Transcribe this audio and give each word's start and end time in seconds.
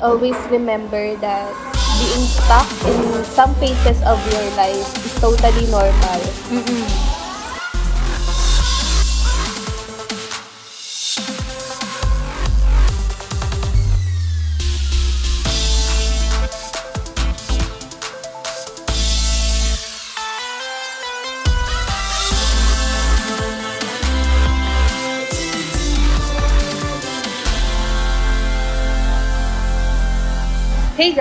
Always 0.00 0.36
remember 0.50 1.16
that 1.16 1.48
being 1.96 2.26
stuck 2.28 2.68
in 2.84 3.24
some 3.24 3.54
phases 3.56 4.02
of 4.04 4.20
your 4.32 4.44
life 4.56 4.84
is 5.06 5.14
totally 5.20 5.66
normal. 5.72 6.20
Mm-mm. 6.52 7.05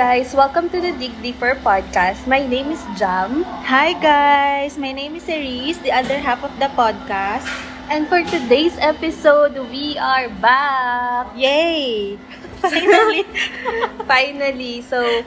Guys, 0.05 0.37
welcome 0.37 0.69
to 0.69 0.77
the 0.77 0.93
Dig 1.01 1.17
Deeper 1.25 1.57
podcast. 1.65 2.29
My 2.29 2.45
name 2.45 2.69
is 2.69 2.77
Jam. 2.93 3.41
Hi 3.65 3.97
guys, 3.97 4.77
my 4.77 4.93
name 4.93 5.17
is 5.17 5.25
Cerise, 5.25 5.81
the 5.81 5.89
other 5.89 6.21
half 6.21 6.45
of 6.45 6.53
the 6.61 6.69
podcast. 6.77 7.49
And 7.89 8.05
for 8.05 8.21
today's 8.21 8.77
episode, 8.77 9.57
we 9.73 9.97
are 9.97 10.29
back! 10.37 11.33
Yay! 11.33 12.21
Finally! 12.61 13.25
Finally! 14.05 14.85
So, 14.85 15.25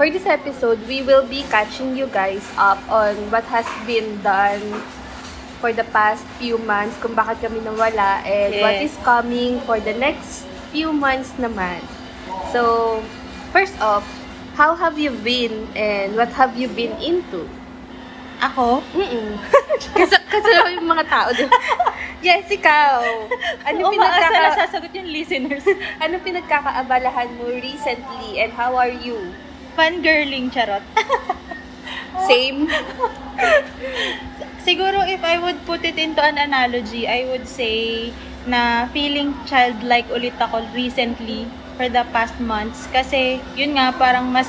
for 0.00 0.08
this 0.08 0.24
episode, 0.24 0.80
we 0.88 1.04
will 1.04 1.28
be 1.28 1.44
catching 1.52 1.92
you 1.92 2.08
guys 2.08 2.48
up 2.56 2.80
on 2.88 3.12
what 3.28 3.44
has 3.52 3.68
been 3.84 4.08
done 4.24 4.64
for 5.60 5.68
the 5.76 5.84
past 5.92 6.24
few 6.40 6.56
months, 6.64 6.96
kung 7.04 7.12
bakit 7.12 7.44
kami 7.44 7.60
nawala, 7.60 8.24
and 8.24 8.56
what 8.56 8.72
Yes. 8.72 8.88
is 8.88 8.96
coming 9.04 9.60
for 9.68 9.76
the 9.84 9.92
next 9.92 10.48
few 10.72 10.96
months 10.96 11.36
naman. 11.36 11.84
So, 12.56 13.04
first 13.52 13.76
off, 13.78 14.02
how 14.56 14.74
have 14.74 14.98
you 14.98 15.12
been 15.12 15.68
and 15.76 16.16
what 16.16 16.32
have 16.32 16.56
you 16.56 16.66
been 16.66 16.96
into? 16.98 17.44
Ako? 18.42 18.82
Mm-mm. 18.96 19.38
kasi, 19.98 20.16
kasi 20.26 20.48
yung 20.74 20.88
mga 20.88 21.04
tao 21.06 21.30
doon. 21.30 21.46
yes, 22.26 22.48
ikaw. 22.50 23.04
Ano 23.62 23.78
na 23.78 23.92
pinagkaka... 23.94 24.66
sasagot 24.66 24.90
yung 24.98 25.06
listeners. 25.14 25.62
Ano 26.02 26.18
pinagkakaabalahan 26.18 27.30
mo 27.38 27.46
recently 27.46 28.42
and 28.42 28.50
how 28.56 28.74
are 28.74 28.90
you? 28.90 29.30
Fangirling, 29.78 30.50
charot. 30.50 30.82
Same? 32.26 32.66
Siguro 34.66 35.06
if 35.06 35.22
I 35.22 35.38
would 35.38 35.62
put 35.62 35.86
it 35.86 35.94
into 35.94 36.18
an 36.18 36.36
analogy, 36.36 37.06
I 37.06 37.30
would 37.30 37.46
say 37.46 38.10
na 38.42 38.90
feeling 38.90 39.38
childlike 39.46 40.10
ulit 40.10 40.34
ako 40.42 40.66
recently 40.74 41.46
for 41.82 41.90
the 41.90 42.06
past 42.14 42.38
months. 42.38 42.86
Kasi 42.94 43.42
yun 43.58 43.74
nga, 43.74 43.90
parang 43.90 44.30
mas 44.30 44.46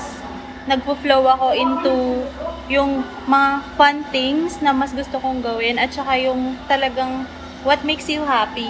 nagpo-flow 0.69 1.25
ako 1.25 1.47
into 1.57 2.21
yung 2.69 3.01
mga 3.25 3.49
fun 3.73 4.05
things 4.13 4.61
na 4.61 4.69
mas 4.69 4.93
gusto 4.93 5.17
kong 5.17 5.41
gawin 5.41 5.81
at 5.81 5.89
saka 5.89 6.13
yung 6.21 6.53
talagang 6.69 7.25
what 7.65 7.81
makes 7.81 8.05
you 8.05 8.21
happy 8.21 8.69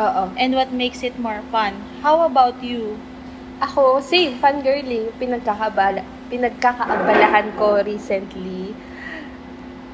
Oo. 0.00 0.32
and 0.40 0.56
what 0.56 0.72
makes 0.72 1.04
it 1.04 1.12
more 1.20 1.44
fun. 1.52 1.76
How 2.00 2.24
about 2.24 2.56
you? 2.64 2.96
Ako, 3.60 4.00
same, 4.00 4.40
fangirling, 4.40 5.12
pinagkakabala, 5.20 6.00
pinagkakaabalahan 6.32 7.52
ko 7.60 7.84
recently. 7.84 8.72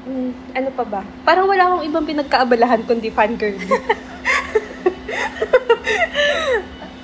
Mm, 0.07 0.31
ano 0.55 0.69
pa 0.71 0.83
ba? 0.87 1.01
Parang 1.27 1.47
wala 1.47 1.75
akong 1.75 1.83
ibang 1.91 2.07
pinagkaabalahan 2.07 2.87
kundi 2.87 3.11
fangirling. 3.11 3.67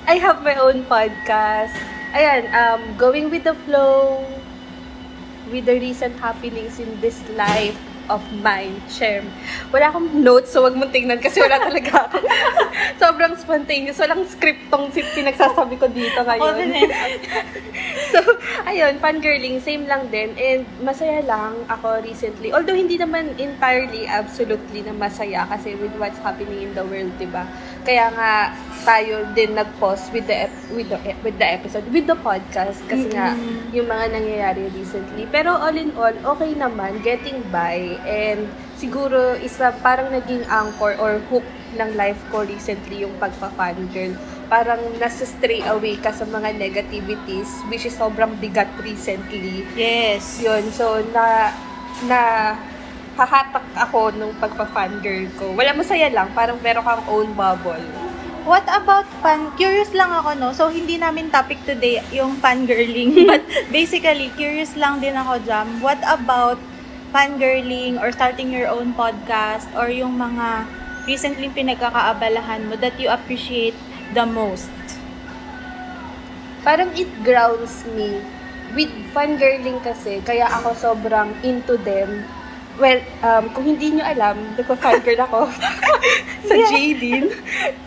I 0.06 0.16
have 0.16 0.42
my 0.42 0.56
own 0.56 0.84
podcast. 0.88 1.76
Ayan, 2.16 2.48
um, 2.50 2.80
going 2.96 3.30
with 3.30 3.44
the 3.44 3.54
flow, 3.66 4.24
with 5.52 5.66
the 5.66 5.76
recent 5.78 6.16
happenings 6.18 6.78
in 6.80 7.00
this 7.00 7.20
life 7.36 7.78
of 8.10 8.20
mine, 8.42 8.82
share. 8.90 9.22
Wala 9.70 9.94
akong 9.94 10.10
notes, 10.18 10.50
so 10.50 10.66
wag 10.66 10.74
mong 10.74 10.90
tingnan 10.90 11.22
kasi 11.22 11.38
wala 11.38 11.62
talaga 11.70 12.10
ako. 12.10 12.18
Sobrang 12.98 13.38
spontaneous. 13.38 14.02
Walang 14.02 14.26
script 14.26 14.66
tong 14.66 14.90
pinagsasabi 14.90 15.78
ko 15.78 15.86
dito 15.86 16.18
ngayon. 16.26 16.74
so, 18.12 18.18
ayun, 18.66 18.98
fangirling, 18.98 19.62
same 19.62 19.86
lang 19.86 20.10
din. 20.10 20.34
And 20.34 20.66
masaya 20.82 21.22
lang 21.22 21.54
ako 21.70 22.02
recently. 22.02 22.50
Although 22.50 22.74
hindi 22.74 22.98
naman 22.98 23.38
entirely, 23.38 24.10
absolutely 24.10 24.82
na 24.82 24.90
masaya 24.90 25.46
kasi 25.46 25.78
with 25.78 25.94
what's 25.94 26.18
happening 26.18 26.66
in 26.66 26.74
the 26.74 26.82
world, 26.82 27.14
di 27.14 27.30
ba? 27.30 27.46
Kaya 27.82 28.12
nga, 28.12 28.32
tayo 28.80 29.28
din 29.36 29.52
nag-pause 29.52 30.08
with 30.08 30.24
the, 30.24 30.48
ep- 30.48 30.68
with 30.72 30.88
the, 30.88 30.98
ep- 31.04 31.20
with 31.20 31.36
the 31.36 31.48
episode, 31.48 31.84
with 31.92 32.08
the 32.08 32.16
podcast. 32.16 32.80
Kasi 32.88 33.12
nga, 33.12 33.36
Mm-mm. 33.36 33.72
yung 33.76 33.88
mga 33.88 34.06
nangyayari 34.16 34.72
recently. 34.72 35.28
Pero 35.28 35.52
all 35.52 35.76
in 35.76 35.92
all, 35.96 36.12
okay 36.36 36.56
naman, 36.56 37.00
getting 37.04 37.44
by. 37.52 38.00
And 38.08 38.48
siguro, 38.80 39.36
isa 39.36 39.76
parang 39.84 40.12
naging 40.12 40.48
anchor 40.48 40.96
or 40.96 41.20
hook 41.28 41.44
ng 41.76 41.94
life 41.94 42.18
ko 42.32 42.42
recently 42.42 43.04
yung 43.04 43.14
pagpa-fangirl. 43.20 44.16
Parang 44.50 44.80
nasa 44.98 45.22
stray 45.22 45.62
away 45.62 45.94
ka 45.94 46.10
sa 46.10 46.26
mga 46.26 46.58
negativities, 46.58 47.46
which 47.70 47.86
is 47.86 47.94
sobrang 47.94 48.34
bigat 48.42 48.66
recently. 48.82 49.62
Yes. 49.78 50.42
Yun, 50.42 50.66
so 50.74 50.98
na, 51.14 51.54
na, 52.08 52.20
hahatak 53.18 53.66
ako 53.74 54.14
nung 54.14 54.34
pagpa-fangirl 54.38 55.30
ko. 55.38 55.54
Wala 55.54 55.74
masaya 55.74 56.10
lang, 56.10 56.30
parang 56.34 56.58
meron 56.62 56.84
kang 56.84 57.04
own 57.10 57.30
bubble. 57.34 57.82
What 58.48 58.64
about 58.72 59.04
fan? 59.20 59.52
Curious 59.60 59.92
lang 59.92 60.10
ako, 60.10 60.32
no? 60.34 60.50
So, 60.56 60.72
hindi 60.72 60.96
namin 60.96 61.28
topic 61.28 61.60
today 61.68 62.00
yung 62.10 62.40
fangirling. 62.40 63.12
but 63.30 63.44
basically, 63.68 64.32
curious 64.34 64.72
lang 64.80 64.98
din 65.04 65.12
ako, 65.12 65.44
Jam. 65.44 65.84
What 65.84 66.00
about 66.08 66.56
fangirling 67.12 68.00
or 68.00 68.10
starting 68.10 68.48
your 68.48 68.72
own 68.72 68.96
podcast 68.96 69.68
or 69.76 69.92
yung 69.92 70.16
mga 70.16 70.64
recently 71.04 71.52
pinagkakaabalahan 71.52 72.64
mo 72.70 72.80
that 72.80 72.96
you 72.96 73.12
appreciate 73.12 73.76
the 74.16 74.24
most? 74.24 74.72
parang 76.62 76.92
it 76.96 77.08
grounds 77.24 77.84
me. 77.96 78.20
With 78.70 78.92
fangirling 79.10 79.82
kasi, 79.82 80.22
kaya 80.22 80.46
ako 80.46 80.78
sobrang 80.78 81.34
into 81.42 81.74
them. 81.82 82.22
Well, 82.78 83.00
um, 83.24 83.50
kung 83.50 83.64
hindi 83.66 83.98
nyo 83.98 84.04
alam, 84.06 84.36
nagpa-fangirl 84.54 85.20
ako 85.26 85.50
sa 86.48 86.54
Jaden. 86.70 87.34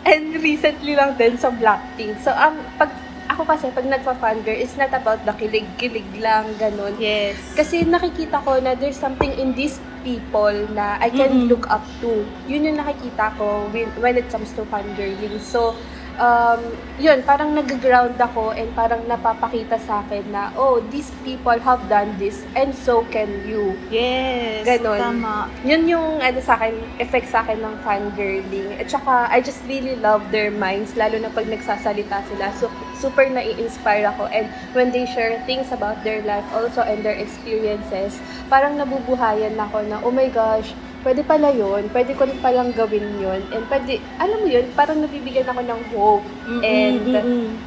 And 0.03 0.35
recently 0.41 0.97
lang 0.97 1.16
din 1.16 1.39
sa 1.39 1.49
Blackpink. 1.53 2.19
So, 2.21 2.33
ang 2.35 2.59
pag 2.75 2.91
ako 3.33 3.49
kasi, 3.49 3.71
pag 3.73 3.88
nagpa-fangirl, 3.89 4.59
it's 4.59 4.77
not 4.77 4.94
about 4.94 5.23
the 5.25 5.33
kilig-kilig 5.33 6.05
lang, 6.21 6.45
ganun. 6.61 6.94
Yes. 7.01 7.39
Kasi 7.57 7.81
nakikita 7.81 8.44
ko 8.45 8.61
na 8.61 8.77
there's 8.77 8.99
something 8.99 9.33
in 9.33 9.57
these 9.57 9.81
people 10.05 10.53
na 10.75 11.00
I 11.01 11.09
can 11.09 11.47
Mm-mm. 11.47 11.50
look 11.50 11.65
up 11.71 11.81
to. 12.03 12.27
Yun 12.45 12.69
yung 12.69 12.77
nakikita 12.77 13.33
ko 13.39 13.65
when, 13.73 13.89
when 13.97 14.19
it 14.19 14.29
comes 14.29 14.53
to 14.53 14.67
fangirling. 14.69 15.41
So, 15.41 15.73
um, 16.19 16.62
yun, 17.01 17.22
parang 17.25 17.53
nag-ground 17.57 18.18
ako 18.18 18.53
and 18.53 18.69
parang 18.78 19.01
napapakita 19.09 19.79
sa 19.81 20.06
akin 20.06 20.24
na, 20.29 20.53
oh, 20.57 20.81
these 20.94 21.09
people 21.25 21.56
have 21.57 21.81
done 21.90 22.13
this 22.22 22.46
and 22.53 22.74
so 22.74 23.06
can 23.09 23.29
you. 23.47 23.74
Yes. 23.90 24.66
Ganon. 24.66 25.00
Tama. 25.00 25.50
Yun 25.66 25.90
yung 25.90 26.22
ano 26.22 26.40
sa 26.41 26.57
akin, 26.57 26.74
effect 27.01 27.29
sa 27.29 27.41
akin 27.41 27.62
ng 27.62 27.75
fangirling. 27.81 28.78
At 28.78 28.90
saka, 28.90 29.29
I 29.29 29.41
just 29.41 29.62
really 29.66 29.97
love 29.97 30.22
their 30.29 30.53
minds, 30.53 30.94
lalo 30.94 31.18
na 31.18 31.29
pag 31.34 31.50
nagsasalita 31.50 32.25
sila. 32.30 32.53
So, 32.57 32.69
super 32.97 33.25
nai-inspire 33.28 34.07
ako. 34.13 34.30
And 34.30 34.47
when 34.78 34.94
they 34.94 35.09
share 35.09 35.41
things 35.50 35.74
about 35.74 36.06
their 36.06 36.22
life 36.24 36.45
also 36.53 36.85
and 36.85 37.01
their 37.01 37.18
experiences, 37.18 38.22
parang 38.47 38.78
nabubuhayan 38.78 39.57
ako 39.57 39.84
na, 39.90 40.00
oh 40.06 40.13
my 40.13 40.30
gosh, 40.30 40.72
pwede 41.03 41.21
pala 41.21 41.51
yun, 41.51 41.91
pwede 41.91 42.15
ko 42.15 42.23
rin 42.23 42.39
palang 42.39 42.71
gawin 42.71 43.03
yun. 43.19 43.43
And 43.51 43.67
pwede, 43.67 43.99
alam 44.17 44.39
mo 44.41 44.47
yun, 44.47 44.65
parang 44.73 45.03
nabibigyan 45.03 45.45
ako 45.51 45.61
ng 45.61 45.81
hope 45.91 46.25
Mm-mm, 46.47 46.63
and 46.63 47.03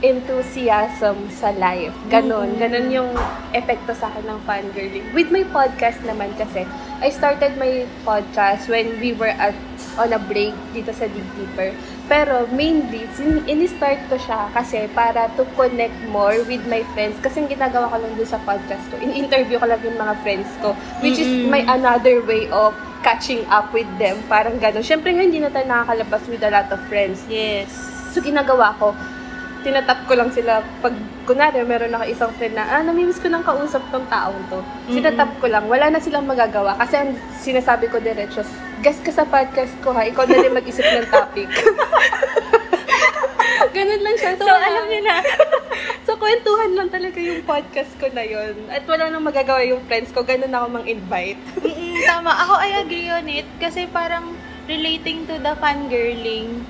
enthusiasm 0.00 1.16
sa 1.30 1.52
life. 1.54 1.92
Ganon. 2.09 2.56
Mm-mm. 2.56 2.60
Ganon 2.60 2.88
yung 2.88 3.10
epekto 3.53 3.92
sa 3.92 4.09
akin 4.10 4.24
ng 4.27 4.41
fangirling. 4.48 5.06
With 5.12 5.28
my 5.28 5.44
podcast 5.53 6.00
naman 6.09 6.33
kasi, 6.41 6.65
I 6.98 7.12
started 7.12 7.60
my 7.60 7.84
podcast 8.09 8.72
when 8.72 8.97
we 8.98 9.12
were 9.12 9.33
at 9.36 9.53
on 10.00 10.12
a 10.12 10.21
break 10.21 10.53
dito 10.72 10.92
sa 10.92 11.09
Dig 11.09 11.24
Deeper. 11.36 11.72
Pero 12.06 12.47
mainly, 12.53 13.04
sin- 13.16 13.44
in-start 13.44 13.98
ko 14.09 14.16
siya 14.16 14.48
kasi 14.53 14.86
para 14.92 15.28
to 15.36 15.44
connect 15.56 15.97
more 16.09 16.36
with 16.47 16.62
my 16.68 16.84
friends. 16.97 17.16
Kasi 17.21 17.44
yung 17.44 17.50
ginagawa 17.50 17.92
ko 17.92 17.97
lang 18.00 18.12
doon 18.16 18.28
sa 18.28 18.41
podcast 18.44 18.84
ko, 18.92 19.00
in-interview 19.00 19.60
ko 19.60 19.66
lang 19.68 19.80
yung 19.82 19.98
mga 19.98 20.15
friends 20.24 20.48
ko. 20.60 20.72
Which 21.00 21.18
is 21.18 21.28
Mm-mm. 21.28 21.53
my 21.53 21.62
another 21.66 22.22
way 22.24 22.48
of 22.53 22.77
catching 23.06 23.47
up 23.47 23.70
with 23.70 23.86
them. 24.03 24.18
Parang 24.26 24.58
gano'n. 24.58 24.82
Siyempre 24.82 25.14
hindi 25.14 25.38
na 25.38 25.54
tayo 25.54 25.70
nakakalabas 25.70 26.26
with 26.26 26.42
a 26.42 26.50
lot 26.50 26.66
of 26.74 26.82
friends. 26.91 27.22
Yes. 27.30 27.70
So, 28.10 28.18
ginagawa 28.18 28.74
ko, 28.82 28.91
tinatap 29.62 30.10
ko 30.10 30.18
lang 30.18 30.34
sila 30.34 30.66
pag, 30.82 30.94
kunwari, 31.22 31.62
meron 31.62 31.94
ako 31.94 32.04
isang 32.10 32.32
friend 32.34 32.58
na, 32.58 32.66
ah, 32.66 32.82
namimiss 32.82 33.22
ko 33.22 33.30
nang 33.30 33.47
kausap 33.47 33.82
tong 33.94 34.06
taong 34.10 34.42
to. 34.50 34.58
Sinatap 34.91 35.38
ko 35.38 35.47
lang, 35.47 35.70
wala 35.70 35.86
na 35.86 36.03
silang 36.03 36.26
magagawa. 36.26 36.74
Kasi 36.82 36.98
ang 36.98 37.14
sinasabi 37.38 37.86
ko 37.86 38.03
diretso, 38.03 38.42
guest 38.82 39.06
ka 39.06 39.14
sa 39.14 39.22
podcast 39.22 39.70
ko 39.86 39.94
ha, 39.94 40.03
ikaw 40.03 40.26
na 40.26 40.42
rin 40.42 40.54
mag-isip 40.54 40.82
ng 40.82 41.06
topic. 41.06 41.47
Ganun 43.76 44.00
lang 44.03 44.16
siya. 44.18 44.32
So, 44.36 44.48
alam 44.48 44.84
niyo 44.88 45.00
na. 45.04 45.16
kwentuhan 46.26 46.72
lang 46.74 46.88
talaga 46.91 47.18
yung 47.22 47.47
podcast 47.47 47.92
ko 48.03 48.10
na 48.10 48.24
yun. 48.26 48.66
At 48.66 48.82
wala 48.88 49.12
nang 49.12 49.22
magagawa 49.22 49.62
yung 49.62 49.84
friends 49.86 50.10
ko, 50.10 50.26
ganun 50.26 50.50
ako 50.50 50.66
mang-invite. 50.82 51.41
Mm, 51.76 52.03
tama. 52.04 52.32
Ako, 52.34 52.54
I 52.60 52.82
agree 52.82 53.08
on 53.08 53.24
it. 53.30 53.47
Kasi 53.62 53.86
parang 53.88 54.36
relating 54.66 55.24
to 55.24 55.38
the 55.41 55.54
fangirling, 55.62 56.66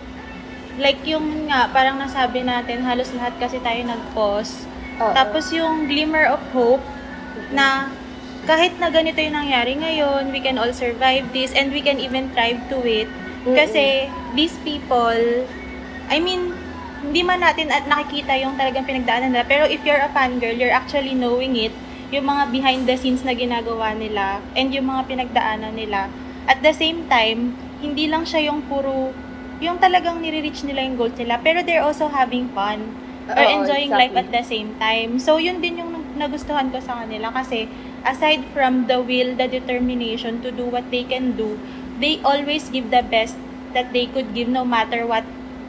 like 0.79 1.01
yung 1.03 1.49
nga, 1.49 1.73
parang 1.73 1.99
nasabi 1.99 2.45
natin, 2.45 2.85
halos 2.85 3.11
lahat 3.17 3.35
kasi 3.41 3.59
tayo 3.65 3.81
nag-pause. 3.87 4.69
Oo. 5.01 5.13
Tapos 5.17 5.51
yung 5.51 5.89
glimmer 5.91 6.31
of 6.31 6.43
hope 6.53 6.85
na 7.51 7.91
kahit 8.47 8.77
na 8.79 8.93
ganito 8.93 9.19
yung 9.19 9.35
nangyari 9.35 9.75
ngayon, 9.75 10.31
we 10.31 10.39
can 10.39 10.61
all 10.61 10.71
survive 10.71 11.27
this 11.33 11.51
and 11.57 11.73
we 11.75 11.83
can 11.83 11.99
even 11.99 12.31
thrive 12.37 12.61
to 12.71 12.79
it. 12.87 13.11
Kasi 13.47 14.11
these 14.35 14.55
people, 14.63 15.49
I 16.11 16.19
mean, 16.19 16.55
hindi 17.07 17.23
man 17.23 17.39
natin 17.39 17.71
at 17.71 17.87
nakikita 17.87 18.35
yung 18.43 18.59
talagang 18.59 18.83
pinagdaanan 18.83 19.31
nila. 19.31 19.47
Pero 19.47 19.65
if 19.71 19.81
you're 19.87 20.03
a 20.03 20.11
fangirl, 20.11 20.59
you're 20.59 20.75
actually 20.75 21.15
knowing 21.15 21.55
it, 21.55 21.73
yung 22.11 22.27
mga 22.27 22.51
behind 22.51 22.83
the 22.87 22.99
scenes 22.99 23.23
na 23.23 23.35
ginagawa 23.35 23.95
nila, 23.95 24.43
and 24.59 24.75
yung 24.75 24.91
mga 24.91 25.07
pinagdaanan 25.07 25.75
nila. 25.75 26.11
At 26.47 26.63
the 26.63 26.75
same 26.75 27.07
time, 27.11 27.55
hindi 27.83 28.07
lang 28.07 28.27
siya 28.27 28.51
yung 28.51 28.67
puro, 28.67 29.15
yung 29.63 29.79
talagang 29.79 30.23
nire-reach 30.23 30.67
nila 30.67 30.83
yung 30.83 30.99
goals 30.99 31.19
nila, 31.19 31.39
pero 31.43 31.63
they're 31.63 31.83
also 31.83 32.11
having 32.11 32.51
fun. 32.55 32.83
Or 33.27 33.43
Oo, 33.43 33.67
enjoying 33.67 33.91
exactly. 33.91 34.15
life 34.15 34.17
at 34.23 34.29
the 34.31 34.45
same 34.47 34.71
time. 34.79 35.19
So, 35.19 35.43
yun 35.43 35.59
din 35.59 35.83
yung 35.83 35.91
nagustuhan 36.15 36.71
ko 36.71 36.79
sa 36.79 37.03
kanila 37.03 37.35
kasi 37.35 37.67
aside 38.07 38.47
from 38.55 38.87
the 38.87 39.03
will, 39.03 39.35
the 39.35 39.51
determination 39.51 40.39
to 40.47 40.55
do 40.55 40.63
what 40.71 40.87
they 40.95 41.03
can 41.03 41.35
do, 41.35 41.59
they 41.99 42.23
always 42.23 42.71
give 42.71 42.95
the 42.95 43.03
best 43.03 43.35
that 43.75 43.91
they 43.91 44.07
could 44.07 44.31
give 44.31 44.47
no 44.47 44.63
matter 44.63 45.03
what 45.05 45.27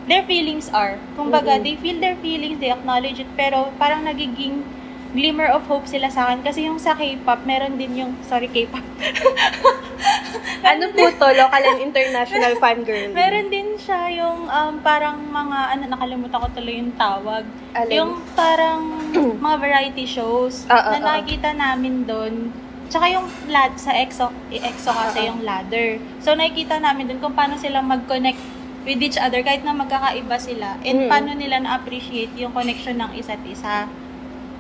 their 0.08 0.24
feelings 0.24 0.72
are. 0.72 0.96
Kumbaga, 1.14 1.60
Mm-mm. 1.60 1.64
they 1.64 1.76
feel 1.76 2.00
their 2.00 2.16
feelings, 2.18 2.58
they 2.58 2.72
acknowledge 2.72 3.20
it, 3.20 3.30
pero 3.36 3.72
parang 3.76 4.04
nagiging 4.04 4.64
glimmer 5.12 5.48
of 5.48 5.64
hope 5.68 5.88
sila 5.88 6.08
sa 6.08 6.28
akin. 6.28 6.44
Kasi 6.44 6.68
yung 6.68 6.80
sa 6.80 6.96
K-pop, 6.96 7.44
meron 7.44 7.76
din 7.76 7.96
yung, 7.96 8.12
sorry 8.24 8.48
K-pop, 8.48 8.84
ano 10.68 10.84
po 10.92 11.04
to? 11.12 11.28
Local 11.32 11.64
and 11.64 11.80
international 11.82 12.54
fangirl. 12.60 13.12
meron 13.14 13.48
din 13.48 13.76
siya 13.78 14.12
yung 14.12 14.48
um, 14.48 14.74
parang 14.82 15.20
mga, 15.22 15.60
ano, 15.76 15.84
nakalimutan 15.88 16.38
ko 16.44 16.48
tuloy 16.52 16.76
yung 16.80 16.94
tawag. 16.96 17.44
Alin? 17.72 17.94
Yung 17.94 18.12
parang 18.36 18.82
mga 19.46 19.58
variety 19.60 20.06
shows 20.06 20.68
Ah, 20.68 20.76
ah, 20.76 20.92
na 20.92 20.98
ah. 20.98 21.04
nakikita 21.16 21.56
namin 21.56 22.04
doon. 22.04 22.52
Tsaka 22.88 23.12
yung 23.12 23.28
lad 23.52 23.76
sa 23.76 23.92
EXO, 23.92 24.32
EXO 24.48 24.92
kasi 24.92 25.20
ah. 25.24 25.28
yung 25.28 25.44
ladder. 25.44 26.00
So 26.24 26.32
nakikita 26.32 26.80
namin 26.80 27.12
doon 27.12 27.20
kung 27.20 27.36
paano 27.36 27.60
sila 27.60 27.84
mag-connect 27.84 28.40
with 28.88 29.04
each 29.04 29.20
other 29.20 29.44
kahit 29.44 29.68
na 29.68 29.76
magkakaiba 29.76 30.40
sila 30.40 30.80
and 30.82 31.06
Mm. 31.06 31.10
paano 31.12 31.32
nila 31.36 31.60
na-appreciate 31.60 32.32
yung 32.40 32.56
connection 32.56 32.96
ng 32.98 33.12
isa't 33.14 33.44
isa. 33.44 33.92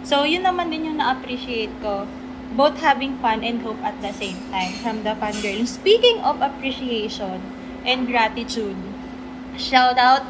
So 0.03 0.27
yun 0.27 0.43
naman 0.43 0.67
din 0.67 0.91
yung 0.91 0.99
na-appreciate 0.99 1.71
ko. 1.79 2.03
Both 2.51 2.83
having 2.83 3.19
fun 3.23 3.43
and 3.43 3.63
hope 3.63 3.79
at 3.83 3.95
the 4.03 4.11
same 4.11 4.39
time 4.51 4.75
from 4.83 5.03
the 5.07 5.15
fangirl. 5.15 5.63
Speaking 5.63 6.19
of 6.23 6.43
appreciation 6.43 7.39
and 7.87 8.07
gratitude, 8.07 8.75
shout 9.55 9.95
out 9.95 10.27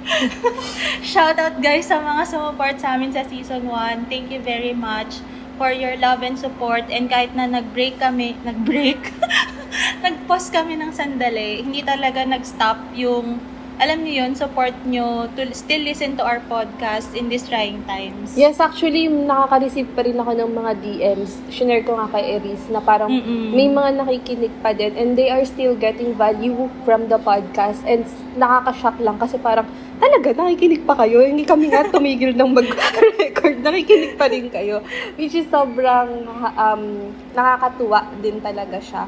Shout 1.04 1.36
out 1.36 1.60
guys 1.60 1.92
sa 1.92 2.00
mga 2.00 2.24
sumuport 2.24 2.80
sa 2.80 2.96
amin 2.96 3.12
sa 3.12 3.20
season 3.20 3.68
1. 3.68 4.08
Thank 4.08 4.32
you 4.32 4.40
very 4.40 4.72
much 4.72 5.20
for 5.60 5.68
your 5.68 5.92
love 6.00 6.24
and 6.24 6.40
support. 6.40 6.88
And 6.88 7.12
kahit 7.12 7.36
na 7.36 7.44
nag-break 7.44 8.00
kami, 8.00 8.40
nag-break, 8.48 9.12
nag-pause 10.08 10.48
kami 10.48 10.80
ng 10.80 10.96
sandali, 10.96 11.60
hindi 11.60 11.84
talaga 11.84 12.24
nag-stop 12.24 12.96
yung, 12.96 13.36
alam 13.76 14.00
niyo 14.00 14.24
yun, 14.24 14.32
support 14.32 14.72
nyo 14.88 15.28
to 15.36 15.44
still 15.52 15.84
listen 15.84 16.16
to 16.16 16.24
our 16.24 16.40
podcast 16.48 17.12
in 17.12 17.28
these 17.28 17.44
trying 17.44 17.84
times. 17.84 18.32
Yes, 18.40 18.56
actually, 18.56 19.12
nakaka-receive 19.12 19.92
pa 19.92 20.00
rin 20.08 20.16
ako 20.16 20.32
ng 20.32 20.50
mga 20.56 20.72
DMs. 20.80 21.44
Shinare 21.52 21.84
ko 21.84 22.00
nga 22.00 22.08
kay 22.08 22.40
Eris 22.40 22.64
na 22.72 22.80
parang 22.80 23.12
Mm-mm. 23.12 23.52
may 23.52 23.68
mga 23.68 24.00
nakikinig 24.00 24.52
pa 24.64 24.72
din 24.72 24.96
and 24.96 25.20
they 25.20 25.28
are 25.28 25.44
still 25.44 25.76
getting 25.76 26.16
value 26.16 26.72
from 26.88 27.12
the 27.12 27.20
podcast 27.20 27.84
and 27.84 28.08
nakaka-shock 28.40 28.96
lang 28.96 29.20
kasi 29.20 29.36
parang 29.36 29.68
talaga, 30.00 30.32
nakikinig 30.32 30.82
pa 30.88 30.96
kayo. 30.96 31.20
Hindi 31.20 31.44
kami 31.44 31.68
nga 31.68 31.84
tumigil 31.86 32.32
ng 32.32 32.50
mag-record. 32.50 33.60
Nakikinig 33.66 34.16
pa 34.16 34.26
rin 34.32 34.48
kayo. 34.48 34.80
Which 35.20 35.36
is 35.36 35.46
sobrang 35.52 36.24
um, 36.56 37.12
nakakatuwa 37.36 38.08
din 38.24 38.40
talaga 38.40 38.80
siya. 38.80 39.04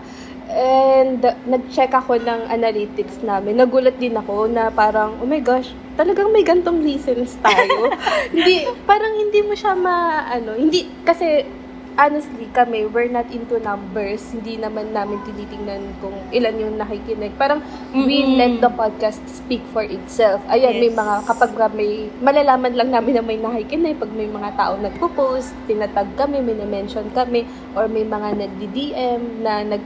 And 0.53 1.25
nag-check 1.49 1.97
ako 1.97 2.21
ng 2.21 2.53
analytics 2.53 3.25
namin. 3.25 3.57
Nagulat 3.57 3.97
din 3.97 4.13
ako 4.13 4.53
na 4.53 4.69
parang, 4.69 5.17
oh 5.19 5.29
my 5.29 5.41
gosh, 5.41 5.73
talagang 5.97 6.29
may 6.29 6.45
gantong 6.45 6.85
listens 6.85 7.41
tayo. 7.41 7.89
hindi, 8.37 8.69
parang 8.85 9.17
hindi 9.17 9.41
mo 9.41 9.57
siya 9.57 9.73
ma, 9.73 10.29
ano, 10.29 10.53
hindi, 10.61 10.85
kasi 11.09 11.62
honestly 11.97 12.49
kami, 12.51 12.85
we're 12.87 13.09
not 13.09 13.29
into 13.31 13.59
numbers. 13.59 14.21
Hindi 14.33 14.57
naman 14.57 14.93
namin 14.93 15.21
tinitingnan 15.23 15.99
kung 16.01 16.15
ilan 16.31 16.55
yung 16.57 16.75
nakikinig. 16.77 17.35
Parang 17.37 17.61
we 17.93 18.23
Mm-mm. 18.23 18.37
let 18.37 18.53
the 18.59 18.71
podcast 18.71 19.21
speak 19.27 19.61
for 19.71 19.83
itself. 19.83 20.41
Ayan, 20.49 20.79
may 20.79 20.91
Yes. 20.91 20.99
mga, 20.99 21.15
kapag 21.27 21.51
may, 21.73 21.91
malalaman 22.19 22.73
lang 22.75 22.91
namin 22.91 23.13
na 23.19 23.25
may 23.25 23.39
nakikinig, 23.39 23.97
pag 23.97 24.13
may 24.13 24.29
mga 24.29 24.51
tao 24.55 24.73
nagpo-post, 24.77 25.53
tinatag 25.65 26.13
kami, 26.15 26.41
may 26.41 26.57
mention 26.63 27.09
kami, 27.11 27.45
or 27.73 27.87
may 27.87 28.05
mga 28.05 28.37
nagdi-DM 28.37 29.43
na 29.43 29.65
nag, 29.65 29.83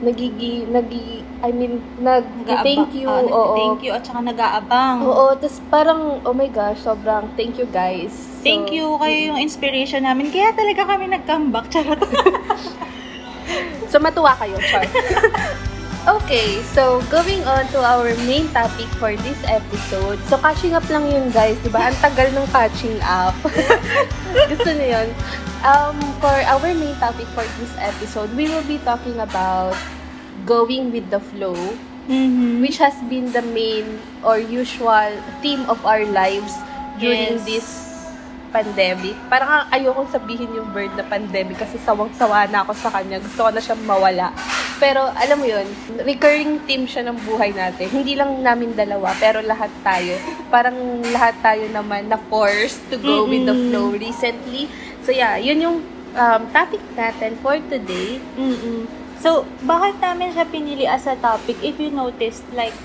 nagigi, 0.00 0.66
nagi, 0.66 1.22
I 1.44 1.50
mean, 1.52 1.84
nag-thank 2.00 2.96
you. 2.96 3.06
Ah, 3.06 3.22
oo. 3.22 3.54
Thank 3.54 3.84
you 3.84 3.92
at 3.92 4.02
saka 4.02 4.24
nag-aabang. 4.24 5.04
Oo, 5.04 5.36
tapos 5.36 5.60
parang, 5.68 6.24
oh 6.24 6.34
my 6.34 6.48
gosh, 6.48 6.80
sobrang 6.82 7.28
thank 7.36 7.60
you 7.60 7.68
guys. 7.68 8.10
So, 8.10 8.46
Thank 8.46 8.72
you 8.72 8.96
kayo 8.98 9.34
yung 9.34 9.38
inspiration 9.38 10.08
namin. 10.08 10.32
Kaya 10.32 10.56
talaga 10.56 10.88
kami 10.88 11.12
nag-comeback. 11.12 11.68
Charot. 11.70 12.00
So, 13.94 14.02
matuwa 14.02 14.34
kayo, 14.34 14.58
Char. 14.58 14.90
okay, 16.06 16.60
so 16.76 17.00
going 17.08 17.42
on 17.44 17.66
to 17.72 17.80
our 17.80 18.12
main 18.28 18.48
topic 18.52 18.86
for 19.00 19.16
this 19.24 19.38
episode. 19.44 20.20
So, 20.28 20.36
catching 20.38 20.74
up 20.74 20.84
lang 20.88 21.08
yun, 21.10 21.30
guys. 21.30 21.56
Diba? 21.64 21.80
Ang 21.90 21.96
tagal 22.00 22.28
ng 22.32 22.46
catching 22.52 22.98
up. 23.02 23.34
Gusto 24.50 24.68
niyo 24.72 24.88
yun? 25.00 25.08
Um, 25.64 25.96
for 26.20 26.34
our 26.44 26.68
main 26.76 26.96
topic 27.00 27.24
for 27.32 27.44
this 27.56 27.72
episode, 27.80 28.28
we 28.36 28.48
will 28.48 28.66
be 28.68 28.76
talking 28.84 29.16
about 29.16 29.72
going 30.44 30.92
with 30.92 31.08
the 31.08 31.20
flow, 31.32 31.56
Mhm. 32.04 32.60
which 32.60 32.76
has 32.76 32.92
been 33.08 33.32
the 33.32 33.40
main 33.56 33.96
or 34.20 34.36
usual 34.36 35.08
theme 35.40 35.64
of 35.72 35.80
our 35.88 36.04
lives 36.04 36.52
during 37.00 37.40
Yes. 37.40 37.48
this 37.48 37.66
pandemic. 38.52 39.16
Parang 39.26 39.50
ang 39.50 39.66
ayokong 39.72 40.12
sabihin 40.12 40.52
yung 40.52 40.68
word 40.70 40.92
na 40.94 41.02
pandemic 41.02 41.58
kasi 41.58 41.80
sawang-sawa 41.80 42.46
na 42.46 42.62
ako 42.62 42.76
sa 42.76 42.92
kanya. 42.92 43.18
Gusto 43.18 43.48
ko 43.48 43.50
na 43.50 43.58
siyang 43.58 43.82
mawala. 43.82 44.30
Pero 44.82 45.06
alam 45.14 45.38
mo 45.38 45.46
yun, 45.46 45.66
recurring 46.02 46.58
theme 46.66 46.84
siya 46.84 47.06
ng 47.06 47.16
buhay 47.24 47.54
natin. 47.54 47.86
Hindi 47.90 48.18
lang 48.18 48.42
namin 48.42 48.74
dalawa, 48.74 49.14
pero 49.22 49.38
lahat 49.40 49.70
tayo. 49.86 50.18
Parang 50.50 50.76
lahat 51.14 51.38
tayo 51.40 51.64
naman 51.70 52.10
na 52.10 52.18
forced 52.28 52.82
to 52.90 52.98
go 52.98 53.24
with 53.24 53.46
the 53.46 53.54
flow 53.70 53.94
recently. 53.94 54.66
So 55.06 55.14
yeah, 55.14 55.38
yun 55.38 55.62
yung 55.62 55.78
um, 56.18 56.42
topic 56.50 56.82
natin 56.94 57.38
for 57.42 57.58
today. 57.70 58.18
Mm-mm. 58.38 58.86
So, 59.24 59.48
bakit 59.64 60.04
namin 60.04 60.36
siya 60.36 60.44
pinili 60.44 60.84
as 60.84 61.08
a 61.08 61.16
topic? 61.16 61.56
If 61.64 61.80
you 61.80 61.88
noticed, 61.88 62.44
like, 62.52 62.76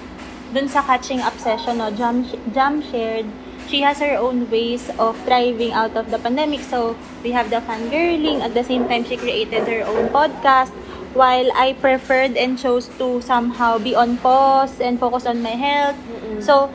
dun 0.56 0.72
sa 0.72 0.80
catching 0.88 1.20
up 1.20 1.36
session, 1.36 1.84
no, 1.84 1.92
Jam, 1.92 2.24
Jam 2.56 2.80
shared, 2.80 3.28
she 3.68 3.84
has 3.84 4.00
her 4.00 4.16
own 4.16 4.48
ways 4.48 4.88
of 4.98 5.20
thriving 5.28 5.76
out 5.76 6.00
of 6.00 6.10
the 6.10 6.18
pandemic. 6.18 6.64
So, 6.64 6.96
we 7.28 7.36
have 7.36 7.52
the 7.52 7.60
fangirling. 7.68 8.40
At 8.40 8.56
the 8.56 8.64
same 8.64 8.88
time, 8.88 9.04
she 9.04 9.20
created 9.20 9.68
her 9.68 9.84
own 9.84 10.10
podcast. 10.16 10.72
While 11.14 11.50
I 11.58 11.74
preferred 11.74 12.38
and 12.38 12.58
chose 12.58 12.88
to 13.02 13.22
somehow 13.22 13.78
be 13.80 13.96
on 13.96 14.18
pause 14.18 14.80
and 14.80 15.00
focus 15.00 15.26
on 15.26 15.42
my 15.42 15.58
health. 15.58 15.98
Mm-mm. 15.98 16.44
So, 16.44 16.70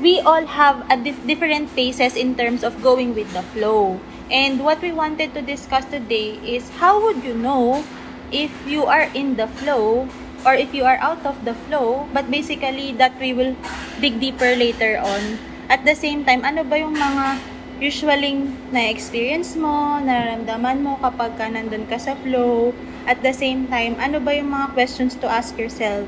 we 0.00 0.20
all 0.20 0.46
have 0.46 0.86
a 0.90 0.96
dif- 0.96 1.26
different 1.26 1.74
paces 1.74 2.16
in 2.16 2.34
terms 2.34 2.62
of 2.64 2.82
going 2.82 3.14
with 3.14 3.32
the 3.32 3.42
flow. 3.42 4.00
And 4.30 4.60
what 4.64 4.80
we 4.80 4.92
wanted 4.92 5.34
to 5.34 5.42
discuss 5.42 5.84
today 5.86 6.38
is 6.44 6.68
how 6.80 7.00
would 7.02 7.24
you 7.24 7.34
know 7.34 7.84
if 8.30 8.52
you 8.66 8.84
are 8.84 9.08
in 9.14 9.36
the 9.36 9.48
flow 9.48 10.08
or 10.46 10.54
if 10.54 10.72
you 10.72 10.84
are 10.84 10.98
out 11.00 11.24
of 11.26 11.44
the 11.44 11.54
flow, 11.66 12.06
but 12.12 12.30
basically 12.30 12.92
that 12.92 13.18
we 13.18 13.32
will 13.32 13.56
dig 14.00 14.20
deeper 14.20 14.54
later 14.54 15.00
on. 15.02 15.38
At 15.68 15.84
the 15.84 15.94
same 15.94 16.24
time, 16.24 16.44
ano 16.44 16.64
ba 16.64 16.78
yung 16.78 16.96
mga 16.96 17.57
usually 17.78 18.46
na-experience 18.74 19.54
mo, 19.54 20.02
nararamdaman 20.02 20.82
mo 20.82 20.98
kapag 20.98 21.38
ka 21.38 21.46
nandun 21.46 21.86
ka 21.86 21.98
sa 21.98 22.18
flow? 22.20 22.74
At 23.08 23.22
the 23.24 23.32
same 23.32 23.70
time, 23.70 23.96
ano 23.96 24.20
ba 24.20 24.36
yung 24.36 24.52
mga 24.52 24.76
questions 24.76 25.16
to 25.22 25.26
ask 25.30 25.56
yourself 25.56 26.04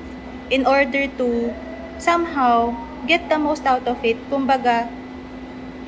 in 0.53 0.67
order 0.67 1.07
to 1.17 1.55
somehow 1.97 2.75
get 3.07 3.31
the 3.31 3.39
most 3.39 3.65
out 3.65 3.87
of 3.87 4.03
it. 4.05 4.19
Kumbaga, 4.29 4.91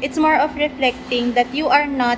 it's 0.01 0.17
more 0.17 0.39
of 0.39 0.55
reflecting 0.57 1.35
that 1.35 1.51
you 1.53 1.69
are 1.69 1.87
not 1.87 2.17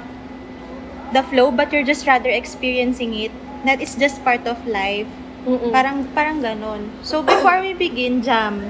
the 1.11 1.25
flow, 1.27 1.51
but 1.51 1.73
you're 1.73 1.87
just 1.87 2.07
rather 2.07 2.31
experiencing 2.31 3.15
it. 3.17 3.33
That 3.65 3.81
is 3.81 3.97
just 3.97 4.23
part 4.23 4.47
of 4.47 4.61
life. 4.69 5.09
Mm-mm. 5.49 5.73
Parang, 5.73 6.05
parang 6.13 6.45
ganon. 6.45 6.89
So, 7.03 7.25
before 7.25 7.61
we 7.61 7.73
begin, 7.73 8.21
Jam, 8.21 8.61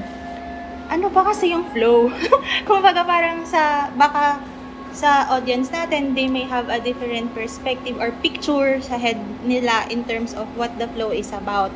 ano 0.90 1.10
ba 1.10 1.26
kasi 1.26 1.50
yung 1.50 1.66
flow? 1.70 2.10
Kumbaga 2.68 3.02
parang 3.02 3.42
sa, 3.46 3.90
baka 3.94 4.53
sa 4.94 5.26
audience 5.28 5.74
natin, 5.74 6.14
they 6.14 6.30
may 6.30 6.46
have 6.46 6.70
a 6.70 6.78
different 6.78 7.34
perspective 7.34 7.98
or 7.98 8.14
picture 8.22 8.78
sa 8.78 8.94
head 8.96 9.18
nila 9.42 9.90
in 9.90 10.06
terms 10.06 10.32
of 10.32 10.46
what 10.54 10.70
the 10.78 10.86
flow 10.94 11.10
is 11.10 11.34
about. 11.34 11.74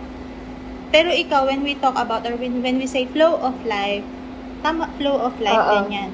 Pero 0.95 1.11
ikaw, 1.13 1.51
when 1.51 1.67
we 1.67 1.75
talk 1.77 1.99
about 1.99 2.25
or 2.25 2.39
when, 2.39 2.63
when 2.63 2.79
we 2.79 2.87
say 2.87 3.05
flow 3.05 3.37
of 3.43 3.59
life, 3.67 4.07
tama, 4.63 4.89
flow 4.97 5.19
of 5.19 5.37
life 5.43 5.59
Oo. 5.59 5.75
din 5.85 5.87
yan. 5.93 6.11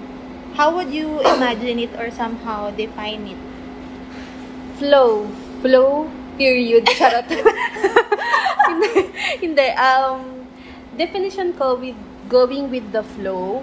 How 0.56 0.73
would 0.73 0.90
you 0.90 1.20
imagine 1.23 1.78
it 1.78 1.92
or 2.00 2.11
somehow 2.11 2.73
define 2.73 3.37
it? 3.37 3.40
Flow. 4.80 5.28
Flow, 5.62 6.11
period. 6.40 6.88
Charot. 6.94 7.26
hindi, 8.70 8.90
hindi. 9.44 9.68
Um, 9.76 10.46
definition 10.96 11.54
ko 11.54 11.76
with 11.76 11.99
going 12.30 12.70
with 12.70 12.87
the 12.94 13.02
flow, 13.02 13.62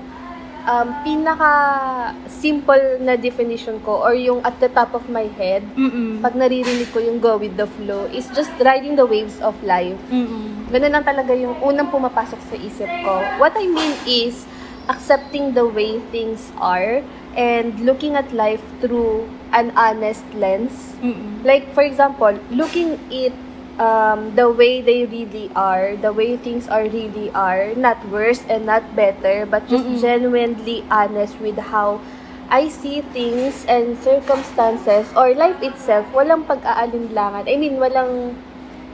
um, 0.67 0.93
pinaka-simple 1.05 2.99
na 3.01 3.15
definition 3.15 3.79
ko 3.81 4.01
or 4.01 4.13
yung 4.13 4.41
at 4.43 4.59
the 4.59 4.69
top 4.69 4.93
of 4.93 5.07
my 5.09 5.29
head, 5.37 5.63
Mm-mm. 5.77 6.21
pag 6.21 6.33
naririnig 6.37 6.89
ko 6.93 6.99
yung 6.99 7.19
go 7.19 7.37
with 7.37 7.55
the 7.57 7.67
flow, 7.79 8.05
is 8.11 8.27
just 8.33 8.51
riding 8.61 8.95
the 8.95 9.05
waves 9.05 9.39
of 9.41 9.55
life. 9.63 9.97
Mm-mm. 10.09 10.69
Ganun 10.71 10.91
lang 10.91 11.05
talaga 11.05 11.33
yung 11.35 11.57
unang 11.61 11.91
pumapasok 11.91 12.39
sa 12.47 12.55
isip 12.55 12.89
ko. 13.05 13.21
What 13.37 13.53
I 13.57 13.65
mean 13.67 13.93
is, 14.07 14.45
accepting 14.89 15.53
the 15.53 15.63
way 15.63 16.01
things 16.11 16.51
are 16.57 17.05
and 17.37 17.79
looking 17.79 18.15
at 18.15 18.27
life 18.33 18.63
through 18.81 19.29
an 19.53 19.71
honest 19.77 20.25
lens. 20.33 20.97
Mm-mm. 20.99 21.45
Like, 21.45 21.71
for 21.73 21.83
example, 21.83 22.35
looking 22.49 22.99
it 23.11 23.33
um, 23.79 24.35
the 24.35 24.49
way 24.49 24.81
they 24.81 25.05
really 25.05 25.49
are, 25.55 25.95
the 25.95 26.11
way 26.13 26.37
things 26.37 26.67
are 26.67 26.83
really 26.83 27.31
are, 27.31 27.73
not 27.75 27.99
worse 28.09 28.43
and 28.49 28.65
not 28.65 28.95
better, 28.95 29.45
but 29.45 29.67
just 29.67 29.85
Mm-mm. 29.85 30.01
genuinely 30.01 30.83
honest 30.91 31.39
with 31.39 31.57
how 31.57 32.01
I 32.49 32.67
see 32.67 33.01
things 33.15 33.65
and 33.67 33.97
circumstances 33.99 35.07
or 35.15 35.33
life 35.33 35.61
itself, 35.63 36.05
walang 36.11 36.43
pag-aalinlangan. 36.47 37.47
I 37.47 37.55
mean, 37.55 37.79
walang, 37.79 38.35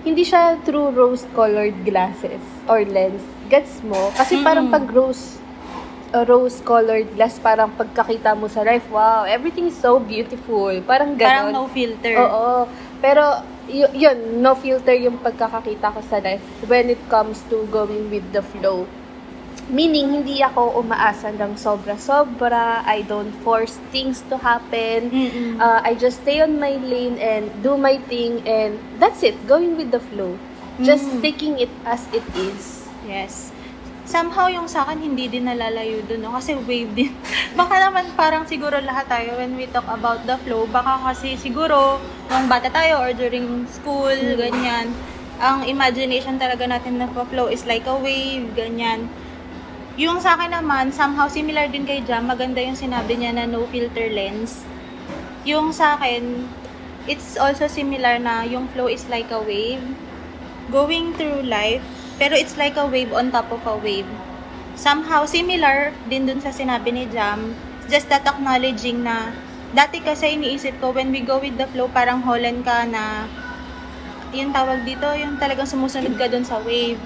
hindi 0.05 0.24
siya 0.24 0.62
through 0.63 0.93
rose-colored 0.93 1.84
glasses 1.84 2.41
or 2.69 2.86
lens. 2.86 3.24
Gets 3.50 3.81
mo? 3.84 4.13
Kasi 4.13 4.39
parang 4.46 4.69
Mm-mm. 4.69 4.75
pag 4.77 4.86
rose 4.93 5.41
rose-colored 6.13 7.11
glass, 7.11 7.37
parang 7.37 7.71
pagkakita 7.71 8.31
mo 8.31 8.47
sa 8.47 8.61
life, 8.61 8.85
wow, 8.87 9.23
everything 9.23 9.65
is 9.65 9.75
so 9.75 9.97
beautiful. 9.97 10.71
Parang 10.83 11.15
Parang 11.15 11.49
ganon. 11.49 11.65
no 11.65 11.67
filter. 11.67 12.15
Oo. 12.17 12.65
Pero, 12.97 13.23
y- 13.65 13.93
yun, 13.97 14.15
no 14.37 14.53
filter 14.53 14.95
yung 14.95 15.17
pagkakakita 15.17 15.89
ko 15.89 15.99
sa 16.01 16.17
life 16.17 16.41
when 16.63 16.87
it 16.87 17.01
comes 17.07 17.43
to 17.45 17.67
going 17.67 18.07
with 18.07 18.25
the 18.31 18.41
flow. 18.41 18.87
Meaning, 19.67 20.15
hindi 20.15 20.39
ako 20.39 20.79
umaasa 20.79 21.27
ng 21.29 21.59
sobra-sobra. 21.59 22.87
I 22.87 23.03
don't 23.03 23.35
force 23.43 23.75
things 23.89 24.23
to 24.29 24.37
happen. 24.37 25.11
Mm-mm. 25.11 25.59
Uh, 25.59 25.83
I 25.83 25.91
just 25.93 26.21
stay 26.21 26.39
on 26.39 26.55
my 26.55 26.79
lane 26.79 27.19
and 27.19 27.51
do 27.59 27.75
my 27.75 27.99
thing 28.07 28.47
and 28.47 28.79
that's 28.95 29.19
it. 29.21 29.35
Going 29.43 29.75
with 29.75 29.91
the 29.91 29.99
flow. 29.99 30.39
Just 30.79 31.09
Mm. 31.09 31.19
taking 31.19 31.53
it 31.57 31.73
as 31.83 32.05
it 32.11 32.23
is. 32.33 32.85
Yes. 33.03 33.49
Somehow 34.07 34.47
yung 34.47 34.71
sa 34.71 34.87
akin 34.87 35.03
hindi 35.03 35.27
din 35.27 35.51
nalalayo 35.51 35.99
dun, 36.07 36.23
no? 36.23 36.31
Kasi 36.31 36.55
wave 36.55 36.95
din. 36.95 37.11
baka 37.59 37.75
naman 37.75 38.07
parang 38.15 38.47
siguro 38.47 38.79
lahat 38.79 39.11
tayo 39.11 39.35
when 39.35 39.59
we 39.59 39.67
talk 39.67 39.83
about 39.91 40.23
the 40.23 40.39
flow, 40.47 40.63
baka 40.71 40.95
kasi 41.11 41.35
siguro 41.35 41.99
nung 42.31 42.47
bata 42.47 42.71
tayo 42.71 43.03
or 43.03 43.11
during 43.11 43.67
school, 43.67 44.15
Mm. 44.15 44.39
ganyan, 44.39 44.87
ang 45.43 45.67
imagination 45.67 46.39
talaga 46.39 46.63
natin 46.63 47.03
na 47.03 47.11
flow 47.11 47.51
is 47.51 47.67
like 47.67 47.83
a 47.83 47.99
wave, 47.99 48.47
ganyan. 48.55 49.11
Yung 49.99 50.23
sa 50.23 50.39
akin 50.39 50.55
naman, 50.55 50.95
somehow 50.95 51.27
similar 51.27 51.67
din 51.67 51.83
kay 51.83 51.99
Jam, 52.05 52.31
maganda 52.31 52.63
yung 52.63 52.77
sinabi 52.77 53.19
niya 53.19 53.35
na 53.35 53.43
no 53.43 53.67
filter 53.67 54.07
lens. 54.13 54.63
Yung 55.43 55.75
sa 55.75 55.99
akin, 55.99 56.47
it's 57.11 57.35
also 57.35 57.67
similar 57.67 58.21
na 58.21 58.47
yung 58.47 58.71
flow 58.71 58.87
is 58.87 59.03
like 59.11 59.27
a 59.35 59.41
wave. 59.41 59.81
Going 60.69 61.17
through 61.17 61.43
life, 61.43 61.96
pero 62.17 62.33
it's 62.33 62.57
like 62.57 62.77
a 62.77 62.86
wave 62.86 63.13
on 63.13 63.29
top 63.29 63.50
of 63.53 63.62
a 63.65 63.77
wave. 63.77 64.09
Somehow 64.77 65.25
similar 65.25 65.93
din 66.09 66.29
dun 66.29 66.41
sa 66.41 66.53
sinabi 66.53 66.93
ni 66.93 67.05
Jam, 67.09 67.53
just 67.89 68.09
that 68.09 68.25
acknowledging 68.25 69.01
na 69.05 69.33
dati 69.74 70.01
kasi 70.01 70.38
iniisip 70.38 70.77
ko 70.81 70.93
when 70.93 71.09
we 71.09 71.21
go 71.21 71.41
with 71.41 71.57
the 71.57 71.65
flow 71.74 71.89
parang 71.89 72.21
Holland 72.21 72.62
ka 72.65 72.86
na 72.86 73.25
yung 74.36 74.51
tawag 74.51 74.83
dito, 74.83 75.07
yung 75.15 75.39
talagang 75.39 75.69
sumusunod 75.69 76.19
ka 76.19 76.27
dun 76.27 76.43
sa 76.43 76.59
wave. 76.59 77.00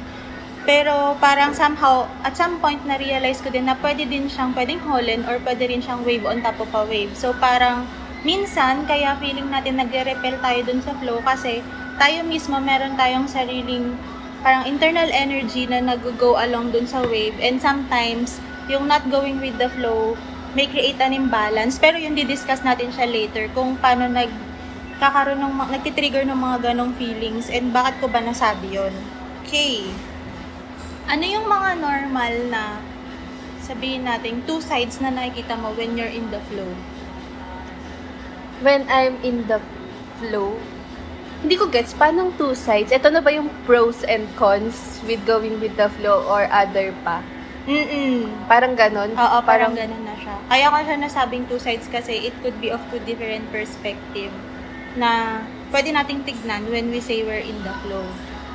Pero 0.61 1.17
parang 1.17 1.57
somehow, 1.57 2.05
at 2.21 2.37
some 2.37 2.61
point 2.61 2.81
na-realize 2.85 3.41
ko 3.41 3.49
din 3.49 3.65
na 3.65 3.73
pwede 3.81 4.05
din 4.05 4.29
siyang 4.29 4.53
pwedeng 4.53 4.81
Holland 4.85 5.25
or 5.25 5.41
pwede 5.41 5.69
rin 5.69 5.81
siyang 5.81 6.05
wave 6.05 6.25
on 6.25 6.41
top 6.45 6.57
of 6.61 6.69
a 6.73 6.85
wave. 6.85 7.13
So 7.17 7.33
parang 7.37 7.89
minsan, 8.21 8.85
kaya 8.85 9.17
feeling 9.17 9.49
natin 9.49 9.81
nagre-repel 9.81 10.37
tayo 10.37 10.59
dun 10.65 10.81
sa 10.85 10.93
flow 11.01 11.17
kasi 11.25 11.65
tayo 11.97 12.21
mismo 12.25 12.61
meron 12.61 12.93
tayong 12.93 13.25
sariling 13.25 13.97
parang 14.41 14.65
internal 14.65 15.09
energy 15.13 15.69
na 15.69 15.81
nag-go 15.81 16.37
along 16.37 16.73
dun 16.73 16.89
sa 16.89 17.05
wave 17.05 17.37
and 17.37 17.61
sometimes 17.61 18.41
yung 18.65 18.89
not 18.89 19.05
going 19.13 19.37
with 19.37 19.53
the 19.61 19.69
flow 19.77 20.17
may 20.57 20.67
create 20.67 20.99
an 20.99 21.13
imbalance 21.13 21.77
pero 21.77 21.95
yung 21.95 22.17
di-discuss 22.17 22.65
natin 22.65 22.89
siya 22.91 23.07
later 23.07 23.47
kung 23.53 23.77
paano 23.77 24.09
nag 24.09 24.29
kakaroon 25.01 25.41
ng 25.41 25.53
nagtitrigger 25.73 26.29
ng 26.29 26.37
mga 26.37 26.57
ganong 26.73 26.93
feelings 26.93 27.49
and 27.49 27.73
bakit 27.73 27.97
ko 27.97 28.05
ba 28.05 28.21
nasabi 28.21 28.77
yon 28.77 28.93
Okay. 29.41 29.89
Ano 31.09 31.25
yung 31.25 31.49
mga 31.49 31.81
normal 31.81 32.33
na 32.53 32.77
sabihin 33.59 34.05
natin 34.05 34.45
two 34.45 34.61
sides 34.61 35.01
na 35.01 35.09
nakikita 35.09 35.57
mo 35.57 35.73
when 35.73 35.97
you're 35.97 36.13
in 36.13 36.29
the 36.29 36.37
flow? 36.47 36.69
When 38.61 38.85
I'm 38.87 39.17
in 39.25 39.49
the 39.49 39.57
flow, 40.21 40.55
hindi 41.41 41.55
ko 41.57 41.65
gets, 41.67 41.97
paano 41.97 42.29
two 42.37 42.53
sides? 42.53 42.93
Ito 42.93 43.09
na 43.09 43.21
ba 43.21 43.33
yung 43.33 43.49
pros 43.65 44.05
and 44.05 44.29
cons 44.37 45.01
with 45.09 45.21
going 45.25 45.57
with 45.57 45.73
the 45.73 45.89
flow 45.97 46.21
or 46.29 46.45
other 46.53 46.93
pa? 47.01 47.25
Mm-mm. 47.65 48.29
Parang 48.49 48.73
ganon? 48.73 49.13
Oo, 49.13 49.37
parang 49.45 49.77
ganun 49.77 50.01
na 50.01 50.17
siya. 50.17 50.37
Kaya 50.49 50.65
ko 50.69 50.77
siya 50.81 50.97
nasabing 50.97 51.45
two 51.45 51.61
sides 51.61 51.85
kasi 51.89 52.29
it 52.29 52.33
could 52.41 52.57
be 52.57 52.73
of 52.73 52.81
two 52.89 53.01
different 53.05 53.45
perspective 53.53 54.33
na 54.97 55.41
pwede 55.69 55.93
nating 55.93 56.25
tignan 56.25 56.65
when 56.69 56.89
we 56.89 56.97
say 57.01 57.21
we're 57.21 57.41
in 57.41 57.57
the 57.61 57.73
flow. 57.85 58.05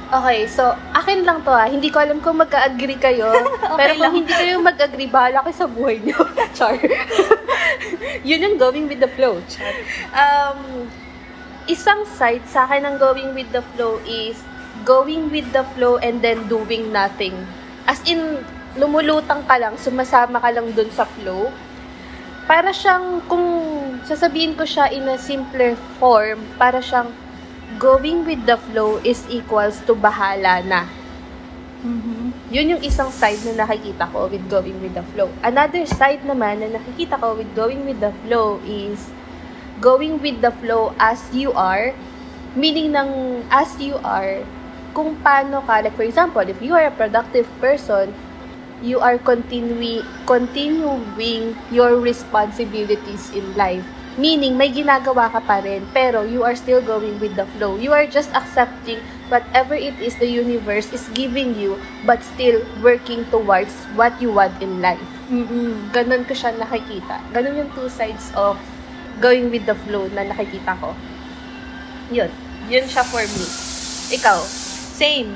Okay, 0.07 0.47
so, 0.47 0.71
akin 0.95 1.27
lang 1.27 1.43
to 1.43 1.51
ah. 1.51 1.67
Hindi 1.67 1.91
ko 1.91 1.99
alam 1.99 2.23
kung 2.23 2.39
magka-agree 2.39 2.99
kayo. 3.03 3.27
pero 3.79 3.99
kung 3.99 4.07
lang. 4.07 4.15
hindi 4.15 4.31
kayo 4.31 4.63
mag-agree, 4.63 5.11
bahala 5.11 5.43
kayo 5.43 5.57
sa 5.59 5.67
buhay 5.67 5.99
niyo. 5.99 6.15
Char. 6.57 6.79
Yun 8.29 8.43
yung 8.47 8.57
going 8.59 8.87
with 8.87 9.03
the 9.03 9.11
flow. 9.11 9.43
Char. 9.51 9.67
Um, 10.15 10.87
isang 11.67 12.07
side 12.07 12.47
sa 12.47 12.67
akin 12.67 12.87
ng 12.87 12.97
going 12.99 13.31
with 13.35 13.51
the 13.51 13.63
flow 13.75 13.99
is 14.07 14.39
going 14.87 15.31
with 15.35 15.47
the 15.51 15.67
flow 15.75 15.99
and 15.99 16.23
then 16.23 16.47
doing 16.47 16.95
nothing. 16.95 17.35
As 17.87 18.03
in, 18.07 18.43
lumulutang 18.79 19.47
ka 19.47 19.57
lang, 19.59 19.75
sumasama 19.79 20.39
ka 20.43 20.51
lang 20.55 20.71
dun 20.75 20.91
sa 20.95 21.07
flow. 21.07 21.51
Para 22.47 22.71
siyang, 22.71 23.25
kung 23.27 23.47
sasabihin 24.07 24.55
ko 24.55 24.63
siya 24.63 24.91
in 24.95 25.11
a 25.11 25.19
simpler 25.19 25.75
form, 25.99 26.39
para 26.55 26.79
siyang 26.79 27.11
going 27.83 28.23
with 28.23 28.39
the 28.47 28.55
flow 28.71 29.03
is 29.03 29.27
equals 29.27 29.83
to 29.91 29.99
bahala 29.99 30.63
na. 30.63 30.87
Mm-hmm. 31.83 32.51
Yun 32.51 32.73
yung 32.79 32.83
isang 32.83 33.11
side 33.11 33.43
na 33.43 33.67
nakikita 33.67 34.07
ko 34.11 34.31
with 34.31 34.43
going 34.47 34.79
with 34.79 34.95
the 34.95 35.03
flow. 35.15 35.27
Another 35.43 35.83
side 35.87 36.23
naman 36.23 36.63
na 36.63 36.79
nakikita 36.79 37.19
ko 37.19 37.35
with 37.35 37.51
going 37.59 37.83
with 37.83 37.99
the 37.99 38.15
flow 38.27 38.63
is 38.63 39.11
going 39.81 40.23
with 40.23 40.41
the 40.41 40.53
flow 40.63 40.95
as 40.99 41.23
you 41.33 41.53
are. 41.53 41.93
Meaning 42.57 42.97
ng 42.97 43.45
as 43.53 43.77
you 43.77 44.01
are, 44.01 44.41
kung 44.97 45.13
paano 45.21 45.61
ka, 45.69 45.85
like 45.85 45.93
for 45.93 46.09
example, 46.09 46.41
if 46.41 46.57
you 46.65 46.73
are 46.73 46.89
a 46.89 46.95
productive 46.95 47.45
person, 47.61 48.17
you 48.81 49.01
are 49.01 49.21
continuing, 49.21 50.01
continuing 50.25 51.57
your 51.69 52.01
responsibilities 52.01 53.29
in 53.37 53.45
life. 53.57 53.85
Meaning, 54.17 54.57
may 54.57 54.73
ginagawa 54.73 55.29
ka 55.29 55.45
pa 55.45 55.61
rin, 55.61 55.85
pero 55.93 56.25
you 56.25 56.41
are 56.41 56.57
still 56.57 56.81
going 56.81 57.21
with 57.21 57.37
the 57.37 57.45
flow. 57.57 57.77
You 57.77 57.93
are 57.93 58.09
just 58.09 58.33
accepting 58.33 59.05
whatever 59.29 59.77
it 59.77 59.93
is 60.01 60.17
the 60.17 60.25
universe 60.25 60.89
is 60.89 61.05
giving 61.13 61.53
you, 61.53 61.77
but 62.09 62.25
still 62.25 62.65
working 62.81 63.29
towards 63.29 63.77
what 63.93 64.17
you 64.17 64.33
want 64.33 64.57
in 64.65 64.81
life. 64.81 65.05
Mm-mm. 65.29 65.93
Ganon 65.93 66.25
ko 66.25 66.33
siya 66.33 66.57
nakikita. 66.57 67.21
Ganon 67.37 67.61
yung 67.61 67.71
two 67.77 67.93
sides 67.93 68.33
of 68.33 68.57
going 69.21 69.49
with 69.49 69.65
the 69.65 69.77
flow 69.87 70.09
na 70.13 70.27
nakikita 70.29 70.77
ko. 70.79 70.93
Yun. 72.13 72.31
Yun 72.69 72.85
siya 72.87 73.03
for 73.07 73.23
me. 73.23 73.47
Ikaw. 74.17 74.39
Same. 74.97 75.35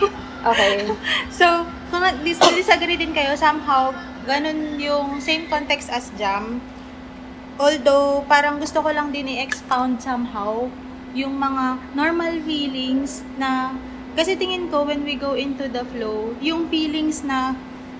Okay. 0.40 0.88
So, 1.28 1.68
kung 1.92 2.00
dis- 2.24 2.40
disagree 2.56 2.96
din 2.96 3.12
kayo, 3.12 3.36
somehow, 3.36 3.92
ganun 4.24 4.80
yung 4.80 5.20
same 5.20 5.44
context 5.52 5.92
as 5.92 6.08
Jam. 6.16 6.64
Although, 7.60 8.24
parang 8.24 8.56
gusto 8.56 8.80
ko 8.80 8.88
lang 8.88 9.12
din 9.12 9.28
i-expound 9.28 10.00
somehow 10.00 10.72
yung 11.12 11.36
mga 11.36 11.76
normal 11.92 12.40
feelings 12.46 13.20
na, 13.36 13.74
kasi 14.14 14.38
tingin 14.38 14.70
ko 14.70 14.86
when 14.86 15.02
we 15.02 15.18
go 15.18 15.34
into 15.34 15.66
the 15.68 15.84
flow, 15.92 16.32
yung 16.40 16.70
feelings 16.70 17.20
na 17.20 17.52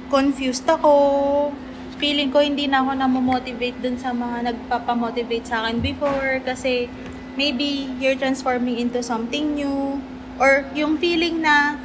confused 0.08 0.66
ako, 0.66 1.52
feeling 2.00 2.32
ko 2.32 2.40
hindi 2.40 2.64
na 2.64 2.80
ako 2.80 2.96
na-motivate 2.96 3.76
dun 3.84 4.00
sa 4.00 4.16
mga 4.16 4.50
nagpapamotivate 4.50 5.44
sa 5.44 5.68
akin 5.68 5.84
before 5.84 6.40
kasi 6.42 6.88
maybe 7.36 7.92
you're 8.00 8.16
transforming 8.16 8.80
into 8.80 9.04
something 9.04 9.52
new 9.52 10.00
or 10.40 10.64
yung 10.72 10.96
feeling 10.96 11.44
na 11.44 11.76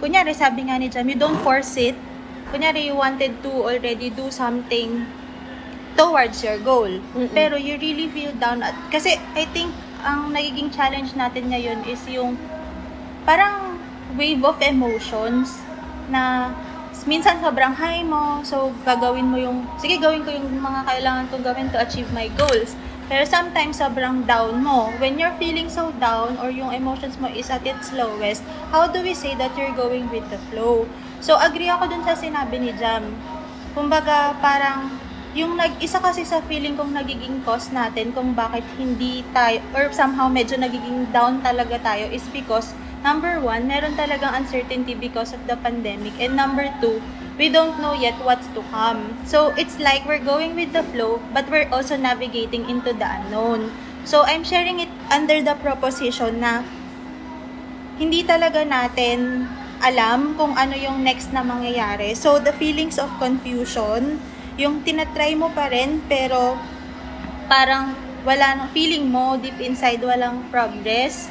kunyari 0.00 0.32
sabi 0.32 0.66
nga 0.66 0.80
ni 0.80 0.88
Jam, 0.88 1.04
you 1.04 1.18
don't 1.20 1.38
force 1.44 1.76
it. 1.76 1.94
Kunyari 2.48 2.88
you 2.88 2.96
wanted 2.96 3.44
to 3.44 3.52
already 3.52 4.08
do 4.08 4.32
something 4.32 5.04
towards 6.00 6.40
your 6.40 6.56
goal. 6.64 6.88
Mm-mm. 6.88 7.28
Pero 7.36 7.60
you 7.60 7.76
really 7.76 8.08
feel 8.08 8.32
down 8.40 8.64
at 8.64 8.72
kasi 8.88 9.20
I 9.36 9.44
think 9.52 9.68
ang 10.00 10.32
nagiging 10.32 10.72
challenge 10.72 11.12
natin 11.12 11.52
ngayon 11.52 11.84
is 11.84 12.00
yung 12.08 12.40
parang 13.28 13.76
wave 14.16 14.40
of 14.40 14.56
emotions 14.64 15.60
na 16.08 16.54
minsan 17.08 17.40
sobrang 17.40 17.72
high 17.72 18.04
mo, 18.04 18.44
so 18.44 18.68
gagawin 18.84 19.24
mo 19.24 19.40
yung, 19.40 19.64
sige 19.80 19.96
gawin 19.96 20.20
ko 20.22 20.30
yung 20.30 20.60
mga 20.60 20.84
kailangan 20.84 21.24
kong 21.32 21.40
gawin 21.40 21.66
to 21.72 21.80
achieve 21.80 22.06
my 22.12 22.28
goals. 22.36 22.76
Pero 23.08 23.24
sometimes 23.24 23.80
sobrang 23.80 24.28
down 24.28 24.60
mo. 24.60 24.92
When 25.00 25.16
you're 25.16 25.32
feeling 25.40 25.72
so 25.72 25.88
down 25.96 26.36
or 26.44 26.52
yung 26.52 26.76
emotions 26.76 27.16
mo 27.16 27.32
is 27.32 27.48
at 27.48 27.64
its 27.64 27.88
lowest, 27.96 28.44
how 28.68 28.84
do 28.84 29.00
we 29.00 29.16
say 29.16 29.32
that 29.40 29.56
you're 29.56 29.72
going 29.72 30.12
with 30.12 30.28
the 30.28 30.36
flow? 30.52 30.84
So 31.24 31.40
agree 31.40 31.72
ako 31.72 31.88
dun 31.88 32.04
sa 32.04 32.12
sinabi 32.12 32.60
ni 32.60 32.76
Jam. 32.76 33.08
Kumbaga 33.72 34.36
parang 34.44 34.92
yung 35.32 35.56
nag 35.56 35.80
isa 35.80 36.04
kasi 36.04 36.28
sa 36.28 36.44
feeling 36.44 36.76
kong 36.76 36.92
nagiging 36.92 37.40
cause 37.48 37.72
natin 37.72 38.12
kung 38.12 38.36
bakit 38.36 38.64
hindi 38.76 39.24
tayo 39.32 39.64
or 39.72 39.88
somehow 39.92 40.28
medyo 40.28 40.60
nagiging 40.60 41.08
down 41.08 41.40
talaga 41.40 41.80
tayo 41.80 42.12
is 42.12 42.24
because 42.36 42.76
number 43.02 43.38
one, 43.40 43.68
meron 43.68 43.94
talagang 43.94 44.34
uncertainty 44.34 44.94
because 44.94 45.32
of 45.32 45.40
the 45.46 45.56
pandemic 45.60 46.14
and 46.18 46.34
number 46.34 46.70
two, 46.82 47.02
we 47.38 47.48
don't 47.48 47.78
know 47.78 47.94
yet 47.94 48.18
what's 48.26 48.46
to 48.52 48.62
come. 48.74 49.14
So 49.24 49.54
it's 49.54 49.78
like 49.78 50.06
we're 50.06 50.22
going 50.22 50.58
with 50.58 50.72
the 50.74 50.82
flow 50.82 51.22
but 51.32 51.46
we're 51.46 51.70
also 51.70 51.96
navigating 51.96 52.68
into 52.68 52.92
the 52.92 53.06
unknown. 53.06 53.70
So 54.04 54.24
I'm 54.24 54.42
sharing 54.42 54.80
it 54.80 54.90
under 55.10 55.42
the 55.42 55.54
proposition 55.60 56.42
na 56.42 56.66
hindi 57.98 58.22
talaga 58.22 58.66
natin 58.66 59.46
alam 59.78 60.34
kung 60.34 60.58
ano 60.58 60.74
yung 60.74 61.06
next 61.06 61.30
na 61.30 61.46
mangyayari. 61.46 62.18
So 62.18 62.42
the 62.42 62.54
feelings 62.54 62.98
of 62.98 63.10
confusion, 63.22 64.18
yung 64.58 64.82
tinatry 64.82 65.38
mo 65.38 65.54
pa 65.54 65.70
rin 65.70 66.02
pero 66.10 66.58
parang 67.46 67.94
wala 68.26 68.58
nang 68.58 68.70
feeling 68.74 69.06
mo 69.06 69.38
deep 69.38 69.56
inside 69.62 70.02
walang 70.02 70.42
progress 70.50 71.30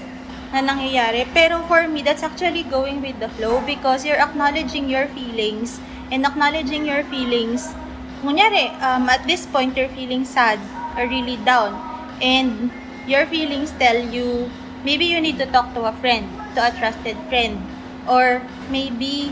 na 0.54 0.63
nangyayari. 0.63 1.27
Pero 1.36 1.63
for 1.68 1.88
me, 1.88 2.01
that's 2.01 2.24
actually 2.24 2.63
going 2.68 3.01
with 3.01 3.20
the 3.20 3.30
flow 3.36 3.60
because 3.66 4.06
you're 4.06 4.20
acknowledging 4.20 4.88
your 4.88 5.08
feelings 5.12 5.80
and 6.12 6.24
acknowledging 6.24 6.88
your 6.88 7.04
feelings. 7.12 7.75
Kunyari, 8.24 8.74
um, 8.82 9.08
at 9.10 9.24
this 9.27 9.46
point, 9.46 9.77
you're 9.77 9.92
feeling 9.94 10.25
sad 10.25 10.58
or 10.98 11.06
really 11.06 11.38
down 11.46 11.77
and 12.22 12.72
your 13.06 13.25
feelings 13.30 13.72
tell 13.77 13.96
you 13.96 14.50
maybe 14.84 15.06
you 15.06 15.22
need 15.22 15.38
to 15.38 15.46
talk 15.48 15.74
to 15.74 15.86
a 15.86 15.94
friend, 16.01 16.25
to 16.56 16.60
a 16.66 16.72
trusted 16.72 17.18
friend 17.30 17.62
or 18.10 18.42
maybe 18.70 19.32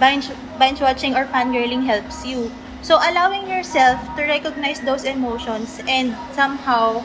binge, 0.00 0.30
binge 0.58 0.80
watching 0.80 1.14
or 1.14 1.24
fangirling 1.26 1.86
helps 1.86 2.26
you. 2.26 2.50
So, 2.82 3.00
allowing 3.00 3.48
yourself 3.48 3.96
to 4.16 4.22
recognize 4.22 4.80
those 4.80 5.04
emotions 5.04 5.80
and 5.88 6.14
somehow 6.32 7.02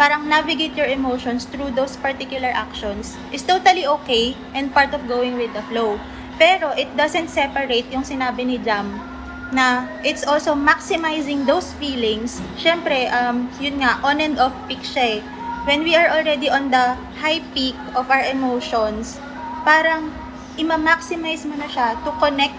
parang 0.00 0.28
navigate 0.28 0.74
your 0.74 0.88
emotions 0.88 1.44
through 1.44 1.72
those 1.76 1.96
particular 2.00 2.48
actions 2.48 3.16
is 3.30 3.44
totally 3.44 3.84
okay 3.86 4.36
and 4.56 4.72
part 4.72 4.92
of 4.96 5.04
going 5.08 5.36
with 5.36 5.52
the 5.52 5.64
flow. 5.68 6.00
Pero 6.40 6.72
it 6.74 6.88
doesn't 6.96 7.28
separate 7.28 7.86
yung 7.92 8.02
sinabi 8.02 8.46
ni 8.48 8.56
Jam 8.60 9.12
na 9.52 9.84
it's 10.00 10.24
also 10.24 10.56
maximizing 10.56 11.44
those 11.44 11.76
feelings. 11.76 12.40
Syempre, 12.56 13.12
um, 13.12 13.52
yun 13.60 13.84
nga, 13.84 14.00
on 14.00 14.18
and 14.18 14.40
off 14.40 14.56
peak 14.66 14.80
siya 14.80 15.20
eh. 15.20 15.22
When 15.68 15.86
we 15.86 15.94
are 15.94 16.10
already 16.10 16.50
on 16.50 16.74
the 16.74 16.98
high 17.20 17.44
peak 17.54 17.76
of 17.94 18.10
our 18.10 18.24
emotions, 18.26 19.20
parang 19.62 20.10
ima-maximize 20.58 21.46
mo 21.46 21.54
na 21.54 21.70
siya 21.70 21.94
to 22.02 22.10
connect 22.18 22.56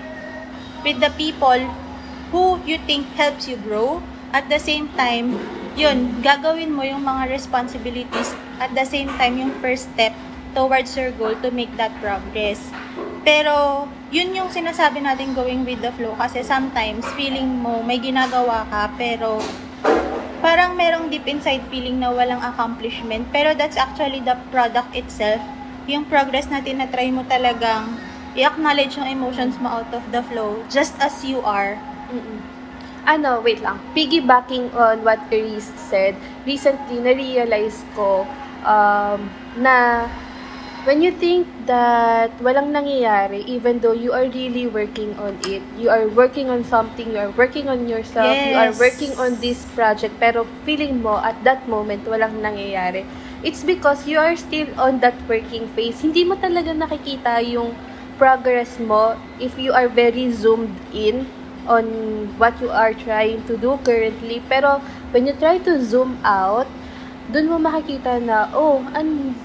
with 0.88 1.02
the 1.04 1.12
people 1.20 1.60
who 2.32 2.62
you 2.64 2.80
think 2.88 3.10
helps 3.20 3.50
you 3.50 3.60
grow. 3.60 4.00
At 4.34 4.50
the 4.50 4.58
same 4.58 4.90
time, 4.98 5.38
yun, 5.74 6.22
gagawin 6.22 6.70
mo 6.70 6.86
yung 6.86 7.02
mga 7.02 7.34
responsibilities 7.34 8.34
at 8.62 8.70
the 8.78 8.86
same 8.86 9.10
time 9.18 9.42
yung 9.42 9.54
first 9.58 9.90
step 9.94 10.14
towards 10.54 10.94
your 10.94 11.10
goal 11.18 11.34
to 11.42 11.50
make 11.50 11.74
that 11.82 11.90
progress. 11.98 12.62
Pero, 13.26 13.88
yun 14.14 14.38
yung 14.38 14.54
sinasabi 14.54 15.02
natin 15.02 15.34
going 15.34 15.66
with 15.66 15.82
the 15.82 15.90
flow 15.98 16.14
kasi 16.14 16.46
sometimes 16.46 17.02
feeling 17.18 17.50
mo 17.50 17.82
may 17.82 17.98
ginagawa 17.98 18.62
ka 18.70 18.94
pero 18.94 19.42
parang 20.38 20.78
merong 20.78 21.10
deep 21.10 21.26
inside 21.26 21.66
feeling 21.74 21.98
na 21.98 22.14
walang 22.14 22.38
accomplishment 22.46 23.26
pero 23.34 23.58
that's 23.58 23.80
actually 23.80 24.22
the 24.22 24.38
product 24.54 24.94
itself. 24.94 25.42
Yung 25.90 26.06
progress 26.06 26.46
natin 26.54 26.84
na 26.84 26.88
try 26.88 27.10
mo 27.10 27.26
talagang 27.26 27.98
i-acknowledge 28.38 29.02
yung 29.02 29.10
emotions 29.10 29.58
mo 29.58 29.82
out 29.82 29.90
of 29.90 30.06
the 30.14 30.22
flow 30.30 30.62
just 30.70 30.94
as 31.02 31.26
you 31.26 31.42
are. 31.42 31.82
Mm-mm. 32.14 32.53
Ano, 33.04 33.44
wait 33.44 33.60
lang. 33.60 33.84
Piggybacking 33.92 34.72
on 34.72 35.04
what 35.04 35.20
Reese 35.28 35.68
said, 35.76 36.16
recently 36.48 37.04
na-realize 37.04 37.84
ko 38.00 38.24
um, 38.64 39.28
na 39.60 40.08
when 40.88 41.04
you 41.04 41.12
think 41.12 41.44
that 41.68 42.32
walang 42.40 42.72
nangyayari, 42.72 43.44
even 43.44 43.84
though 43.84 43.92
you 43.92 44.16
are 44.16 44.28
really 44.32 44.68
working 44.72 45.12
on 45.20 45.36
it, 45.48 45.60
you 45.76 45.92
are 45.92 46.08
working 46.08 46.48
on 46.48 46.64
something, 46.64 47.12
you 47.12 47.20
are 47.20 47.32
working 47.36 47.68
on 47.68 47.92
yourself, 47.92 48.40
you 48.48 48.56
are 48.56 48.72
Yes. 48.72 48.80
working 48.80 49.12
on 49.20 49.36
this 49.44 49.68
project, 49.76 50.16
pero 50.20 50.48
feeling 50.64 51.04
mo 51.04 51.20
at 51.20 51.36
that 51.44 51.68
moment 51.68 52.08
walang 52.08 52.40
nangyayari, 52.40 53.04
it's 53.44 53.68
because 53.68 54.08
you 54.08 54.16
are 54.16 54.36
still 54.40 54.68
on 54.80 55.04
that 55.04 55.16
working 55.28 55.68
phase. 55.76 56.00
Hindi 56.00 56.24
mo 56.24 56.40
talaga 56.40 56.72
nakikita 56.72 57.44
yung 57.44 57.76
progress 58.16 58.80
mo 58.80 59.20
if 59.44 59.60
you 59.60 59.76
are 59.76 59.92
very 59.92 60.32
zoomed 60.32 60.72
in 60.96 61.28
on 61.68 61.86
what 62.38 62.56
you 62.60 62.70
are 62.70 62.94
trying 62.94 63.44
to 63.48 63.58
do 63.58 63.80
currently. 63.84 64.42
Pero 64.50 64.84
when 65.12 65.28
you 65.28 65.36
try 65.38 65.60
to 65.62 65.80
zoom 65.84 66.20
out, 66.26 66.68
dun 67.32 67.48
mo 67.48 67.58
makikita 67.60 68.20
na, 68.20 68.52
oh, 68.52 68.84
ang 68.92 69.38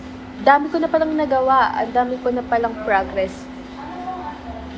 dami 0.43 0.71
ko 0.71 0.79
na 0.79 0.91
palang 0.91 1.15
nagawa, 1.15 1.75
ang 1.79 1.91
dami 1.95 2.19
ko 2.23 2.31
na 2.31 2.43
palang 2.47 2.75
progress. 2.83 3.47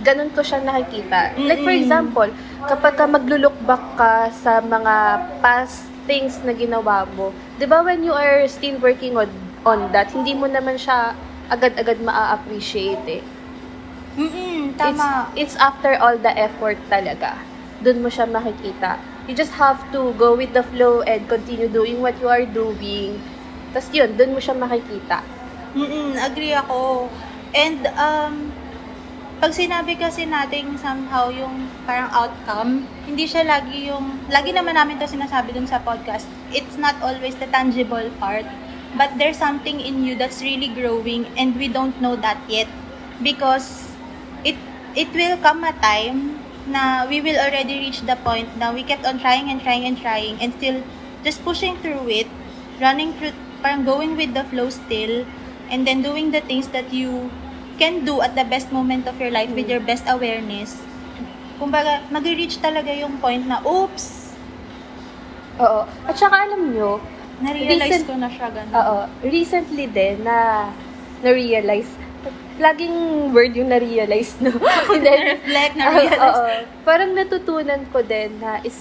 Ganun 0.01 0.33
ko 0.33 0.41
siya 0.41 0.65
nakikita. 0.65 1.37
Like 1.37 1.61
for 1.61 1.75
example, 1.77 2.31
kapag 2.65 2.97
ka 2.97 3.05
maglulook 3.05 3.57
back 3.69 3.85
ka 4.01 4.13
sa 4.33 4.65
mga 4.65 5.29
past 5.45 5.85
things 6.09 6.41
na 6.41 6.57
ginawa 6.57 7.05
mo, 7.13 7.37
di 7.61 7.69
ba 7.69 7.85
when 7.85 8.01
you 8.01 8.17
are 8.17 8.49
still 8.49 8.81
working 8.81 9.17
on, 9.21 9.29
on 9.69 9.93
that, 9.93 10.09
hindi 10.17 10.33
mo 10.33 10.49
naman 10.49 10.81
siya 10.81 11.13
agad-agad 11.53 12.01
maa-appreciate 12.01 13.05
eh. 13.21 13.23
Mm-mm, 14.17 14.50
tama. 14.81 15.29
It's, 15.37 15.55
it's 15.55 15.57
after 15.61 15.93
all 16.01 16.17
the 16.17 16.33
effort 16.33 16.81
talaga. 16.89 17.37
Doon 17.85 18.01
mo 18.01 18.09
siya 18.09 18.25
makikita. 18.25 18.97
You 19.29 19.37
just 19.37 19.53
have 19.61 19.85
to 19.93 20.17
go 20.17 20.33
with 20.35 20.57
the 20.57 20.65
flow 20.65 21.05
and 21.05 21.29
continue 21.29 21.69
doing 21.69 22.01
what 22.01 22.17
you 22.19 22.27
are 22.33 22.49
doing. 22.49 23.21
Tapos 23.77 23.93
yun, 23.93 24.17
doon 24.17 24.35
mo 24.35 24.41
siya 24.41 24.57
makikita. 24.57 25.23
Mm-mm, 25.77 26.19
agree 26.19 26.57
ako. 26.57 27.07
And, 27.55 27.87
um, 27.95 28.51
pag 29.41 29.57
sinabi 29.57 29.97
kasi 29.97 30.29
natin 30.29 30.77
somehow 30.77 31.33
yung 31.33 31.65
parang 31.89 32.13
outcome, 32.13 32.85
hindi 33.09 33.25
siya 33.25 33.49
lagi 33.49 33.89
yung, 33.89 34.21
lagi 34.29 34.53
naman 34.53 34.77
namin 34.77 35.01
to 35.01 35.09
sinasabi 35.09 35.57
dun 35.57 35.65
sa 35.65 35.81
podcast, 35.81 36.29
it's 36.53 36.77
not 36.77 36.93
always 37.01 37.33
the 37.41 37.49
tangible 37.49 38.05
part, 38.21 38.45
but 39.01 39.09
there's 39.17 39.41
something 39.41 39.81
in 39.81 40.05
you 40.05 40.13
that's 40.13 40.45
really 40.45 40.69
growing 40.69 41.25
and 41.41 41.57
we 41.57 41.73
don't 41.73 41.97
know 42.05 42.21
that 42.21 42.37
yet. 42.53 42.69
Because 43.25 43.89
it 44.45 44.61
it 44.95 45.11
will 45.13 45.37
come 45.39 45.63
a 45.65 45.73
time 45.79 46.39
na 46.67 47.07
we 47.07 47.21
will 47.21 47.39
already 47.39 47.81
reach 47.81 48.03
the 48.03 48.15
point 48.23 48.47
na 48.59 48.71
we 48.71 48.83
kept 48.83 49.05
on 49.05 49.19
trying 49.19 49.51
and 49.51 49.63
trying 49.63 49.85
and 49.85 49.99
trying 49.99 50.39
and 50.39 50.55
still 50.55 50.83
just 51.25 51.43
pushing 51.45 51.77
through 51.79 52.09
it, 52.09 52.29
running 52.81 53.13
through, 53.19 53.35
parang 53.61 53.85
going 53.85 54.17
with 54.17 54.33
the 54.33 54.45
flow 54.49 54.71
still, 54.71 55.25
and 55.69 55.87
then 55.87 56.01
doing 56.01 56.31
the 56.31 56.41
things 56.43 56.69
that 56.73 56.89
you 56.93 57.29
can 57.77 58.05
do 58.05 58.21
at 58.21 58.37
the 58.37 58.45
best 58.45 58.73
moment 58.73 59.09
of 59.09 59.21
your 59.21 59.31
life 59.31 59.51
with 59.53 59.69
your 59.69 59.81
best 59.81 60.05
awareness. 60.09 60.81
Kumbaga, 61.61 62.01
mag-reach 62.09 62.57
talaga 62.61 62.89
yung 62.93 63.21
point 63.21 63.45
na, 63.45 63.61
oops, 63.61 64.31
Oo. 65.61 65.85
At 66.09 66.17
saka 66.17 66.49
alam 66.49 66.73
nyo, 66.73 66.97
na-realize 67.45 68.01
Recent- 68.01 68.09
ko 68.09 68.17
na 68.17 68.29
siya 68.33 68.49
ganun. 68.49 68.73
oo, 68.73 68.97
recently 69.21 69.85
din 69.85 70.25
na 70.25 70.69
na-realize, 71.21 71.89
laging 72.61 72.95
word 73.33 73.57
yung 73.57 73.73
na-realize, 73.73 74.37
no? 74.39 74.53
And 74.93 75.03
then, 75.03 75.19
Na-reflect, 75.41 75.75
na-realize. 75.81 76.21
oo. 76.39 76.47
Parang 76.85 77.11
natutunan 77.17 77.83
ko 77.91 78.05
din 78.05 78.39
na 78.39 78.61
is 78.63 78.77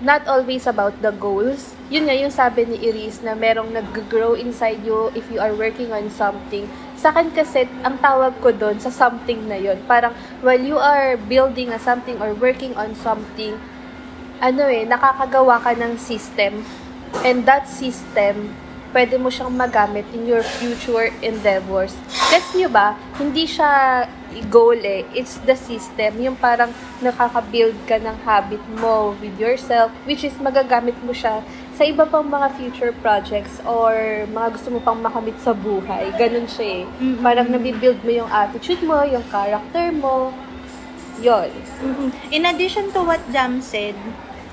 not 0.00 0.24
always 0.24 0.64
about 0.64 0.96
the 1.04 1.12
goals. 1.12 1.76
Yun 1.92 2.08
nga 2.08 2.16
yung 2.16 2.32
sabi 2.32 2.64
ni 2.64 2.80
Iris 2.80 3.20
na 3.20 3.36
merong 3.36 3.68
nag-grow 3.68 4.32
inside 4.32 4.80
you 4.80 5.12
if 5.12 5.28
you 5.28 5.36
are 5.36 5.52
working 5.52 5.92
on 5.92 6.08
something. 6.08 6.64
Sa 6.96 7.12
akin 7.12 7.28
kasi, 7.32 7.68
ang 7.84 8.00
tawag 8.00 8.32
ko 8.40 8.48
doon 8.52 8.80
sa 8.80 8.88
something 8.88 9.44
na 9.44 9.60
yun. 9.60 9.76
Parang 9.84 10.16
while 10.40 10.60
you 10.60 10.80
are 10.80 11.20
building 11.28 11.68
a 11.68 11.80
something 11.80 12.16
or 12.16 12.32
working 12.32 12.72
on 12.76 12.96
something, 12.96 13.56
ano 14.40 14.64
eh, 14.68 14.88
nakakagawa 14.88 15.60
ka 15.60 15.76
ng 15.76 16.00
system. 16.00 16.64
And 17.20 17.44
that 17.44 17.68
system, 17.68 18.56
pwede 18.90 19.18
mo 19.18 19.30
siyang 19.30 19.54
magamit 19.54 20.06
in 20.14 20.26
your 20.26 20.42
future 20.42 21.10
endeavors. 21.22 21.94
Guess 22.30 22.54
nyo 22.54 22.68
ba, 22.70 22.94
hindi 23.18 23.46
siya 23.46 24.04
goal 24.50 24.78
eh. 24.78 25.02
It's 25.10 25.42
the 25.42 25.58
system. 25.58 26.22
Yung 26.22 26.38
parang 26.38 26.70
nakaka-build 27.02 27.74
ka 27.90 27.98
ng 27.98 28.16
habit 28.22 28.62
mo 28.78 29.18
with 29.18 29.34
yourself, 29.38 29.90
which 30.06 30.22
is 30.22 30.34
magagamit 30.38 30.94
mo 31.02 31.10
siya 31.10 31.42
sa 31.74 31.88
iba 31.88 32.04
pang 32.04 32.28
mga 32.28 32.52
future 32.60 32.92
projects 33.00 33.56
or 33.64 33.96
mga 34.28 34.48
gusto 34.52 34.68
mo 34.68 34.78
pang 34.84 35.00
makamit 35.00 35.34
sa 35.40 35.56
buhay. 35.56 36.12
Ganun 36.20 36.44
siya 36.44 36.84
eh. 36.84 37.00
Mm-mm. 37.00 37.24
Parang 37.24 37.48
nabibuild 37.48 38.04
mo 38.04 38.12
yung 38.12 38.30
attitude 38.30 38.84
mo, 38.84 39.00
yung 39.02 39.24
character 39.32 39.88
mo. 39.96 40.30
Yun. 41.24 41.48
Mhm. 41.80 42.08
In 42.32 42.44
addition 42.44 42.92
to 42.92 43.00
what 43.04 43.20
Jam 43.32 43.64
said, 43.64 43.96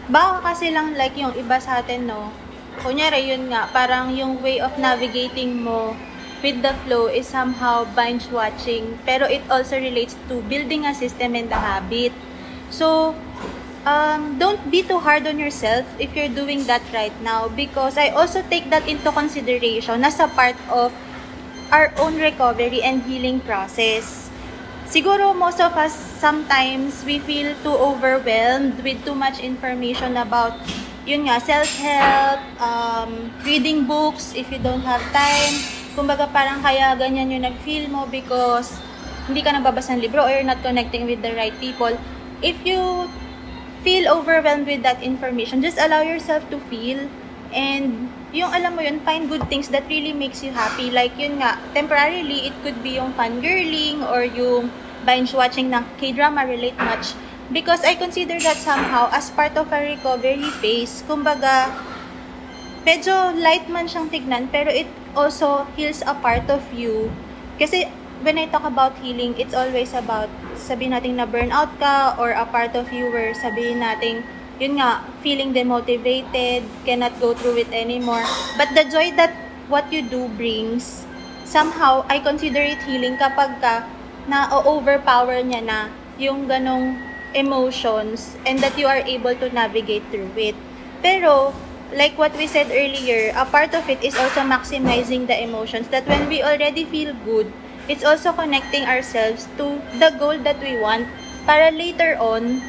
baka 0.07 0.39
kasi 0.51 0.71
lang 0.71 0.95
like 0.95 1.15
yung 1.19 1.35
iba 1.35 1.59
sa 1.59 1.83
atin, 1.83 2.07
no? 2.07 2.31
Kunyari, 2.81 3.33
yun 3.33 3.49
nga, 3.49 3.69
parang 3.73 4.13
yung 4.13 4.41
way 4.41 4.61
of 4.61 4.77
navigating 4.77 5.63
mo 5.63 5.97
with 6.43 6.61
the 6.61 6.73
flow 6.85 7.09
is 7.09 7.25
somehow 7.25 7.85
binge 7.97 8.29
watching. 8.29 8.97
Pero 9.05 9.25
it 9.25 9.41
also 9.49 9.77
relates 9.77 10.15
to 10.29 10.41
building 10.45 10.85
a 10.85 10.93
system 10.93 11.33
and 11.33 11.49
a 11.49 11.57
habit. 11.57 12.13
So, 12.69 13.15
um, 13.87 14.37
don't 14.37 14.59
be 14.69 14.83
too 14.83 14.99
hard 14.99 15.25
on 15.25 15.39
yourself 15.39 15.87
if 15.97 16.13
you're 16.15 16.29
doing 16.29 16.67
that 16.67 16.83
right 16.93 17.15
now 17.23 17.47
because 17.47 17.97
I 17.97 18.09
also 18.09 18.43
take 18.51 18.69
that 18.69 18.87
into 18.87 19.11
consideration 19.11 20.03
as 20.03 20.19
a 20.19 20.27
part 20.27 20.59
of 20.69 20.93
our 21.71 21.91
own 21.97 22.19
recovery 22.19 22.83
and 22.83 23.01
healing 23.03 23.39
process. 23.39 24.29
Siguro 24.87 25.35
most 25.35 25.59
of 25.59 25.75
us 25.75 25.91
sometimes 25.91 27.03
we 27.03 27.19
feel 27.19 27.55
too 27.63 27.75
overwhelmed 27.75 28.79
with 28.83 29.03
too 29.03 29.15
much 29.15 29.39
information 29.39 30.15
about 30.15 30.55
yun 31.07 31.23
nga 31.23 31.39
self-help, 31.39 32.43
um, 32.59 33.31
reading 33.47 33.87
books 33.87 34.35
if 34.35 34.51
you 34.51 34.59
don't 34.59 34.83
have 34.83 34.99
time. 35.15 35.55
Kumbaga 35.95 36.27
parang 36.29 36.59
kaya 36.59 36.93
ganyan 36.99 37.31
yung 37.31 37.47
nag-feel 37.47 37.87
mo 37.87 38.03
because 38.11 38.75
hindi 39.31 39.39
ka 39.39 39.55
nagbabasa 39.55 39.95
ng 39.95 40.03
libro 40.03 40.27
or 40.27 40.29
you're 40.35 40.45
not 40.45 40.59
connecting 40.59 41.07
with 41.07 41.23
the 41.23 41.31
right 41.39 41.55
people. 41.63 41.95
If 42.43 42.59
you 42.67 43.07
feel 43.87 44.11
overwhelmed 44.11 44.67
with 44.67 44.83
that 44.83 44.99
information, 44.99 45.63
just 45.63 45.79
allow 45.79 46.03
yourself 46.03 46.43
to 46.51 46.59
feel 46.67 47.07
and 47.55 48.11
yung 48.35 48.51
alam 48.51 48.75
mo 48.75 48.83
yun, 48.83 48.99
find 49.07 49.31
good 49.31 49.47
things 49.47 49.71
that 49.71 49.87
really 49.87 50.11
makes 50.11 50.43
you 50.43 50.51
happy. 50.51 50.91
Like 50.91 51.15
yun 51.15 51.39
nga, 51.39 51.55
temporarily, 51.71 52.51
it 52.51 52.55
could 52.61 52.83
be 52.83 52.99
yung 52.99 53.15
fangirling 53.15 54.03
or 54.03 54.27
yung 54.27 54.67
binge 55.07 55.31
watching 55.31 55.71
ng 55.71 55.87
K-drama 56.03 56.43
relate 56.43 56.75
much. 56.83 57.15
Because 57.47 57.83
I 57.87 57.95
consider 57.95 58.35
that 58.43 58.59
somehow 58.59 59.07
as 59.11 59.31
part 59.31 59.55
of 59.55 59.71
a 59.71 59.79
recovery 59.79 60.51
phase. 60.59 61.03
Kumbaga, 61.07 61.71
medyo 62.83 63.31
light 63.39 63.71
man 63.71 63.87
siyang 63.87 64.11
tignan, 64.11 64.51
pero 64.51 64.67
it 64.67 64.87
also 65.15 65.63
heals 65.79 66.03
a 66.03 66.15
part 66.15 66.47
of 66.51 66.63
you. 66.75 67.07
Kasi 67.55 67.87
when 68.21 68.35
I 68.35 68.51
talk 68.51 68.67
about 68.67 68.99
healing, 68.99 69.35
it's 69.39 69.55
always 69.55 69.95
about 69.95 70.27
sabihin 70.59 70.91
natin 70.91 71.21
na 71.21 71.25
burnout 71.29 71.71
ka 71.79 72.19
or 72.19 72.35
a 72.35 72.43
part 72.43 72.75
of 72.75 72.91
you 72.91 73.07
where 73.13 73.31
sabihin 73.31 73.79
natin 73.79 74.27
yun 74.57 74.81
nga, 74.81 75.05
feeling 75.21 75.53
demotivated, 75.53 76.65
cannot 76.81 77.13
go 77.21 77.33
through 77.33 77.61
it 77.61 77.69
anymore. 77.69 78.25
But 78.57 78.73
the 78.73 78.89
joy 78.89 79.13
that 79.15 79.33
what 79.69 79.93
you 79.93 80.01
do 80.01 80.27
brings, 80.33 81.05
somehow, 81.45 82.05
I 82.09 82.19
consider 82.19 82.61
it 82.61 82.81
healing 82.83 83.21
kapag 83.21 83.61
ka 83.61 83.85
na 84.25 84.49
overpower 84.51 85.39
niya 85.45 85.61
na 85.63 85.79
yung 86.17 86.49
ganong 86.49 86.97
emotions 87.37 88.33
and 88.49 88.57
that 88.65 88.73
you 88.73 88.89
are 88.89 89.05
able 89.05 89.37
to 89.37 89.53
navigate 89.53 90.01
through 90.09 90.33
it. 90.33 90.57
Pero, 91.05 91.53
like 91.93 92.17
what 92.17 92.33
we 92.33 92.49
said 92.49 92.73
earlier, 92.73 93.29
a 93.37 93.45
part 93.45 93.77
of 93.77 93.85
it 93.85 94.01
is 94.01 94.17
also 94.17 94.41
maximizing 94.41 95.29
the 95.29 95.37
emotions 95.37 95.87
that 95.93 96.09
when 96.09 96.25
we 96.25 96.41
already 96.41 96.83
feel 96.83 97.13
good, 97.21 97.53
it's 97.85 98.03
also 98.03 98.33
connecting 98.33 98.83
ourselves 98.83 99.45
to 99.61 99.77
the 100.01 100.09
goal 100.17 100.35
that 100.41 100.57
we 100.59 100.81
want 100.81 101.05
para 101.45 101.69
later 101.71 102.17
on, 102.19 102.59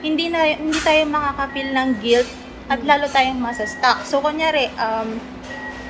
hindi 0.00 0.32
na 0.32 0.56
hindi 0.56 0.80
tayo 0.80 1.06
makaka-feel 1.06 1.70
ng 1.70 1.90
guilt 2.00 2.26
at 2.66 2.80
lalo 2.82 3.06
tayong 3.12 3.38
masa-stuck. 3.38 4.02
So, 4.02 4.24
kunyari, 4.24 4.72
um, 4.80 5.20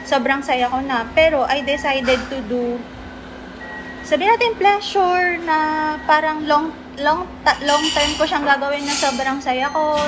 sobrang 0.04 0.44
saya 0.44 0.68
ko 0.68 0.82
na, 0.84 1.08
pero 1.16 1.46
I 1.48 1.64
decided 1.64 2.20
to 2.28 2.38
do 2.44 2.76
sabihin 4.04 4.36
natin 4.36 4.52
pleasure 4.60 5.40
na 5.48 5.58
parang 6.04 6.44
long 6.44 6.68
long 7.00 7.26
ta- 7.42 7.58
long 7.64 7.82
term 7.90 8.10
ko 8.14 8.22
siyang 8.26 8.46
gagawin 8.46 8.84
na 8.86 8.94
sobrang 8.94 9.38
saya 9.42 9.70
ko. 9.70 9.98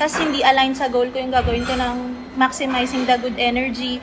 Tapos 0.00 0.16
hindi 0.18 0.40
align 0.42 0.74
sa 0.74 0.90
goal 0.90 1.10
ko 1.14 1.20
yung 1.20 1.34
gagawin 1.34 1.62
ko 1.62 1.74
ng 1.78 1.96
maximizing 2.34 3.06
the 3.06 3.14
good 3.20 3.38
energy. 3.38 4.02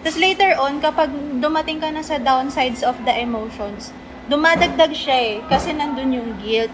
Tapos 0.00 0.16
later 0.16 0.56
on 0.56 0.78
kapag 0.78 1.10
dumating 1.42 1.82
ka 1.82 1.90
na 1.90 2.00
sa 2.00 2.16
downsides 2.16 2.80
of 2.80 2.94
the 3.04 3.12
emotions 3.12 3.92
dumadagdag 4.26 4.90
siya 4.90 5.16
eh 5.16 5.34
kasi 5.46 5.70
nandun 5.70 6.10
yung 6.14 6.30
guilt. 6.42 6.70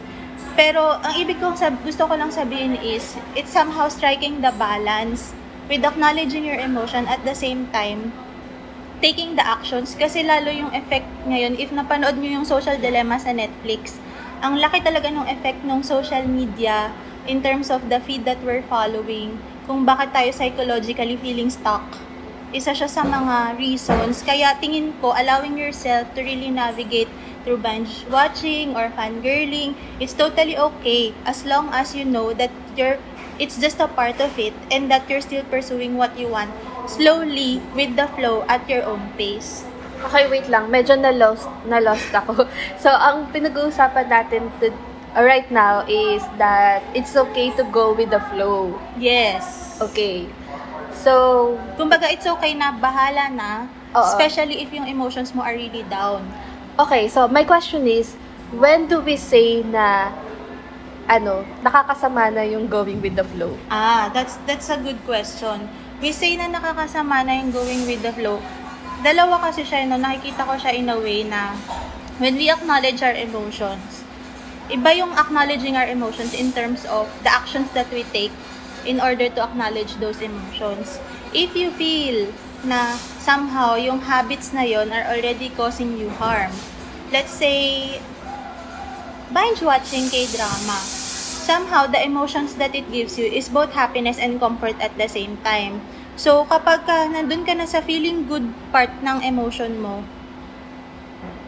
Pero 0.56 1.00
ang 1.00 1.14
ibig 1.16 1.40
kong 1.40 1.56
sab- 1.56 1.80
gusto 1.84 2.08
ko 2.08 2.16
lang 2.16 2.32
sabihin 2.32 2.76
is 2.80 3.16
it's 3.36 3.52
somehow 3.52 3.88
striking 3.88 4.40
the 4.40 4.52
balance 4.56 5.36
with 5.68 5.84
acknowledging 5.84 6.44
your 6.44 6.56
emotion 6.56 7.04
at 7.08 7.20
the 7.24 7.36
same 7.36 7.68
time 7.72 8.12
taking 9.04 9.36
the 9.36 9.44
actions. 9.44 9.92
Kasi 9.96 10.24
lalo 10.24 10.48
yung 10.48 10.72
effect 10.72 11.08
ngayon 11.28 11.60
if 11.60 11.68
napanood 11.72 12.16
nyo 12.16 12.40
yung 12.40 12.46
social 12.48 12.76
dilemma 12.80 13.20
sa 13.20 13.36
Netflix 13.36 14.00
ang 14.42 14.58
laki 14.58 14.82
talaga 14.82 15.06
ng 15.06 15.22
effect 15.30 15.62
ng 15.62 15.86
social 15.86 16.26
media 16.26 16.90
in 17.30 17.38
terms 17.38 17.70
of 17.70 17.86
the 17.86 18.02
feed 18.02 18.26
that 18.26 18.42
we're 18.42 18.66
following 18.66 19.38
kung 19.70 19.86
bakit 19.86 20.10
tayo 20.10 20.34
psychologically 20.34 21.14
feeling 21.22 21.46
stuck 21.46 21.86
isa 22.50 22.74
siya 22.74 22.90
sa 22.90 23.06
mga 23.06 23.56
reasons 23.56 24.20
kaya 24.26 24.52
tingin 24.58 24.90
ko 24.98 25.14
allowing 25.14 25.54
yourself 25.54 26.04
to 26.12 26.20
really 26.20 26.50
navigate 26.50 27.08
through 27.46 27.56
binge 27.56 28.02
watching 28.10 28.74
or 28.74 28.90
fangirling 28.98 29.78
it's 30.02 30.12
totally 30.12 30.58
okay 30.58 31.14
as 31.22 31.46
long 31.46 31.70
as 31.70 31.94
you 31.94 32.02
know 32.02 32.34
that 32.34 32.50
you're 32.74 32.98
it's 33.38 33.56
just 33.62 33.80
a 33.80 33.88
part 33.88 34.18
of 34.20 34.34
it 34.36 34.52
and 34.74 34.90
that 34.90 35.06
you're 35.08 35.22
still 35.22 35.46
pursuing 35.48 35.96
what 35.96 36.18
you 36.18 36.28
want 36.28 36.50
slowly 36.86 37.62
with 37.74 37.94
the 37.96 38.06
flow 38.18 38.44
at 38.48 38.68
your 38.68 38.82
own 38.84 39.00
pace. 39.16 39.64
Okay, 40.02 40.24
wait 40.28 40.46
lang. 40.48 40.66
Medyo 40.66 40.98
na-lost, 40.98 41.46
na-lost 41.64 42.10
ako. 42.10 42.44
So, 42.82 42.90
ang 42.90 43.30
pinag-uusapan 43.30 44.06
natin 44.06 44.50
to, 44.58 44.74
uh, 45.14 45.22
right 45.22 45.46
now 45.48 45.86
is 45.86 46.22
that 46.36 46.82
it's 46.92 47.14
okay 47.14 47.54
to 47.54 47.62
go 47.70 47.94
with 47.94 48.10
the 48.10 48.20
flow. 48.32 48.74
Yes. 48.98 49.78
Okay. 49.78 50.26
So, 50.92 51.54
Kumbaga, 51.78 52.10
it's 52.10 52.26
okay 52.26 52.52
na 52.52 52.74
bahala 52.74 53.30
na, 53.30 53.50
Oo. 53.92 54.02
especially 54.06 54.60
if 54.60 54.70
yung 54.70 54.86
emotions 54.86 55.30
mo 55.32 55.42
are 55.42 55.54
really 55.54 55.86
down. 55.86 56.26
okay. 56.78 57.06
So, 57.06 57.26
my 57.26 57.44
question 57.44 57.86
is, 57.86 58.14
when 58.52 58.86
do 58.86 59.00
we 59.00 59.16
say 59.16 59.62
na, 59.62 60.10
ano, 61.06 61.42
nakakasama 61.62 62.30
na 62.30 62.42
yung 62.42 62.66
going 62.66 63.00
with 63.00 63.14
the 63.14 63.24
flow? 63.24 63.54
Ah, 63.68 64.10
that's 64.10 64.38
that's 64.46 64.70
a 64.70 64.78
good 64.78 64.98
question. 65.02 65.66
We 65.98 66.10
say 66.10 66.34
na 66.34 66.50
nakakasama 66.50 67.22
na 67.22 67.38
yung 67.38 67.50
going 67.50 67.86
with 67.86 68.02
the 68.02 68.10
flow. 68.12 68.38
Dalawa 69.02 69.50
kasi 69.50 69.66
siya, 69.66 69.82
no, 69.90 69.98
nakikita 69.98 70.46
ko 70.46 70.54
siya 70.54 70.78
in 70.78 70.86
a 70.86 70.94
way 70.94 71.26
na 71.26 71.58
when 72.22 72.38
we 72.38 72.46
acknowledge 72.46 73.02
our 73.02 73.18
emotions, 73.18 74.06
iba 74.70 74.94
yung 74.94 75.10
acknowledging 75.18 75.74
our 75.74 75.90
emotions 75.90 76.30
in 76.30 76.54
terms 76.54 76.86
of 76.86 77.10
the 77.26 77.30
actions 77.30 77.66
that 77.74 77.90
we 77.90 78.06
take 78.14 78.30
in 78.86 79.02
order 79.02 79.26
to 79.26 79.42
acknowledge 79.42 79.98
those 79.98 80.22
emotions. 80.22 81.02
If 81.34 81.58
you 81.58 81.74
feel 81.74 82.30
na 82.62 82.94
somehow 83.18 83.74
yung 83.74 84.06
habits 84.06 84.54
na 84.54 84.62
yon 84.62 84.94
are 84.94 85.10
already 85.10 85.50
causing 85.50 85.98
you 85.98 86.06
harm, 86.22 86.54
let's 87.10 87.34
say, 87.34 87.98
binge 89.34 89.66
watching 89.66 90.06
K-drama, 90.14 90.78
somehow 91.42 91.90
the 91.90 91.98
emotions 91.98 92.54
that 92.62 92.70
it 92.70 92.86
gives 92.94 93.18
you 93.18 93.26
is 93.26 93.50
both 93.50 93.74
happiness 93.74 94.22
and 94.22 94.38
comfort 94.38 94.78
at 94.78 94.94
the 94.94 95.10
same 95.10 95.42
time. 95.42 95.82
So, 96.14 96.44
kapag 96.44 96.84
ka 96.84 97.08
nandun 97.08 97.48
ka 97.48 97.56
na 97.56 97.64
sa 97.64 97.80
feeling 97.80 98.28
good 98.28 98.44
part 98.68 98.92
ng 99.00 99.24
emotion 99.24 99.80
mo, 99.80 100.04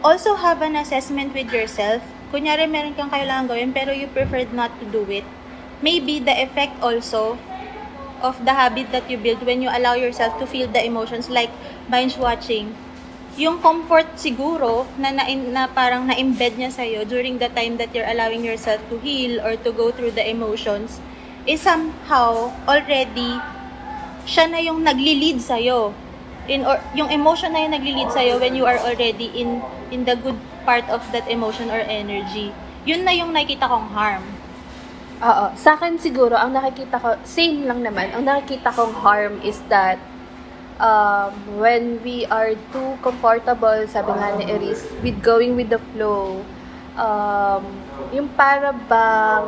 also 0.01 0.37
have 0.37 0.61
an 0.65 0.77
assessment 0.77 1.33
with 1.33 1.49
yourself. 1.53 2.01
Kunyari, 2.33 2.65
meron 2.65 2.97
kang 2.97 3.13
kailangan 3.13 3.49
gawin 3.49 3.71
pero 3.73 3.93
you 3.93 4.09
preferred 4.09 4.53
not 4.53 4.73
to 4.81 4.85
do 4.89 5.05
it. 5.09 5.25
Maybe 5.85 6.17
the 6.17 6.33
effect 6.33 6.77
also 6.81 7.37
of 8.25 8.41
the 8.41 8.57
habit 8.57 8.89
that 8.89 9.05
you 9.05 9.21
build 9.21 9.45
when 9.45 9.61
you 9.61 9.69
allow 9.69 9.93
yourself 9.93 10.33
to 10.41 10.49
feel 10.49 10.65
the 10.71 10.81
emotions 10.81 11.29
like 11.29 11.51
binge 11.91 12.17
watching 12.17 12.73
yung 13.35 13.59
comfort 13.59 14.07
siguro 14.15 14.87
na, 14.95 15.11
na, 15.11 15.27
na 15.27 15.67
parang 15.67 16.07
na-embed 16.07 16.55
niya 16.55 16.71
sa'yo 16.71 17.03
during 17.03 17.35
the 17.35 17.51
time 17.51 17.75
that 17.75 17.91
you're 17.91 18.07
allowing 18.07 18.47
yourself 18.47 18.79
to 18.87 18.95
heal 19.03 19.43
or 19.43 19.59
to 19.59 19.75
go 19.75 19.91
through 19.91 20.11
the 20.15 20.23
emotions 20.23 21.03
is 21.43 21.59
somehow 21.59 22.47
already 22.63 23.35
siya 24.25 24.49
na 24.49 24.59
yung 24.59 24.81
nagli-lead 24.81 25.39
sa'yo. 25.39 25.93
In, 26.45 26.61
or, 26.65 26.77
yung 26.93 27.09
emotion 27.09 27.53
na 27.53 27.65
yung 27.65 27.73
nagli-lead 27.73 28.11
sa'yo 28.13 28.37
when 28.37 28.53
you 28.53 28.65
are 28.65 28.77
already 28.81 29.33
in, 29.33 29.61
in 29.89 30.05
the 30.05 30.17
good 30.17 30.37
part 30.65 30.85
of 30.89 31.01
that 31.13 31.25
emotion 31.29 31.69
or 31.69 31.81
energy. 31.85 32.53
Yun 32.85 33.05
na 33.05 33.13
yung 33.13 33.33
nakita 33.33 33.69
kong 33.69 33.89
harm. 33.93 34.25
Oo. 35.21 35.45
Sa 35.55 35.77
akin 35.77 35.97
siguro, 35.97 36.35
ang 36.35 36.51
nakikita 36.53 36.99
ko, 36.99 37.15
same 37.23 37.65
lang 37.65 37.81
naman, 37.81 38.11
ang 38.11 38.25
nakikita 38.25 38.73
kong 38.73 38.93
harm 38.99 39.39
is 39.41 39.57
that 39.71 39.97
um, 40.81 41.31
when 41.55 42.03
we 42.03 42.25
are 42.27 42.53
too 42.73 42.99
comfortable, 42.99 43.79
sabi 43.87 44.11
nga 44.11 44.35
ni 44.35 44.45
Eris, 44.49 44.83
with 44.99 45.15
going 45.23 45.55
with 45.55 45.71
the 45.71 45.79
flow, 45.93 46.43
um, 46.99 47.63
yung 48.11 48.27
para 48.35 48.75
bang, 48.75 49.45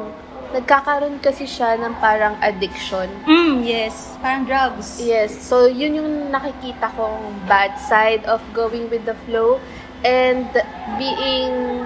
nagkakaroon 0.54 1.20
kasi 1.20 1.44
siya 1.44 1.76
ng 1.76 2.00
parang 2.00 2.40
addiction. 2.40 3.10
Mm, 3.28 3.64
yes. 3.68 4.16
Parang 4.24 4.48
drugs. 4.48 5.00
Yes. 5.02 5.36
So, 5.36 5.68
yun 5.68 6.00
yung 6.00 6.12
nakikita 6.32 6.92
kong 6.96 7.48
bad 7.48 7.76
side 7.76 8.24
of 8.26 8.40
going 8.56 8.88
with 8.88 9.04
the 9.04 9.16
flow 9.28 9.60
and 10.06 10.48
being 10.96 11.84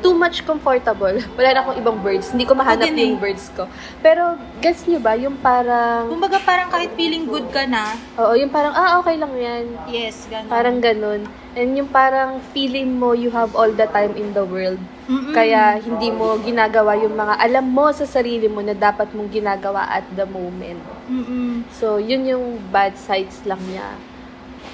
too 0.00 0.16
much 0.16 0.48
comfortable. 0.48 1.12
Wala 1.36 1.48
na 1.52 1.60
akong 1.60 1.76
ibang 1.76 2.00
words. 2.00 2.32
Hindi 2.32 2.48
ko 2.48 2.56
mahanap 2.56 2.88
din 2.88 2.96
yung 2.96 3.20
eh. 3.20 3.24
words 3.30 3.52
ko. 3.52 3.68
Pero, 4.00 4.40
guess 4.64 4.88
nyo 4.88 4.96
ba, 4.96 5.12
yung 5.12 5.36
parang, 5.36 6.08
Kumbaga 6.08 6.40
parang 6.40 6.72
kahit 6.72 6.96
feeling 6.96 7.28
good 7.28 7.44
ka 7.52 7.68
na, 7.68 7.94
oo, 8.16 8.32
yung 8.32 8.48
parang, 8.48 8.72
ah, 8.72 8.96
okay 9.04 9.20
lang 9.20 9.32
yan. 9.36 9.64
yes, 9.92 10.24
ganun. 10.32 10.48
Parang 10.48 10.76
ganun. 10.80 11.20
And 11.52 11.76
yung 11.76 11.92
parang 11.92 12.40
feeling 12.56 12.96
mo 12.96 13.12
you 13.12 13.28
have 13.28 13.52
all 13.52 13.70
the 13.70 13.86
time 13.92 14.16
in 14.16 14.32
the 14.32 14.46
world. 14.46 14.80
Mm-mm. 15.10 15.34
Kaya 15.34 15.82
hindi 15.82 16.14
mo 16.14 16.38
ginagawa 16.38 16.94
yung 17.02 17.18
mga 17.18 17.34
alam 17.42 17.66
mo 17.66 17.90
sa 17.90 18.06
sarili 18.06 18.46
mo 18.46 18.62
na 18.62 18.78
dapat 18.78 19.10
mong 19.10 19.26
ginagawa 19.26 19.90
at 19.90 20.06
the 20.14 20.22
moment. 20.22 20.78
Mm-mm. 21.10 21.66
So, 21.74 21.98
yun 21.98 22.30
yung 22.30 22.62
bad 22.70 22.94
sides 22.94 23.42
lang 23.42 23.58
niya. 23.66 23.98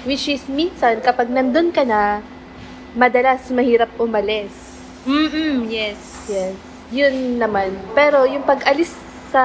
Which 0.05 0.29
is, 0.29 0.45
minsan, 0.45 1.01
kapag 1.01 1.33
nandun 1.33 1.73
ka 1.73 1.81
na, 1.81 2.21
madalas 2.93 3.49
mahirap 3.49 3.89
umalis. 3.97 4.77
Mm-mm, 5.09 5.65
yes. 5.73 6.29
Yes. 6.29 6.53
Yun 6.93 7.41
naman. 7.41 7.73
Pero, 7.97 8.29
yung 8.29 8.45
pag-alis 8.45 8.93
sa 9.33 9.43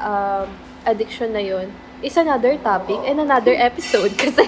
um, 0.00 0.48
addiction 0.88 1.28
na 1.28 1.44
yun, 1.44 1.68
is 2.02 2.18
another 2.18 2.58
topic 2.58 2.98
and 3.06 3.18
another 3.18 3.54
episode. 3.54 4.12
Kasi, 4.22 4.42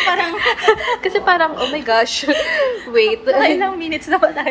Parang, 0.00 0.32
kasi 1.06 1.18
parang, 1.22 1.52
oh 1.54 1.70
my 1.70 1.84
gosh, 1.86 2.26
wait. 2.94 3.22
ilang 3.22 3.78
minutes 3.78 4.10
na 4.10 4.18
ba 4.18 4.34
tayo? 4.34 4.50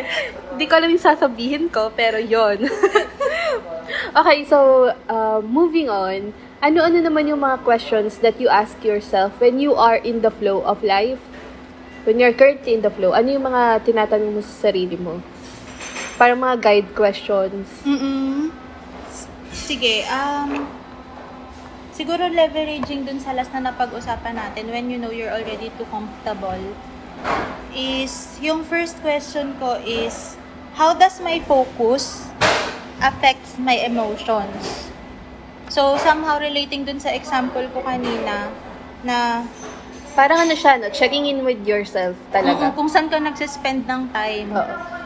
Hindi 0.56 0.64
ko 0.64 0.72
alam 0.80 0.88
yung 0.88 1.04
sasabihin 1.04 1.68
ko, 1.68 1.92
pero 1.92 2.16
yon. 2.16 2.64
okay, 4.16 4.48
so, 4.48 4.88
uh, 5.04 5.44
moving 5.44 5.92
on. 5.92 6.32
Ano-ano 6.64 7.04
naman 7.04 7.28
yung 7.28 7.44
mga 7.44 7.60
questions 7.60 8.24
that 8.24 8.40
you 8.40 8.48
ask 8.48 8.80
yourself 8.80 9.36
when 9.36 9.60
you 9.60 9.76
are 9.76 10.00
in 10.00 10.24
the 10.24 10.32
flow 10.32 10.64
of 10.64 10.80
life? 10.80 11.20
When 12.08 12.16
you're 12.16 12.32
currently 12.32 12.72
in 12.72 12.80
the 12.80 12.92
flow, 12.92 13.12
ano 13.12 13.28
yung 13.28 13.44
mga 13.44 13.84
tinatanong 13.84 14.32
mo 14.32 14.40
sa 14.40 14.72
sarili 14.72 14.96
mo? 14.96 15.20
Parang 16.16 16.40
mga 16.40 16.56
guide 16.56 16.88
questions. 16.96 17.68
S- 19.12 19.28
Sige, 19.52 20.08
um, 20.08 20.79
siguro 22.00 22.32
leveraging 22.32 23.04
dun 23.04 23.20
sa 23.20 23.36
last 23.36 23.52
na 23.52 23.68
napag-usapan 23.68 24.32
natin 24.32 24.72
when 24.72 24.88
you 24.88 24.96
know 24.96 25.12
you're 25.12 25.28
already 25.28 25.68
too 25.76 25.84
comfortable 25.92 26.56
is, 27.76 28.40
yung 28.40 28.64
first 28.64 28.96
question 29.04 29.52
ko 29.60 29.76
is, 29.84 30.40
how 30.80 30.96
does 30.96 31.20
my 31.20 31.36
focus 31.44 32.24
affects 33.04 33.60
my 33.60 33.76
emotions? 33.84 34.88
So, 35.68 36.00
somehow 36.00 36.40
relating 36.40 36.88
dun 36.88 37.04
sa 37.04 37.12
example 37.12 37.68
ko 37.76 37.84
kanina, 37.84 38.48
na 39.04 39.44
Parang 40.16 40.48
ano 40.48 40.56
siya, 40.56 40.80
no? 40.80 40.88
checking 40.88 41.28
in 41.28 41.44
with 41.44 41.60
yourself 41.68 42.16
talaga. 42.32 42.72
mm, 42.72 42.80
kung 42.80 42.88
saan 42.88 43.12
ka 43.12 43.20
nagsispend 43.20 43.84
ng 43.84 44.08
time. 44.10 44.48
Oo. 44.56 44.99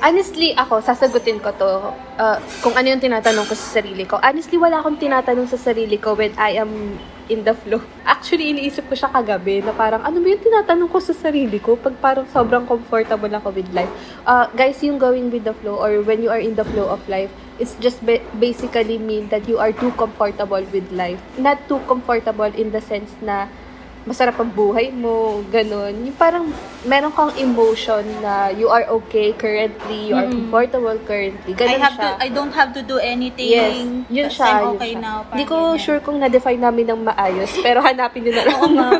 Honestly, 0.00 0.56
ako, 0.56 0.80
sasagutin 0.80 1.44
ko 1.44 1.52
to 1.60 1.92
uh, 2.16 2.40
kung 2.64 2.72
ano 2.72 2.88
yung 2.88 3.04
tinatanong 3.04 3.44
ko 3.44 3.52
sa 3.52 3.80
sarili 3.80 4.08
ko. 4.08 4.16
Honestly, 4.16 4.56
wala 4.56 4.80
akong 4.80 4.96
tinatanong 4.96 5.44
sa 5.44 5.60
sarili 5.60 6.00
ko 6.00 6.16
when 6.16 6.32
I 6.40 6.56
am 6.56 6.96
in 7.28 7.44
the 7.44 7.52
flow. 7.52 7.84
Actually, 8.08 8.48
iniisip 8.48 8.88
ko 8.88 8.96
siya 8.96 9.12
kagabi 9.12 9.60
na 9.60 9.76
parang, 9.76 10.00
ano 10.00 10.16
ba 10.24 10.26
yung 10.32 10.40
tinatanong 10.40 10.88
ko 10.88 11.04
sa 11.04 11.12
sarili 11.12 11.60
ko 11.60 11.76
pag 11.76 11.92
parang 12.00 12.24
sobrang 12.32 12.64
comfortable 12.64 13.28
ako 13.28 13.52
with 13.52 13.68
life. 13.76 13.92
Uh, 14.24 14.48
guys, 14.56 14.80
yung 14.80 14.96
going 14.96 15.28
with 15.28 15.44
the 15.44 15.52
flow 15.60 15.76
or 15.76 16.00
when 16.00 16.24
you 16.24 16.32
are 16.32 16.40
in 16.40 16.56
the 16.56 16.64
flow 16.64 16.88
of 16.88 17.04
life, 17.04 17.28
it's 17.60 17.76
just 17.76 18.00
ba- 18.00 18.24
basically 18.40 18.96
mean 18.96 19.28
that 19.28 19.44
you 19.44 19.60
are 19.60 19.76
too 19.76 19.92
comfortable 20.00 20.64
with 20.72 20.88
life. 20.96 21.20
Not 21.36 21.60
too 21.68 21.84
comfortable 21.84 22.48
in 22.48 22.72
the 22.72 22.80
sense 22.80 23.12
na 23.20 23.52
masarap 24.00 24.40
ang 24.40 24.48
buhay 24.48 24.88
mo, 24.90 25.44
ganun. 25.48 25.92
Yung 26.08 26.16
parang 26.16 26.48
meron 26.82 27.12
kang 27.12 27.36
emotion 27.36 28.00
na 28.24 28.48
you 28.48 28.66
are 28.66 28.88
okay 28.88 29.36
currently, 29.36 30.08
you 30.08 30.16
are 30.16 30.24
Mm-mm. 30.24 30.48
comfortable 30.48 30.96
currently. 31.04 31.52
I 31.52 31.58
Ganun 31.58 31.80
have 31.80 31.94
siya. 31.94 32.08
to, 32.16 32.24
I 32.24 32.28
don't 32.32 32.54
have 32.56 32.70
to 32.72 32.80
do 32.80 32.96
anything. 32.96 33.52
Yes, 33.52 33.76
yun 34.08 34.28
siya. 34.32 34.46
I'm 34.46 34.56
yun 34.56 34.70
okay 34.74 34.92
siya. 34.96 35.04
now. 35.04 35.18
Hindi 35.28 35.44
ko 35.44 35.56
ganyan. 35.76 35.84
sure 35.84 36.00
kung 36.00 36.16
na-define 36.16 36.60
namin 36.60 36.84
ng 36.88 37.00
maayos, 37.04 37.52
pero 37.60 37.84
hanapin 37.86 38.24
nyo 38.24 38.32
na 38.32 38.44
lang. 38.48 38.60
Oo 38.60 38.98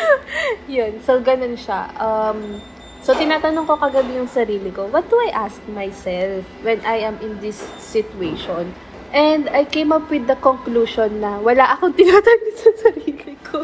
yun, 0.80 0.92
so 1.04 1.20
ganun 1.20 1.54
siya. 1.54 1.92
Um, 2.00 2.56
so 3.04 3.12
tinatanong 3.12 3.68
ko 3.68 3.76
kagabi 3.76 4.16
yung 4.16 4.30
sarili 4.32 4.72
ko, 4.72 4.88
what 4.88 5.04
do 5.06 5.16
I 5.20 5.30
ask 5.34 5.60
myself 5.68 6.48
when 6.64 6.80
I 6.88 7.04
am 7.04 7.20
in 7.20 7.36
this 7.44 7.60
situation? 7.76 8.72
And 9.12 9.52
I 9.52 9.68
came 9.68 9.92
up 9.92 10.08
with 10.08 10.24
the 10.24 10.40
conclusion 10.40 11.20
na 11.20 11.36
wala 11.36 11.76
akong 11.76 11.92
tinatanong 11.92 12.56
sa 12.64 12.70
sarili 12.80 13.36
ko. 13.44 13.60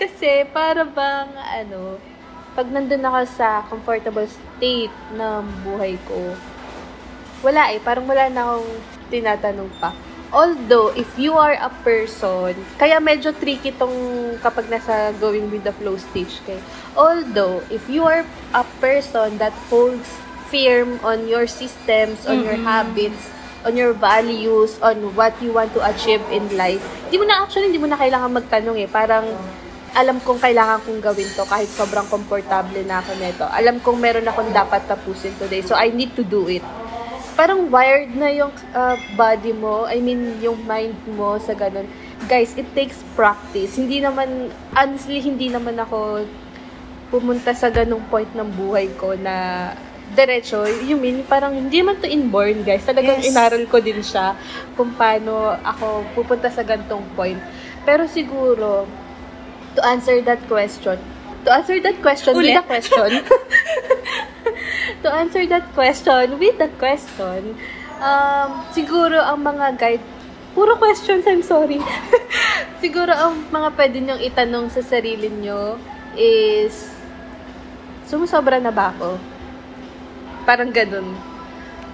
Kasi 0.00 0.46
para 0.50 0.82
bang 0.82 1.30
ano, 1.36 1.98
pag 2.58 2.66
nandun 2.66 3.06
ako 3.06 3.20
sa 3.38 3.62
comfortable 3.70 4.26
state 4.26 4.94
ng 5.14 5.44
buhay 5.62 5.94
ko, 6.10 6.34
wala 7.46 7.70
eh, 7.70 7.78
parang 7.78 8.06
wala 8.10 8.26
na 8.26 8.42
akong 8.42 8.70
tinatanong 9.14 9.70
pa. 9.78 9.94
Although, 10.28 10.92
if 10.92 11.08
you 11.16 11.32
are 11.40 11.56
a 11.56 11.72
person, 11.80 12.52
kaya 12.76 13.00
medyo 13.00 13.32
tricky 13.32 13.72
tong 13.72 13.96
kapag 14.44 14.68
nasa 14.68 15.16
going 15.16 15.48
with 15.48 15.64
the 15.64 15.72
flow 15.80 15.96
stage 15.96 16.44
kayo. 16.44 16.60
Although, 16.92 17.64
if 17.72 17.88
you 17.88 18.04
are 18.04 18.28
a 18.52 18.64
person 18.76 19.40
that 19.40 19.56
holds 19.72 20.04
firm 20.52 21.00
on 21.00 21.24
your 21.30 21.48
systems, 21.48 22.28
on 22.28 22.44
your 22.44 22.60
Mm-mm. 22.60 22.68
habits, 22.68 23.32
on 23.64 23.72
your 23.72 23.96
values, 23.96 24.76
on 24.84 25.16
what 25.16 25.32
you 25.40 25.56
want 25.56 25.72
to 25.72 25.80
achieve 25.80 26.20
in 26.28 26.44
life, 26.60 26.84
hindi 27.08 27.16
mo 27.16 27.24
na 27.24 27.40
actually, 27.40 27.72
hindi 27.72 27.80
mo 27.80 27.88
na 27.88 27.96
kailangan 27.96 28.28
magtanong 28.28 28.84
eh. 28.84 28.88
Parang, 28.88 29.24
alam 29.94 30.20
kong 30.20 30.40
kailangan 30.40 30.84
kong 30.84 31.00
gawin 31.00 31.28
to 31.32 31.44
kahit 31.44 31.68
sobrang 31.68 32.04
komportable 32.06 32.80
na 32.84 33.00
ako 33.00 33.12
nito. 33.16 33.44
Alam 33.48 33.80
kong 33.80 33.98
meron 33.98 34.26
akong 34.28 34.52
dapat 34.52 34.84
tapusin 34.84 35.32
today. 35.36 35.64
So, 35.64 35.74
I 35.74 35.88
need 35.88 36.12
to 36.16 36.24
do 36.24 36.48
it. 36.48 36.64
Parang 37.38 37.70
wired 37.70 38.12
na 38.18 38.28
yung 38.34 38.50
uh, 38.74 38.98
body 39.14 39.54
mo, 39.54 39.86
I 39.86 40.02
mean, 40.02 40.42
yung 40.42 40.58
mind 40.66 40.98
mo 41.14 41.38
sa 41.38 41.54
ganun. 41.54 41.86
Guys, 42.26 42.58
it 42.58 42.66
takes 42.74 42.98
practice. 43.14 43.78
Hindi 43.78 44.02
naman, 44.02 44.50
honestly, 44.74 45.22
hindi 45.22 45.46
naman 45.46 45.78
ako 45.78 46.26
pumunta 47.08 47.54
sa 47.54 47.70
ganung 47.70 48.04
point 48.10 48.28
ng 48.34 48.48
buhay 48.58 48.90
ko 48.98 49.14
na 49.14 49.70
diretso, 50.08 50.64
you 50.82 50.96
mean, 50.96 51.20
parang 51.24 51.52
hindi 51.52 51.84
man 51.84 52.00
to 52.00 52.08
inborn, 52.08 52.64
guys. 52.64 52.84
Talagang 52.84 53.20
Yes. 53.20 53.28
inaral 53.28 53.64
ko 53.68 53.78
din 53.78 54.00
siya 54.00 54.32
kung 54.72 54.96
paano 54.96 55.52
ako 55.60 56.04
pupunta 56.16 56.48
sa 56.48 56.64
gantong 56.64 57.04
point. 57.12 57.38
Pero 57.84 58.08
siguro, 58.08 58.88
to 59.78 59.86
answer 59.86 60.18
that 60.26 60.42
question, 60.50 60.98
to 61.46 61.50
answer 61.54 61.78
that 61.78 62.02
question 62.02 62.34
with 62.34 62.50
Ulit? 62.50 62.58
a 62.58 62.66
question, 62.66 63.10
to 65.06 65.08
answer 65.14 65.46
that 65.46 65.70
question 65.70 66.34
with 66.42 66.58
a 66.58 66.66
question, 66.82 67.54
um, 68.02 68.66
siguro 68.74 69.22
ang 69.22 69.38
mga 69.46 69.78
guide, 69.78 70.04
puro 70.58 70.74
questions, 70.82 71.22
I'm 71.30 71.46
sorry. 71.46 71.78
siguro 72.82 73.14
ang 73.14 73.46
mga 73.54 73.68
pwede 73.78 73.96
niyong 74.02 74.22
itanong 74.26 74.66
sa 74.74 74.82
sarili 74.82 75.30
niyo 75.30 75.78
is, 76.18 76.90
sumusobra 78.10 78.58
na 78.58 78.74
ba 78.74 78.90
ako? 78.98 79.14
Parang 80.42 80.74
ganun. 80.74 81.14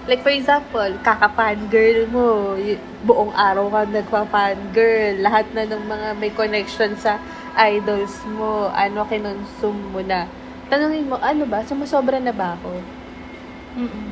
Like, 0.09 0.25
for 0.25 0.33
example, 0.33 0.89
kaka-fangirl 1.05 2.09
mo, 2.09 2.57
buong 3.05 3.33
araw 3.33 3.69
ka 3.69 3.81
nagpa-fangirl, 3.89 5.21
lahat 5.21 5.45
na 5.53 5.69
ng 5.69 5.81
mga 5.85 6.07
may 6.17 6.33
connection 6.33 6.97
sa 6.97 7.21
idols 7.55 8.13
mo, 8.27 8.69
ano, 8.69 9.07
kinonsume 9.07 9.83
mo 9.91 10.01
na. 10.03 10.27
Tanungin 10.67 11.07
mo, 11.07 11.17
ano 11.19 11.47
ba, 11.47 11.63
sumusobra 11.63 12.19
na 12.19 12.35
ba 12.35 12.59
ako? 12.59 12.69
Mm-mm. 13.79 14.11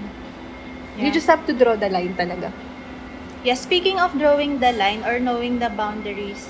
You 1.00 1.10
just 1.10 1.28
have 1.28 1.44
to 1.50 1.54
draw 1.54 1.76
the 1.76 1.90
line 1.90 2.14
talaga. 2.14 2.54
Yeah, 3.44 3.60
speaking 3.60 4.00
of 4.00 4.16
drawing 4.16 4.64
the 4.64 4.72
line 4.72 5.04
or 5.04 5.20
knowing 5.20 5.60
the 5.60 5.68
boundaries, 5.68 6.48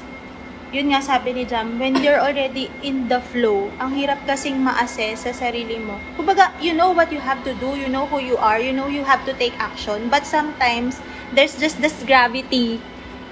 yun 0.74 0.90
nga 0.90 1.02
sabi 1.06 1.34
ni 1.34 1.46
Jam, 1.46 1.78
when 1.78 1.98
you're 2.02 2.22
already 2.22 2.70
in 2.82 3.10
the 3.10 3.22
flow, 3.22 3.70
ang 3.78 3.94
hirap 3.94 4.22
kasing 4.26 4.58
ma-assess 4.62 5.26
sa 5.26 5.32
sarili 5.34 5.78
mo. 5.78 5.98
Kumbaga, 6.18 6.50
you 6.58 6.74
know 6.74 6.90
what 6.94 7.14
you 7.14 7.22
have 7.22 7.42
to 7.46 7.54
do, 7.62 7.78
you 7.78 7.86
know 7.90 8.10
who 8.10 8.18
you 8.18 8.38
are, 8.42 8.58
you 8.58 8.74
know 8.74 8.90
you 8.90 9.06
have 9.06 9.22
to 9.26 9.34
take 9.38 9.54
action, 9.62 10.10
but 10.10 10.26
sometimes, 10.26 10.98
there's 11.34 11.58
just 11.58 11.82
this 11.82 11.98
gravity 12.06 12.78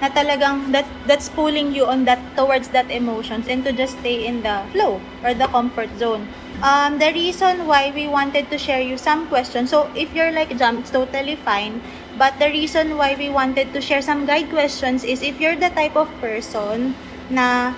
na 0.02 0.10
talagang 0.10 0.74
that 0.74 0.82
that's 1.06 1.30
pulling 1.30 1.70
you 1.70 1.86
on 1.86 2.02
that 2.02 2.18
towards 2.34 2.74
that 2.74 2.90
emotions 2.90 3.46
and 3.46 3.62
to 3.62 3.70
just 3.70 3.94
stay 4.02 4.26
in 4.26 4.42
the 4.42 4.58
flow 4.74 4.98
or 5.22 5.30
the 5.30 5.46
comfort 5.54 5.86
zone. 5.94 6.26
Um, 6.58 6.98
the 6.98 7.14
reason 7.14 7.70
why 7.70 7.94
we 7.94 8.10
wanted 8.10 8.50
to 8.50 8.58
share 8.58 8.82
you 8.82 8.98
some 8.98 9.30
questions, 9.30 9.70
so 9.70 9.86
if 9.94 10.10
you're 10.10 10.34
like 10.34 10.50
Jam, 10.58 10.82
it's 10.82 10.90
totally 10.90 11.38
fine, 11.38 11.78
but 12.18 12.34
the 12.42 12.50
reason 12.50 12.98
why 12.98 13.14
we 13.14 13.30
wanted 13.30 13.70
to 13.72 13.80
share 13.80 14.02
some 14.02 14.26
guide 14.26 14.50
questions 14.50 15.06
is 15.06 15.22
if 15.22 15.38
you're 15.38 15.56
the 15.56 15.70
type 15.70 15.94
of 15.94 16.10
person 16.18 16.98
na 17.30 17.74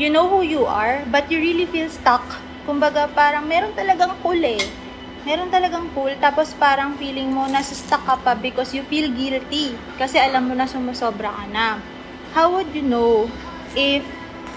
you 0.00 0.08
know 0.08 0.28
who 0.28 0.40
you 0.40 0.64
are, 0.64 1.04
but 1.12 1.28
you 1.28 1.38
really 1.38 1.68
feel 1.68 1.92
stuck. 1.92 2.24
Kumbaga, 2.64 3.08
parang 3.12 3.44
meron 3.44 3.76
talagang 3.76 4.16
pull 4.24 4.40
eh. 4.40 4.64
Meron 5.20 5.52
talagang 5.52 5.92
pull, 5.92 6.16
tapos 6.16 6.56
parang 6.56 6.96
feeling 6.96 7.28
mo 7.28 7.44
nasa 7.44 7.76
stuck 7.76 8.00
ka 8.08 8.16
pa 8.16 8.32
because 8.32 8.72
you 8.72 8.80
feel 8.88 9.12
guilty. 9.12 9.76
Kasi 10.00 10.16
alam 10.16 10.48
mo 10.48 10.56
na 10.56 10.64
sumusobra 10.64 11.28
ka 11.28 11.44
na. 11.52 11.76
How 12.32 12.48
would 12.48 12.72
you 12.72 12.80
know 12.80 13.28
if 13.76 14.00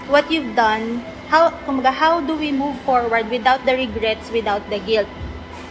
what 0.08 0.30
you've 0.32 0.56
done, 0.56 1.04
how, 1.28 1.52
kumbaga, 1.68 1.92
how 1.92 2.24
do 2.24 2.32
we 2.36 2.48
move 2.48 2.76
forward 2.88 3.28
without 3.28 3.60
the 3.68 3.76
regrets, 3.76 4.32
without 4.32 4.64
the 4.72 4.80
guilt? 4.80 5.10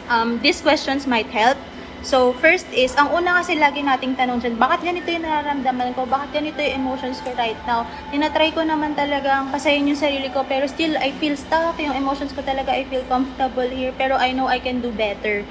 Um, 0.09 0.37
these 0.45 0.61
questions 0.61 1.07
might 1.07 1.31
help 1.33 1.57
So, 2.03 2.35
first 2.43 2.67
is, 2.75 2.91
ang 2.99 3.15
una 3.15 3.39
kasi 3.39 3.55
lagi 3.55 3.79
nating 3.79 4.19
tanong 4.19 4.43
dyan, 4.43 4.59
bakit 4.59 4.83
ganito 4.83 5.07
yung 5.07 5.23
nararamdaman 5.23 5.95
ko? 5.95 6.03
Bakit 6.03 6.35
ganito 6.35 6.59
yung 6.59 6.83
emotions 6.83 7.23
ko 7.23 7.31
right 7.39 7.55
now? 7.63 7.87
Tinatry 8.11 8.51
ko 8.51 8.59
naman 8.59 8.91
talagang 8.91 9.47
pasayin 9.55 9.87
yung 9.87 9.95
sarili 9.95 10.27
ko, 10.27 10.43
pero 10.43 10.67
still, 10.67 10.99
I 10.99 11.15
feel 11.15 11.39
stuck. 11.39 11.79
Yung 11.79 11.95
emotions 11.95 12.35
ko 12.35 12.43
talaga, 12.43 12.75
I 12.75 12.83
feel 12.91 13.07
comfortable 13.07 13.71
here, 13.71 13.95
pero 13.95 14.19
I 14.19 14.35
know 14.35 14.51
I 14.51 14.59
can 14.59 14.83
do 14.83 14.91
better. 14.91 15.47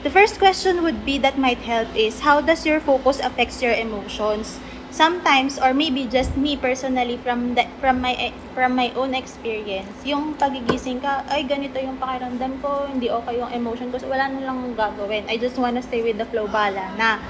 The 0.00 0.08
first 0.08 0.40
question 0.40 0.80
would 0.80 1.04
be 1.04 1.20
that 1.20 1.36
might 1.36 1.60
help 1.68 1.92
is, 1.92 2.24
how 2.24 2.40
does 2.40 2.64
your 2.64 2.80
focus 2.80 3.20
affects 3.20 3.60
your 3.60 3.76
emotions? 3.76 4.56
Sometimes 4.90 5.58
or 5.58 5.72
maybe 5.72 6.04
just 6.10 6.36
me 6.36 6.58
personally 6.58 7.16
from 7.22 7.54
the, 7.54 7.64
from 7.78 8.02
my 8.02 8.34
from 8.54 8.74
my 8.74 8.90
own 8.98 9.14
experience 9.14 9.94
yung 10.02 10.34
pagigising 10.34 10.98
ka 10.98 11.22
ay 11.30 11.46
ganito 11.46 11.78
yung 11.78 11.94
pakiramdam 11.96 12.58
ko 12.58 12.90
hindi 12.90 13.06
okay 13.06 13.38
yung 13.38 13.50
emotion 13.54 13.88
ko 13.94 14.02
so 14.02 14.10
wala 14.10 14.26
na 14.26 14.50
lang 14.50 14.74
gagawin. 14.74 15.24
I 15.30 15.38
just 15.38 15.56
wanna 15.56 15.82
stay 15.82 16.02
with 16.02 16.18
the 16.18 16.26
flow 16.26 16.50
bala 16.50 16.90
na. 16.98 17.22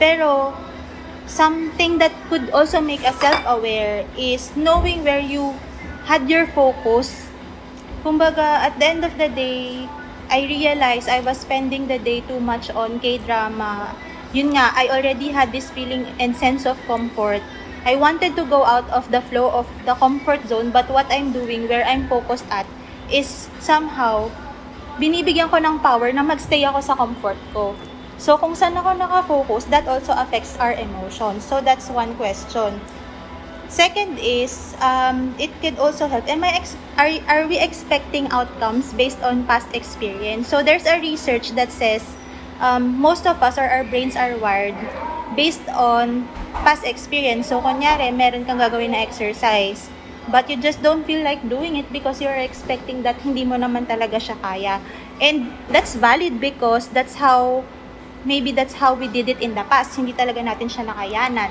Pero 0.00 0.56
something 1.28 1.98
that 2.00 2.12
could 2.28 2.48
also 2.50 2.80
make 2.80 3.04
us 3.04 3.16
self-aware 3.20 4.08
is 4.16 4.50
knowing 4.56 5.04
where 5.04 5.22
you 5.22 5.54
had 6.08 6.26
your 6.26 6.48
focus. 6.50 7.28
Kumbaga 8.02 8.66
at 8.66 8.80
the 8.80 8.86
end 8.88 9.04
of 9.04 9.14
the 9.20 9.28
day 9.28 9.86
I 10.32 10.48
realized 10.48 11.12
I 11.12 11.20
was 11.20 11.44
spending 11.44 11.92
the 11.92 12.00
day 12.00 12.24
too 12.24 12.40
much 12.40 12.72
on 12.72 12.98
K-drama 12.98 13.92
yun 14.32 14.56
nga, 14.56 14.72
I 14.72 14.88
already 14.88 15.28
had 15.28 15.52
this 15.52 15.70
feeling 15.70 16.08
and 16.18 16.34
sense 16.34 16.64
of 16.64 16.80
comfort. 16.88 17.44
I 17.84 17.96
wanted 17.96 18.36
to 18.36 18.44
go 18.44 18.64
out 18.64 18.88
of 18.90 19.10
the 19.10 19.20
flow 19.20 19.50
of 19.50 19.68
the 19.84 19.94
comfort 19.94 20.46
zone, 20.48 20.70
but 20.70 20.88
what 20.88 21.06
I'm 21.10 21.32
doing, 21.32 21.68
where 21.68 21.84
I'm 21.84 22.08
focused 22.08 22.46
at, 22.48 22.66
is 23.12 23.48
somehow, 23.60 24.30
binibigyan 24.96 25.50
ko 25.52 25.60
ng 25.60 25.80
power 25.84 26.12
na 26.12 26.24
magstay 26.24 26.64
ako 26.64 26.80
sa 26.80 26.94
comfort 26.96 27.36
ko. 27.52 27.76
So, 28.16 28.38
kung 28.38 28.54
saan 28.54 28.78
ako 28.78 28.96
nakafocus, 28.96 29.66
that 29.68 29.84
also 29.90 30.14
affects 30.14 30.56
our 30.56 30.72
emotions. 30.72 31.44
So, 31.44 31.60
that's 31.60 31.90
one 31.90 32.14
question. 32.14 32.78
Second 33.66 34.20
is, 34.20 34.76
um, 34.78 35.34
it 35.42 35.50
could 35.58 35.76
also 35.80 36.06
help. 36.06 36.28
Am 36.28 36.44
I 36.44 36.54
ex- 36.54 36.78
are, 36.96 37.10
are 37.26 37.44
we 37.50 37.58
expecting 37.58 38.30
outcomes 38.30 38.92
based 38.94 39.18
on 39.26 39.42
past 39.44 39.66
experience? 39.74 40.46
So, 40.46 40.62
there's 40.62 40.86
a 40.86 41.02
research 41.02 41.50
that 41.58 41.72
says 41.72 42.06
um, 42.62 42.96
most 42.96 43.26
of 43.26 43.42
us 43.42 43.58
or 43.58 43.66
our 43.66 43.84
brains 43.84 44.14
are 44.16 44.38
wired 44.38 44.78
based 45.34 45.66
on 45.74 46.24
past 46.62 46.86
experience. 46.86 47.50
So, 47.50 47.60
kunyari, 47.60 48.14
meron 48.14 48.46
kang 48.46 48.62
gagawin 48.62 48.94
na 48.94 49.02
exercise, 49.02 49.90
but 50.30 50.48
you 50.48 50.56
just 50.56 50.80
don't 50.80 51.02
feel 51.04 51.26
like 51.26 51.42
doing 51.50 51.76
it 51.76 51.90
because 51.92 52.22
you're 52.22 52.38
expecting 52.38 53.02
that 53.02 53.18
hindi 53.20 53.44
mo 53.44 53.58
naman 53.58 53.90
talaga 53.90 54.16
siya 54.16 54.38
kaya. 54.40 54.78
And 55.20 55.50
that's 55.68 55.98
valid 55.98 56.38
because 56.40 56.88
that's 56.88 57.18
how, 57.18 57.66
maybe 58.24 58.54
that's 58.54 58.78
how 58.78 58.94
we 58.94 59.10
did 59.10 59.28
it 59.28 59.42
in 59.42 59.58
the 59.58 59.66
past. 59.66 59.98
Hindi 59.98 60.14
talaga 60.14 60.40
natin 60.40 60.70
siya 60.70 60.86
nakayanan. 60.86 61.50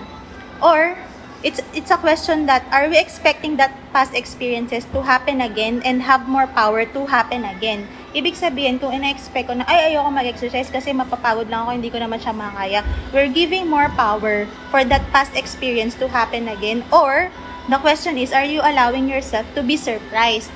Or, 0.64 0.96
it's 1.42 1.62
it's 1.74 1.90
a 1.90 1.98
question 1.98 2.46
that 2.46 2.62
are 2.70 2.86
we 2.86 2.98
expecting 2.98 3.58
that 3.58 3.74
past 3.90 4.14
experiences 4.14 4.86
to 4.94 5.02
happen 5.02 5.42
again 5.42 5.82
and 5.82 6.02
have 6.02 6.30
more 6.30 6.46
power 6.46 6.86
to 6.86 7.02
happen 7.10 7.46
again? 7.46 7.90
Ibig 8.14 8.38
sabihin 8.38 8.78
kung 8.78 8.94
ina-expect 8.94 9.50
ko 9.50 9.56
na 9.58 9.66
ay 9.66 9.94
ayoko 9.94 10.10
mag-exercise 10.14 10.70
kasi 10.70 10.94
mapapagod 10.94 11.50
lang 11.50 11.66
ako 11.66 11.72
hindi 11.74 11.90
ko 11.90 11.98
naman 11.98 12.22
siya 12.22 12.36
makaya 12.36 12.80
we're 13.10 13.32
giving 13.32 13.66
more 13.66 13.90
power 13.98 14.46
for 14.70 14.86
that 14.86 15.02
past 15.10 15.34
experience 15.34 15.98
to 15.98 16.06
happen 16.06 16.46
again. 16.52 16.86
Or 16.94 17.34
the 17.72 17.80
question 17.82 18.22
is 18.22 18.30
are 18.36 18.46
you 18.46 18.62
allowing 18.62 19.10
yourself 19.10 19.48
to 19.58 19.66
be 19.66 19.80
surprised? 19.80 20.54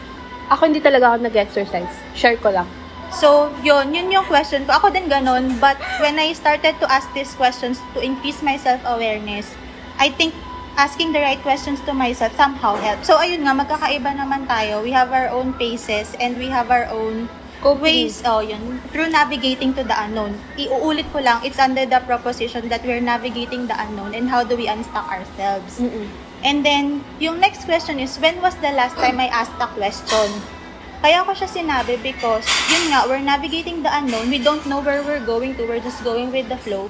Ako 0.54 0.70
hindi 0.70 0.84
talaga 0.84 1.16
ako 1.16 1.26
nag-exercise. 1.26 1.94
Share 2.14 2.38
ko 2.38 2.54
lang. 2.54 2.70
So, 3.16 3.48
yun, 3.64 3.96
yun 3.96 4.12
yung 4.12 4.28
question 4.28 4.68
ko. 4.68 4.76
Ako 4.76 4.92
din 4.92 5.08
ganun, 5.08 5.56
but 5.64 5.80
when 6.04 6.20
I 6.20 6.36
started 6.36 6.76
to 6.84 6.86
ask 6.92 7.08
these 7.16 7.32
questions 7.34 7.80
to 7.96 8.04
increase 8.04 8.44
my 8.44 8.60
self-awareness, 8.60 9.48
I 9.96 10.12
think 10.12 10.36
asking 10.76 11.12
the 11.12 11.20
right 11.20 11.40
questions 11.42 11.80
to 11.88 11.94
myself 11.94 12.36
somehow 12.36 12.76
helps. 12.76 13.08
So, 13.08 13.18
ayun 13.18 13.48
nga, 13.48 13.56
magkakaiba 13.56 14.16
naman 14.16 14.48
tayo. 14.48 14.84
We 14.84 14.92
have 14.92 15.12
our 15.12 15.32
own 15.32 15.56
paces 15.56 16.16
and 16.20 16.38
we 16.38 16.48
have 16.52 16.72
our 16.72 16.88
own 16.92 17.28
ways, 17.64 18.22
oh, 18.26 18.46
yun, 18.46 18.78
through 18.94 19.10
navigating 19.10 19.74
to 19.74 19.82
the 19.82 19.96
unknown. 19.98 20.38
Iuulit 20.54 21.10
ko 21.10 21.20
lang, 21.20 21.42
it's 21.42 21.58
under 21.58 21.86
the 21.86 21.98
proposition 22.06 22.70
that 22.70 22.86
we're 22.86 23.02
navigating 23.02 23.66
the 23.66 23.74
unknown 23.74 24.14
and 24.14 24.30
how 24.30 24.44
do 24.44 24.54
we 24.54 24.68
unstuck 24.68 25.10
ourselves. 25.10 25.80
Mm-mm. 25.82 26.06
And 26.46 26.62
then, 26.62 27.02
yung 27.18 27.40
next 27.40 27.66
question 27.66 27.98
is, 27.98 28.22
when 28.22 28.38
was 28.38 28.54
the 28.62 28.70
last 28.70 28.94
time 29.02 29.18
I 29.18 29.34
asked 29.34 29.58
a 29.58 29.66
question? 29.74 30.30
Kaya 31.02 31.26
ko 31.26 31.34
siya 31.34 31.50
sinabi 31.50 31.98
because, 32.02 32.46
yun 32.70 32.94
nga, 32.94 33.10
we're 33.10 33.24
navigating 33.24 33.82
the 33.82 33.90
unknown. 33.90 34.30
We 34.30 34.38
don't 34.38 34.62
know 34.70 34.82
where 34.82 35.02
we're 35.02 35.26
going 35.26 35.58
to. 35.58 35.66
We're 35.66 35.82
just 35.82 36.04
going 36.06 36.30
with 36.30 36.50
the 36.50 36.58
flow. 36.58 36.90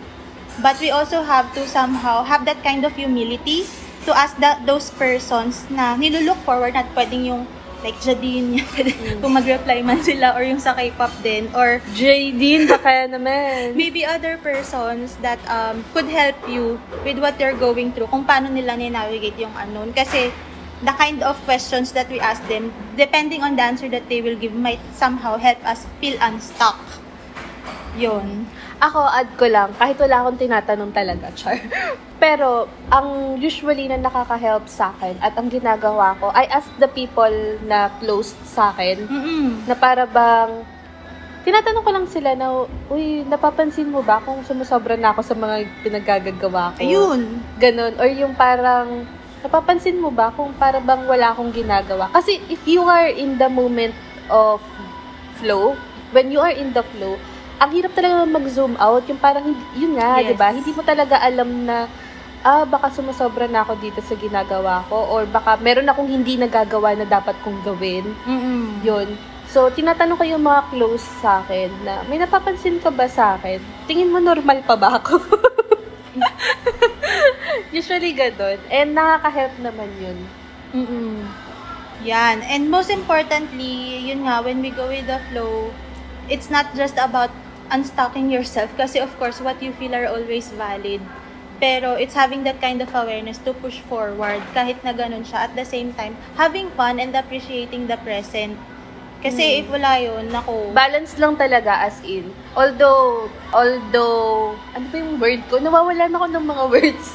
But 0.61 0.79
we 0.79 0.91
also 0.91 1.23
have 1.23 1.51
to 1.55 1.67
somehow 1.67 2.23
have 2.23 2.45
that 2.45 2.63
kind 2.63 2.85
of 2.85 2.95
humility 2.95 3.67
to 4.05 4.11
ask 4.15 4.37
that 4.37 4.63
those 4.63 4.93
persons 4.93 5.65
na 5.67 5.97
nilulook 5.97 6.37
forward 6.45 6.77
at 6.77 6.87
pwedeng 6.93 7.25
yung 7.25 7.43
like 7.85 8.01
Jadine, 8.01 8.57
mm. 8.65 9.21
kung 9.21 9.37
mag-reply 9.37 9.85
man 9.85 10.01
sila 10.01 10.33
or 10.33 10.41
yung 10.41 10.57
sa 10.57 10.73
K-pop 10.73 11.13
din 11.21 11.45
or 11.53 11.77
Jadine, 11.93 12.65
baka 12.65 13.05
naman. 13.05 13.73
Maybe 13.77 14.01
other 14.01 14.41
persons 14.41 15.13
that 15.21 15.37
um, 15.45 15.85
could 15.93 16.09
help 16.09 16.33
you 16.49 16.81
with 17.05 17.21
what 17.21 17.37
you're 17.37 17.53
going 17.53 17.93
through 17.93 18.09
kung 18.09 18.25
paano 18.25 18.49
nila 18.49 18.73
ni-navigate 18.73 19.37
yung 19.37 19.53
unknown. 19.53 19.93
Kasi 19.93 20.33
the 20.81 20.93
kind 20.97 21.21
of 21.21 21.37
questions 21.45 21.93
that 21.93 22.09
we 22.09 22.17
ask 22.17 22.41
them, 22.49 22.73
depending 22.97 23.45
on 23.45 23.53
the 23.53 23.61
answer 23.61 23.85
that 23.85 24.09
they 24.09 24.17
will 24.25 24.35
give, 24.35 24.57
might 24.57 24.81
somehow 24.97 25.37
help 25.37 25.61
us 25.61 25.85
feel 26.01 26.17
unstuck. 26.25 26.81
Yun. 27.95 28.49
Ako, 28.83 28.99
add 29.07 29.31
ko 29.39 29.45
lang, 29.47 29.71
kahit 29.79 29.95
wala 29.95 30.23
akong 30.23 30.39
tinatanong 30.39 30.91
talaga, 30.91 31.31
Char. 31.31 31.55
Pero, 32.23 32.67
ang 32.91 33.39
usually 33.39 33.87
na 33.87 33.99
nakaka-help 33.99 34.67
sa 34.67 34.91
akin 34.95 35.19
at 35.23 35.35
ang 35.35 35.47
ginagawa 35.47 36.15
ko, 36.19 36.31
I 36.35 36.47
ask 36.51 36.67
the 36.79 36.91
people 36.91 37.31
na 37.67 37.91
close 38.03 38.35
sa 38.43 38.75
akin, 38.75 39.07
Mm-mm. 39.07 39.47
na 39.67 39.75
para 39.75 40.03
bang, 40.03 40.63
tinatanong 41.47 41.83
ko 41.85 41.91
lang 41.91 42.07
sila 42.07 42.35
na, 42.35 42.67
uy, 42.91 43.23
napapansin 43.27 43.87
mo 43.87 44.03
ba 44.03 44.19
kung 44.23 44.43
sumusobra 44.43 44.99
na 44.99 45.15
ako 45.15 45.21
sa 45.23 45.35
mga 45.35 45.55
pinaggagawa 45.85 46.75
ko? 46.75 46.83
Ayun. 46.83 47.39
Ganon. 47.61 47.93
Or 47.95 48.07
yung 48.09 48.35
parang, 48.35 49.07
napapansin 49.45 50.01
mo 50.01 50.09
ba 50.09 50.33
kung 50.33 50.51
para 50.57 50.81
bang 50.81 51.05
wala 51.05 51.31
akong 51.31 51.53
ginagawa? 51.53 52.09
Kasi 52.09 52.41
if 52.49 52.65
you 52.65 52.81
are 52.81 53.07
in 53.07 53.37
the 53.37 53.45
moment 53.45 53.93
of 54.27 54.57
flow, 55.37 55.77
when 56.09 56.33
you 56.33 56.41
are 56.41 56.49
in 56.49 56.73
the 56.73 56.81
flow, 56.97 57.13
ang 57.55 57.69
hirap 57.71 57.91
talaga 57.95 58.27
mag-zoom 58.27 58.75
out. 58.75 59.03
Yung 59.07 59.17
parang, 59.17 59.55
yun 59.73 59.95
nga, 59.95 60.19
Yes. 60.19 60.27
di 60.31 60.33
ba? 60.35 60.47
Hindi 60.51 60.71
mo 60.71 60.81
talaga 60.81 61.19
alam 61.19 61.49
na, 61.63 61.87
ah, 62.43 62.63
baka 62.63 62.91
sumasobra 62.91 63.47
na 63.47 63.63
ako 63.63 63.79
dito 63.79 63.99
sa 64.03 64.13
ginagawa 64.13 64.83
ko. 64.85 64.95
Or 65.09 65.23
baka 65.25 65.55
meron 65.57 65.87
akong 65.87 66.07
hindi 66.07 66.35
nagagawa 66.35 66.93
na 66.93 67.07
dapat 67.07 67.33
kong 67.41 67.63
gawin. 67.63 68.05
Mm-mm. 68.27 68.83
Yun. 68.83 69.07
So, 69.45 69.69
tinatanong 69.69 70.19
ko 70.19 70.25
yung 70.25 70.43
mga 70.43 70.67
close 70.67 71.05
sa 71.21 71.39
akin 71.39 71.69
na, 71.85 72.03
may 72.05 72.19
napapansin 72.19 72.81
ka 72.81 72.91
ba 72.91 73.07
sa 73.07 73.39
akin? 73.39 73.61
Tingin 73.87 74.11
mo 74.11 74.19
normal 74.19 74.59
pa 74.65 74.75
ba 74.75 74.99
ako? 74.99 75.21
Usually 77.71 78.11
ganun. 78.11 78.59
And 78.67 78.95
nakaka-help 78.95 79.55
naman 79.61 79.89
yun. 80.01 80.17
Mm-mm. 80.75 81.23
Yan. 82.03 82.43
And 82.43 82.67
most 82.67 82.91
importantly, 82.91 84.11
yun 84.11 84.27
nga, 84.27 84.43
when 84.43 84.59
we 84.59 84.69
go 84.69 84.87
with 84.87 85.07
the 85.07 85.21
flow, 85.31 85.71
it's 86.27 86.49
not 86.49 86.73
just 86.75 86.97
about 86.97 87.31
unstocking 87.69 88.29
yourself 88.29 88.69
kasi 88.75 88.99
of 88.99 89.09
course 89.17 89.39
what 89.39 89.61
you 89.61 89.73
feel 89.75 89.93
are 89.93 90.05
always 90.05 90.49
valid. 90.53 91.01
Pero 91.55 91.95
it's 91.95 92.13
having 92.13 92.43
that 92.43 92.59
kind 92.59 92.83
of 92.83 92.91
awareness 92.91 93.39
to 93.47 93.55
push 93.55 93.79
forward 93.87 94.43
kahit 94.51 94.75
na 94.83 94.91
ganun 94.91 95.23
siya. 95.23 95.47
At 95.47 95.55
the 95.55 95.63
same 95.63 95.95
time, 95.95 96.19
having 96.35 96.67
fun 96.75 96.99
and 96.99 97.15
appreciating 97.15 97.87
the 97.87 97.95
present. 98.03 98.59
Kasi 99.23 99.41
Mm. 99.41 99.59
if 99.63 99.67
wala 99.71 99.91
yun, 99.97 100.25
naku. 100.29 100.69
Balance 100.69 101.17
lang 101.17 101.33
talaga 101.33 101.87
as 101.87 101.97
in. 102.05 102.29
Although, 102.53 103.25
although, 103.49 104.53
ano 104.75 104.85
ba 104.91 104.95
yung 104.99 105.17
word 105.17 105.41
ko? 105.49 105.57
Nawawalan 105.57 106.13
ako 106.13 106.25
ng 106.29 106.45
mga 106.45 106.63
words. 106.75 107.07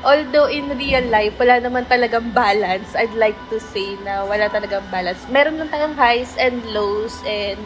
although 0.00 0.48
in 0.48 0.70
real 0.72 1.04
life, 1.10 1.36
wala 1.36 1.60
naman 1.60 1.84
talagang 1.84 2.32
balance. 2.32 2.94
I'd 2.96 3.12
like 3.12 3.36
to 3.52 3.60
say 3.60 3.98
na 4.00 4.24
wala 4.24 4.48
talagang 4.48 4.86
balance. 4.88 5.20
Meron 5.28 5.60
lang 5.60 5.68
tayong 5.68 5.98
highs 5.98 6.32
and 6.40 6.62
lows 6.72 7.20
and 7.26 7.60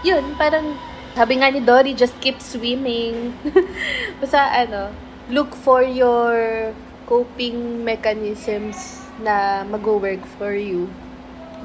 yun, 0.00 0.24
parang 0.40 0.78
Sabi 1.12 1.42
nga 1.42 1.50
ni 1.50 1.60
Dory, 1.60 1.92
just 1.92 2.14
keep 2.22 2.38
swimming. 2.38 3.34
Basta 4.22 4.38
ano, 4.46 4.94
look 5.28 5.52
for 5.54 5.82
your 5.82 6.70
coping 7.04 7.82
mechanisms 7.82 9.02
na 9.18 9.66
mag-work 9.66 10.22
for 10.38 10.54
you. 10.54 10.86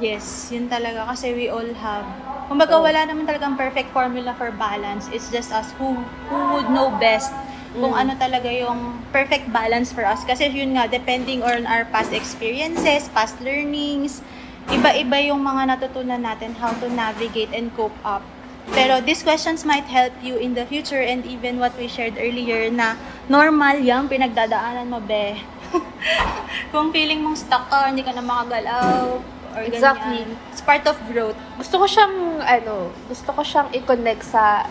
Yes, 0.01 0.49
yun 0.51 0.67
talaga. 0.67 1.07
Kasi 1.07 1.31
we 1.31 1.47
all 1.47 1.71
have... 1.79 2.03
Kumbaga, 2.45 2.77
Oh. 2.77 2.83
wala 2.83 3.05
naman 3.07 3.25
talagang 3.25 3.55
perfect 3.55 3.89
formula 3.89 4.35
for 4.35 4.51
balance. 4.51 5.07
It's 5.09 5.31
just 5.31 5.53
us 5.55 5.71
who, 5.77 5.95
who 6.27 6.37
would 6.51 6.67
know 6.69 6.91
best 6.99 7.31
kung 7.75 7.91
Mm. 7.91 8.01
ano 8.01 8.11
talaga 8.15 8.49
yung 8.49 9.01
perfect 9.09 9.47
balance 9.49 9.89
for 9.91 10.03
us. 10.03 10.21
Kasi 10.23 10.51
yun 10.51 10.75
nga, 10.75 10.89
depending 10.89 11.41
on 11.41 11.63
our 11.65 11.87
past 11.89 12.11
experiences, 12.11 13.07
past 13.13 13.39
learnings, 13.39 14.19
iba-iba 14.67 15.21
yung 15.25 15.39
mga 15.39 15.77
natutunan 15.77 16.19
natin 16.19 16.57
how 16.57 16.73
to 16.75 16.89
navigate 16.89 17.53
and 17.55 17.71
cope 17.73 17.95
up. 18.03 18.25
Pero 18.73 18.97
these 19.01 19.21
questions 19.21 19.61
might 19.61 19.85
help 19.85 20.13
you 20.25 20.41
in 20.41 20.57
the 20.57 20.65
future 20.65 21.01
and 21.01 21.21
even 21.25 21.61
what 21.61 21.75
we 21.77 21.85
shared 21.85 22.17
earlier 22.17 22.71
na 22.73 22.97
normal 23.29 23.77
yung 23.77 24.09
pinagdadaanan 24.09 24.89
mo, 24.89 24.97
be. 24.97 25.37
Kung 26.73 26.89
feeling 26.89 27.21
mong 27.21 27.37
stuck 27.37 27.69
ka, 27.69 27.91
hindi 27.91 28.01
ka 28.01 28.15
na 28.15 28.25
makagalaw, 28.25 29.21
or 29.53 29.61
Exactly. 29.63 30.25
ganyan. 30.25 30.37
It's 30.49 30.65
part 30.65 30.83
of 30.89 30.97
growth. 31.05 31.37
Gusto 31.61 31.77
ko 31.77 31.85
siyang, 31.85 32.41
ano, 32.41 32.89
gusto 33.05 33.29
ko 33.31 33.41
siyang 33.45 33.69
i-connect 33.71 34.23
sa 34.25 34.65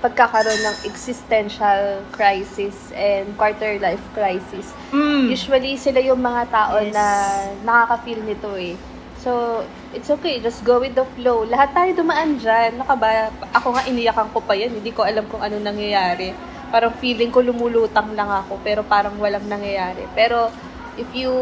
pagkakaroon 0.00 0.60
ng 0.64 0.76
existential 0.88 2.00
crisis 2.08 2.72
and 2.96 3.36
quarter 3.36 3.76
life 3.76 4.00
crisis. 4.16 4.72
Mm. 4.92 5.28
Usually, 5.28 5.76
sila 5.76 6.00
yung 6.00 6.24
mga 6.24 6.48
tao 6.48 6.80
Yes. 6.80 6.92
na 6.96 7.04
nakaka-feel 7.64 8.24
nito 8.24 8.56
eh. 8.56 8.80
So, 9.20 9.60
it's 9.94 10.10
okay. 10.10 10.38
Just 10.40 10.62
go 10.62 10.78
with 10.78 10.94
the 10.94 11.06
flow. 11.18 11.42
Lahat 11.46 11.74
tayo 11.74 11.90
dumaan 11.94 12.38
dyan. 12.38 12.78
Naka 12.78 12.94
ba? 12.94 13.30
Ako 13.54 13.74
nga, 13.74 13.82
iniyakan 13.86 14.30
ko 14.30 14.38
pa 14.42 14.54
yan. 14.54 14.70
Hindi 14.70 14.94
ko 14.94 15.02
alam 15.02 15.26
kung 15.26 15.42
ano 15.42 15.58
nangyayari. 15.58 16.34
Parang 16.70 16.94
feeling 17.02 17.34
ko 17.34 17.42
lumulutang 17.42 18.14
lang 18.14 18.30
ako, 18.30 18.62
pero 18.62 18.86
parang 18.86 19.18
walang 19.18 19.42
nangyayari. 19.50 20.06
Pero, 20.14 20.54
if 20.94 21.10
you 21.10 21.32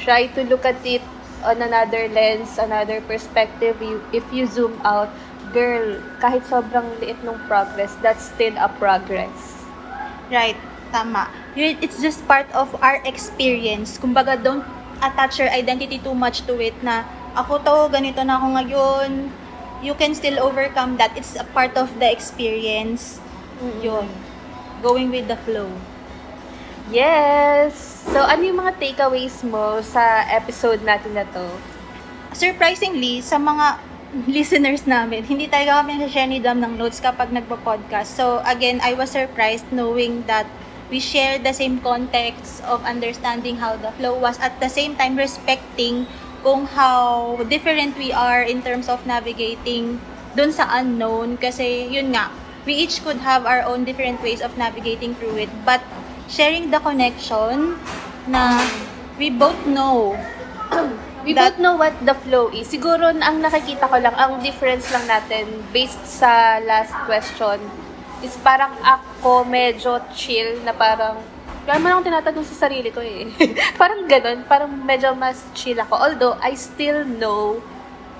try 0.00 0.24
to 0.32 0.40
look 0.48 0.64
at 0.64 0.80
it 0.88 1.04
on 1.44 1.60
another 1.60 2.08
lens, 2.08 2.56
another 2.56 3.04
perspective, 3.04 3.76
you, 3.84 4.00
if 4.16 4.24
you 4.32 4.48
zoom 4.48 4.80
out, 4.80 5.12
girl, 5.52 6.00
kahit 6.24 6.44
sobrang 6.48 6.88
liit 7.04 7.20
ng 7.20 7.36
progress, 7.44 7.92
that's 8.00 8.32
still 8.32 8.56
a 8.56 8.72
progress. 8.80 9.60
Right. 10.32 10.56
Tama. 10.88 11.28
It's 11.52 12.00
just 12.00 12.24
part 12.24 12.48
of 12.56 12.72
our 12.80 13.04
experience. 13.04 14.00
Kumbaga, 14.00 14.40
don't 14.40 14.64
attach 15.04 15.36
your 15.36 15.52
identity 15.52 16.00
too 16.00 16.16
much 16.16 16.48
to 16.48 16.56
it 16.56 16.72
na 16.80 17.04
ako 17.38 17.62
to, 17.62 17.76
ganito 17.94 18.20
na 18.26 18.42
ako 18.42 18.46
ngayon. 18.58 19.10
You 19.78 19.94
can 19.94 20.14
still 20.18 20.42
overcome 20.42 20.98
that. 20.98 21.14
It's 21.14 21.38
a 21.38 21.46
part 21.54 21.78
of 21.78 21.90
the 22.02 22.10
experience. 22.10 23.22
Yun. 23.78 24.10
Going 24.82 25.14
with 25.14 25.30
the 25.30 25.38
flow. 25.46 25.70
Yes! 26.90 28.02
So, 28.10 28.24
ano 28.24 28.42
yung 28.42 28.58
mga 28.58 28.80
takeaways 28.80 29.44
mo 29.44 29.78
sa 29.84 30.24
episode 30.34 30.82
natin 30.82 31.14
na 31.14 31.28
to? 31.30 31.46
surprisingly, 32.32 33.20
sa 33.20 33.38
mga 33.40 33.80
listeners 34.36 34.84
namin, 34.88 35.24
hindi 35.24 35.48
talaga 35.48 35.84
kami 35.84 36.00
nag-share 36.00 36.28
ni 36.28 36.40
Dam 36.40 36.60
ng 36.60 36.76
notes 36.76 37.00
kapag 37.00 37.32
nagpo-podcast. 37.32 38.08
So, 38.16 38.40
again, 38.44 38.80
I 38.80 38.96
was 38.96 39.12
surprised 39.12 39.68
knowing 39.68 40.24
that 40.26 40.48
we 40.88 41.00
share 41.00 41.36
the 41.36 41.52
same 41.52 41.84
context 41.84 42.64
of 42.64 42.80
understanding 42.88 43.60
how 43.60 43.76
the 43.76 43.92
flow 44.00 44.16
was 44.16 44.40
at 44.40 44.56
the 44.56 44.72
same 44.72 44.96
time 44.96 45.20
respecting 45.20 46.08
kung 46.48 46.64
how 46.64 47.36
different 47.52 47.92
we 48.00 48.08
are 48.08 48.40
in 48.40 48.64
terms 48.64 48.88
of 48.88 49.04
navigating 49.04 50.00
dun 50.32 50.48
sa 50.48 50.64
unknown 50.80 51.36
kasi 51.36 51.84
yun 51.92 52.08
nga 52.16 52.32
we 52.64 52.72
each 52.72 53.04
could 53.04 53.20
have 53.20 53.44
our 53.44 53.60
own 53.68 53.84
different 53.84 54.16
ways 54.24 54.40
of 54.40 54.56
navigating 54.56 55.12
through 55.20 55.36
it 55.36 55.52
but 55.68 55.84
sharing 56.24 56.72
the 56.72 56.80
connection 56.80 57.76
na 58.24 58.64
we 59.20 59.28
both 59.28 59.60
know 59.68 60.16
We 61.28 61.36
That- 61.36 61.60
both 61.60 61.60
know 61.60 61.76
what 61.76 61.92
the 62.00 62.16
flow 62.16 62.48
is. 62.48 62.72
Siguro, 62.72 63.12
ang 63.12 63.44
nakikita 63.44 63.84
ko 63.84 64.00
lang, 64.00 64.16
ang 64.16 64.40
difference 64.40 64.88
lang 64.88 65.04
natin, 65.04 65.60
based 65.76 66.00
sa 66.08 66.56
last 66.64 66.94
question, 67.04 67.60
is 68.24 68.32
parang 68.40 68.72
ako 68.80 69.44
medyo 69.44 70.00
chill 70.16 70.56
na 70.64 70.72
parang, 70.72 71.20
wala 71.68 71.84
man 71.84 72.00
akong 72.00 72.08
tinatanong 72.08 72.48
sa 72.48 72.64
sarili 72.64 72.88
ko 72.88 73.04
eh. 73.04 73.28
parang 73.80 74.08
ganun, 74.08 74.40
parang 74.48 74.72
medyo 74.72 75.12
mas 75.12 75.44
chill 75.52 75.76
ako. 75.76 76.00
Although, 76.00 76.34
I 76.40 76.56
still 76.56 77.04
know 77.04 77.60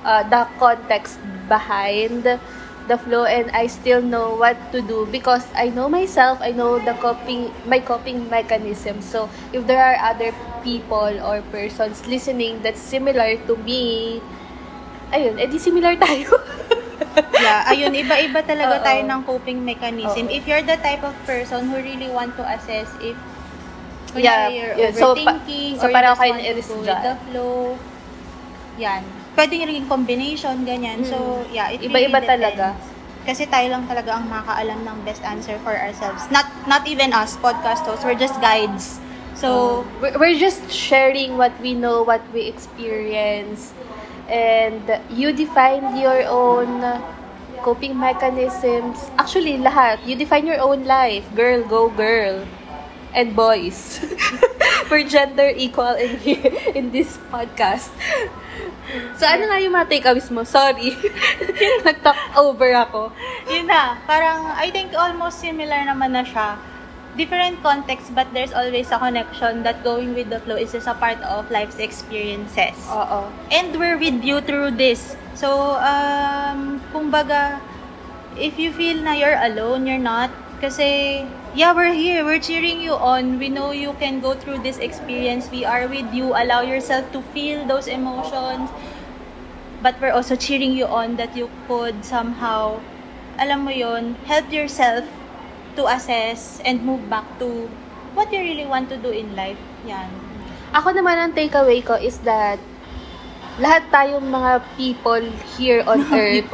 uh, 0.04 0.20
the 0.28 0.44
context 0.60 1.16
behind 1.48 2.28
the 2.88 2.96
flow 3.00 3.24
and 3.24 3.48
I 3.56 3.72
still 3.72 4.04
know 4.04 4.36
what 4.36 4.56
to 4.76 4.84
do 4.84 5.08
because 5.08 5.48
I 5.56 5.72
know 5.72 5.88
myself, 5.88 6.44
I 6.44 6.52
know 6.52 6.76
the 6.76 6.92
coping, 7.00 7.48
my 7.64 7.80
coping 7.80 8.28
mechanism. 8.28 9.00
So, 9.00 9.32
if 9.56 9.64
there 9.64 9.80
are 9.80 9.96
other 9.96 10.36
people 10.60 11.16
or 11.24 11.40
persons 11.48 12.04
listening 12.04 12.60
that's 12.60 12.80
similar 12.84 13.40
to 13.48 13.56
me, 13.64 14.20
ayun, 15.08 15.40
edi 15.40 15.56
similar 15.56 15.96
tayo. 16.04 16.36
yeah, 17.40 17.64
ayun, 17.72 17.96
iba-iba 17.96 18.44
talaga 18.44 18.76
Oo. 18.80 18.84
tayo 18.84 19.00
ng 19.08 19.20
coping 19.24 19.64
mechanism. 19.64 20.28
Oo. 20.28 20.36
If 20.36 20.44
you're 20.44 20.64
the 20.68 20.76
type 20.84 21.00
of 21.00 21.16
person 21.24 21.72
who 21.72 21.80
really 21.80 22.12
want 22.12 22.36
to 22.36 22.44
assess 22.44 22.92
if 23.00 23.16
Yeah, 24.14 24.48
kunyari 24.48 24.54
you're 24.56 24.76
yeah. 24.78 24.92
So, 24.92 25.14
pa- 25.14 25.36
overthinking 25.36 25.72
so 25.76 25.84
or 25.84 25.90
you 25.90 25.96
pareho 25.96 26.14
just 26.14 26.20
want 26.22 26.40
to 26.40 26.62
go 26.62 26.76
with 26.80 27.00
the 27.02 27.14
flow, 27.28 27.56
yan. 28.78 29.02
Pwede 29.36 29.54
rin 29.62 29.84
combination, 29.86 30.54
ganyan. 30.66 31.04
So, 31.06 31.46
yeah, 31.52 31.70
it 31.70 31.78
really 31.78 31.88
Mm. 31.88 31.94
Iba-iba 32.10 32.18
depends. 32.20 32.30
talaga. 32.32 32.66
Kasi 33.22 33.44
tayo 33.46 33.68
lang 33.68 33.84
talaga 33.84 34.16
ang 34.16 34.24
makakaalam 34.26 34.80
ng 34.82 34.96
best 35.04 35.20
answer 35.22 35.60
for 35.60 35.76
ourselves. 35.76 36.24
Not 36.32 36.48
not 36.64 36.88
even 36.88 37.12
us, 37.12 37.36
podcast 37.36 37.84
hosts. 37.84 38.02
We're 38.02 38.18
just 38.18 38.40
guides. 38.40 38.98
So, 39.38 39.84
we're, 40.02 40.18
we're 40.18 40.34
just 40.34 40.66
sharing 40.72 41.38
what 41.38 41.54
we 41.62 41.70
know, 41.70 42.02
what 42.02 42.24
we 42.34 42.50
experience, 42.50 43.70
and 44.26 44.82
you 45.14 45.30
define 45.30 45.94
your 45.94 46.26
own 46.26 46.82
coping 47.62 47.94
mechanisms. 47.94 48.98
Actually, 49.14 49.62
lahat. 49.62 50.02
You 50.02 50.18
define 50.18 50.42
your 50.42 50.58
own 50.58 50.82
life. 50.90 51.22
Girl, 51.38 51.62
go 51.62 51.86
girl. 51.86 52.42
And 53.18 53.34
boys. 53.34 53.98
We're 54.94 55.02
gender 55.02 55.50
equal 55.50 55.98
in 55.98 56.22
here, 56.22 56.54
in 56.70 56.94
this 56.94 57.18
podcast. 57.34 57.90
So, 59.18 59.26
ano 59.26 59.50
nga 59.50 59.58
yung 59.58 59.74
mga 59.74 59.90
takeaways 59.90 60.30
mo? 60.30 60.46
Sorry. 60.46 60.94
Nag-talk 61.86 62.14
over 62.38 62.70
ako. 62.78 63.10
yun 63.50 63.66
na. 63.66 63.98
Parang, 64.06 64.54
I 64.54 64.70
think 64.70 64.94
almost 64.94 65.42
similar 65.42 65.82
naman 65.82 66.14
na 66.14 66.22
siya. 66.22 66.62
Different 67.18 67.58
context, 67.58 68.14
but 68.14 68.30
there's 68.30 68.54
always 68.54 68.86
a 68.94 69.02
connection 69.02 69.66
that 69.66 69.82
going 69.82 70.14
with 70.14 70.30
the 70.30 70.38
flow 70.46 70.54
is 70.54 70.70
just 70.70 70.86
a 70.86 70.94
part 70.94 71.18
of 71.26 71.50
life's 71.50 71.82
experiences. 71.82 72.78
Oo. 72.86 73.26
And 73.50 73.74
we're 73.74 73.98
with 73.98 74.22
you 74.22 74.38
through 74.46 74.78
this. 74.78 75.18
So, 75.34 75.74
um, 75.82 76.78
kumbaga, 76.94 77.58
if 78.38 78.54
you 78.62 78.70
feel 78.70 79.02
na 79.02 79.18
you're 79.18 79.42
alone, 79.42 79.90
you're 79.90 79.98
not. 79.98 80.30
Kasi, 80.62 81.26
yeah, 81.54 81.72
we're 81.72 81.94
here. 81.94 82.24
We're 82.24 82.40
cheering 82.40 82.80
you 82.80 82.92
on. 82.92 83.38
We 83.38 83.48
know 83.48 83.72
you 83.72 83.92
can 84.00 84.20
go 84.20 84.34
through 84.34 84.60
this 84.60 84.78
experience. 84.78 85.50
We 85.50 85.64
are 85.64 85.88
with 85.88 86.12
you. 86.12 86.34
Allow 86.34 86.62
yourself 86.62 87.10
to 87.12 87.22
feel 87.32 87.66
those 87.66 87.86
emotions. 87.86 88.70
But 89.82 90.00
we're 90.00 90.12
also 90.12 90.36
cheering 90.36 90.72
you 90.72 90.86
on 90.86 91.16
that 91.16 91.36
you 91.36 91.50
could 91.68 92.04
somehow, 92.04 92.80
alam 93.38 93.62
mo 93.64 93.70
yon 93.70 94.18
help 94.26 94.50
yourself 94.50 95.06
to 95.78 95.86
assess 95.86 96.58
and 96.66 96.82
move 96.82 97.06
back 97.06 97.24
to 97.38 97.70
what 98.18 98.32
you 98.34 98.42
really 98.42 98.66
want 98.66 98.90
to 98.90 98.98
do 98.98 99.14
in 99.14 99.38
life. 99.38 99.58
Yan. 99.86 100.10
Ako 100.74 100.90
naman 100.90 101.16
ang 101.16 101.32
takeaway 101.32 101.78
ko 101.80 101.94
is 101.94 102.18
that 102.26 102.58
lahat 103.62 103.86
tayong 103.94 104.26
mga 104.26 104.66
people 104.74 105.22
here 105.54 105.86
on 105.86 106.02
earth, 106.14 106.50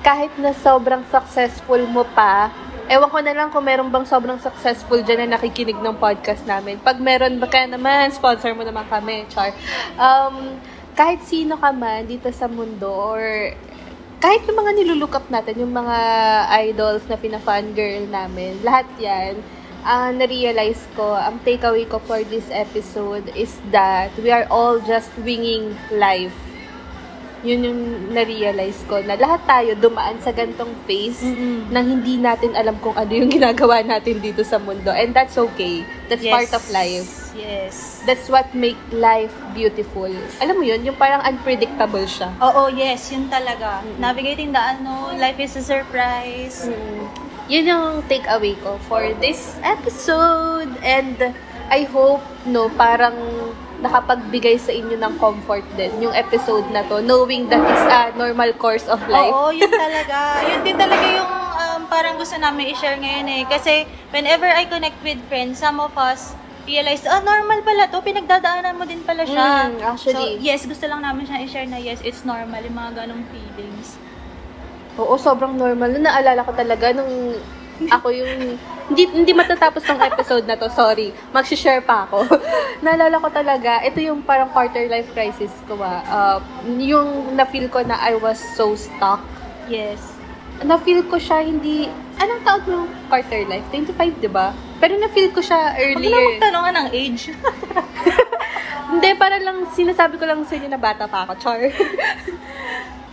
kahit 0.00 0.32
na 0.40 0.56
sobrang 0.56 1.04
successful 1.12 1.84
mo 1.92 2.08
pa, 2.16 2.48
ewan 2.88 3.12
ko 3.12 3.18
na 3.20 3.36
lang 3.36 3.48
kung 3.52 3.64
meron 3.64 3.92
bang 3.92 4.08
sobrang 4.08 4.40
successful 4.40 5.00
dyan 5.04 5.28
na 5.28 5.36
nakikinig 5.36 5.76
ng 5.76 5.96
podcast 6.00 6.42
namin. 6.48 6.80
Pag 6.80 6.98
meron, 6.98 7.36
baka 7.36 7.68
naman, 7.68 8.08
sponsor 8.10 8.56
mo 8.56 8.64
naman 8.64 8.88
kami, 8.88 9.28
Char. 9.28 9.52
Um, 10.00 10.56
kahit 10.96 11.22
sino 11.28 11.54
ka 11.60 11.70
man 11.70 12.08
dito 12.08 12.32
sa 12.32 12.48
mundo 12.50 12.90
or 12.90 13.54
kahit 14.18 14.42
yung 14.50 14.58
mga 14.58 14.72
nilulook 14.82 15.14
up 15.14 15.30
natin, 15.30 15.62
yung 15.62 15.70
mga 15.70 15.96
idols 16.66 17.06
na 17.06 17.14
pina-fangirl 17.14 18.10
namin, 18.10 18.58
lahat 18.66 18.88
yan, 18.98 19.38
ang 19.86 20.18
na-realize 20.18 20.82
ko, 20.98 21.14
ang 21.14 21.38
takeaway 21.46 21.86
ko 21.86 22.02
for 22.02 22.18
this 22.26 22.50
episode 22.50 23.30
is 23.38 23.62
that 23.70 24.10
we 24.18 24.34
are 24.34 24.48
all 24.50 24.82
just 24.82 25.12
winging 25.22 25.70
life. 25.94 26.47
Yun 27.40 27.60
yung 27.62 27.80
na-realize 28.10 28.82
ko, 28.84 28.98
na 28.98 29.14
lahat 29.14 29.42
tayo 29.44 29.70
dumaan 29.74 30.18
sa 30.18 30.30
gantong 30.30 30.74
phase 30.84 31.22
Mm-mm. 31.22 31.70
nang 31.70 31.86
hindi 31.86 32.18
natin 32.18 32.50
alam 32.52 32.74
kung 32.78 32.92
ano 32.92 33.08
yung 33.08 33.30
ginagawa 33.36 33.78
natin 33.80 34.18
dito 34.18 34.42
sa 34.42 34.58
mundo. 34.58 34.90
And 34.90 35.14
that's 35.14 35.38
okay. 35.38 35.86
That's 36.06 36.24
Yes. 36.24 36.34
part 36.34 36.50
of 36.52 36.62
life. 36.68 37.10
Yes. 37.32 38.02
That's 38.02 38.26
what 38.26 38.50
make 38.50 38.78
life 38.90 39.30
beautiful. 39.52 40.10
Alam 40.38 40.54
mo 40.58 40.64
yun, 40.66 40.82
yung 40.82 40.96
parang 40.96 41.22
unpredictable 41.22 42.02
siya. 42.02 42.34
Oo, 42.40 42.66
yes, 42.68 43.10
yun 43.10 43.28
talaga. 43.28 43.86
Navigating 43.96 44.50
the 44.50 44.58
unknown, 44.58 45.16
life 45.16 45.38
is 45.38 45.54
a 45.54 45.62
surprise. 45.62 46.66
Mm. 46.66 47.06
Yun 47.48 47.64
yung 47.64 47.88
takeaway 48.04 48.58
ko 48.58 48.76
for 48.84 49.00
this 49.22 49.56
episode. 49.62 50.68
And 50.82 51.32
I 51.68 51.86
hope, 51.86 52.20
no, 52.44 52.68
parang 52.70 53.14
nakapagbigay 53.78 54.58
sa 54.58 54.74
inyo 54.74 54.98
ng 54.98 55.14
comfort 55.22 55.62
din 55.78 55.90
yung 56.02 56.14
episode 56.14 56.66
na 56.74 56.82
to, 56.86 56.98
knowing 57.02 57.46
that 57.46 57.62
it's 57.62 57.86
a 57.86 58.00
normal 58.18 58.50
course 58.58 58.86
of 58.90 58.98
life. 59.06 59.30
Oo, 59.30 59.54
yun 59.54 59.70
talaga. 59.86 60.42
yun 60.42 60.60
din 60.66 60.76
talaga 60.76 61.06
yung 61.06 61.30
um, 61.30 61.80
parang 61.86 62.18
gusto 62.18 62.34
namin 62.38 62.74
i-share 62.74 62.98
ngayon 62.98 63.26
eh. 63.30 63.42
Kasi 63.46 63.86
whenever 64.10 64.50
I 64.50 64.66
connect 64.66 64.98
with 65.06 65.18
friends, 65.30 65.62
some 65.62 65.78
of 65.78 65.94
us 65.94 66.34
realize, 66.68 67.06
ah, 67.08 67.22
normal 67.22 67.64
pala 67.64 67.88
to, 67.88 68.02
pinagdadaanan 68.04 68.76
mo 68.76 68.84
din 68.84 69.00
pala 69.06 69.24
siya. 69.24 69.72
Mm, 69.72 69.80
actually. 69.80 70.36
So, 70.36 70.42
yes, 70.42 70.66
gusto 70.68 70.84
lang 70.84 71.00
namin 71.00 71.24
siya 71.24 71.38
i-share 71.46 71.68
na 71.70 71.80
yes, 71.80 72.02
it's 72.04 72.26
normal, 72.26 72.60
yung 72.60 72.76
mga 72.76 73.06
ganong 73.06 73.24
feelings. 73.32 73.96
Oo, 74.98 75.14
sobrang 75.16 75.54
normal. 75.54 75.94
Naalala 75.96 76.42
ko 76.42 76.52
talaga 76.52 76.90
nung 76.92 77.38
ako 77.86 78.10
yung 78.10 78.58
hindi 78.90 79.04
hindi 79.06 79.32
matatapos 79.36 79.86
ng 79.86 80.00
episode 80.02 80.44
na 80.48 80.58
to, 80.58 80.66
sorry. 80.72 81.14
Magsi-share 81.30 81.84
pa 81.84 82.08
ako. 82.08 82.26
naalala 82.84 83.22
ko 83.22 83.28
talaga, 83.30 83.78
ito 83.86 84.02
yung 84.02 84.26
parang 84.26 84.50
quarter 84.50 84.90
life 84.90 85.06
crisis 85.14 85.54
ko 85.70 85.78
ah. 85.78 86.02
Uh, 86.02 86.38
yung 86.82 87.38
na-feel 87.38 87.70
ko 87.70 87.86
na 87.86 87.94
I 88.02 88.18
was 88.18 88.40
so 88.58 88.74
stuck. 88.74 89.22
Yes. 89.70 90.00
Na-feel 90.64 91.06
ko 91.06 91.22
siya 91.22 91.46
hindi 91.46 91.86
anong 92.18 92.42
tawag 92.42 92.64
ng 92.66 92.84
quarter 93.06 93.46
life? 93.46 93.66
25, 93.70 94.18
'di 94.18 94.30
ba? 94.30 94.50
Pero 94.82 94.98
na-feel 94.98 95.30
ko 95.30 95.38
siya 95.38 95.74
Huwag 95.74 96.02
na 96.02 96.08
earlier. 96.10 96.26
magtanong 96.34 96.66
ng 96.74 96.88
age. 96.94 97.22
Hindi, 98.88 99.10
para 99.20 99.36
lang 99.36 99.68
sinasabi 99.76 100.16
ko 100.16 100.24
lang 100.24 100.40
sa 100.48 100.56
inyo 100.56 100.68
na 100.72 100.80
bata 100.80 101.04
pa 101.04 101.28
ako, 101.28 101.36
char. 101.36 101.60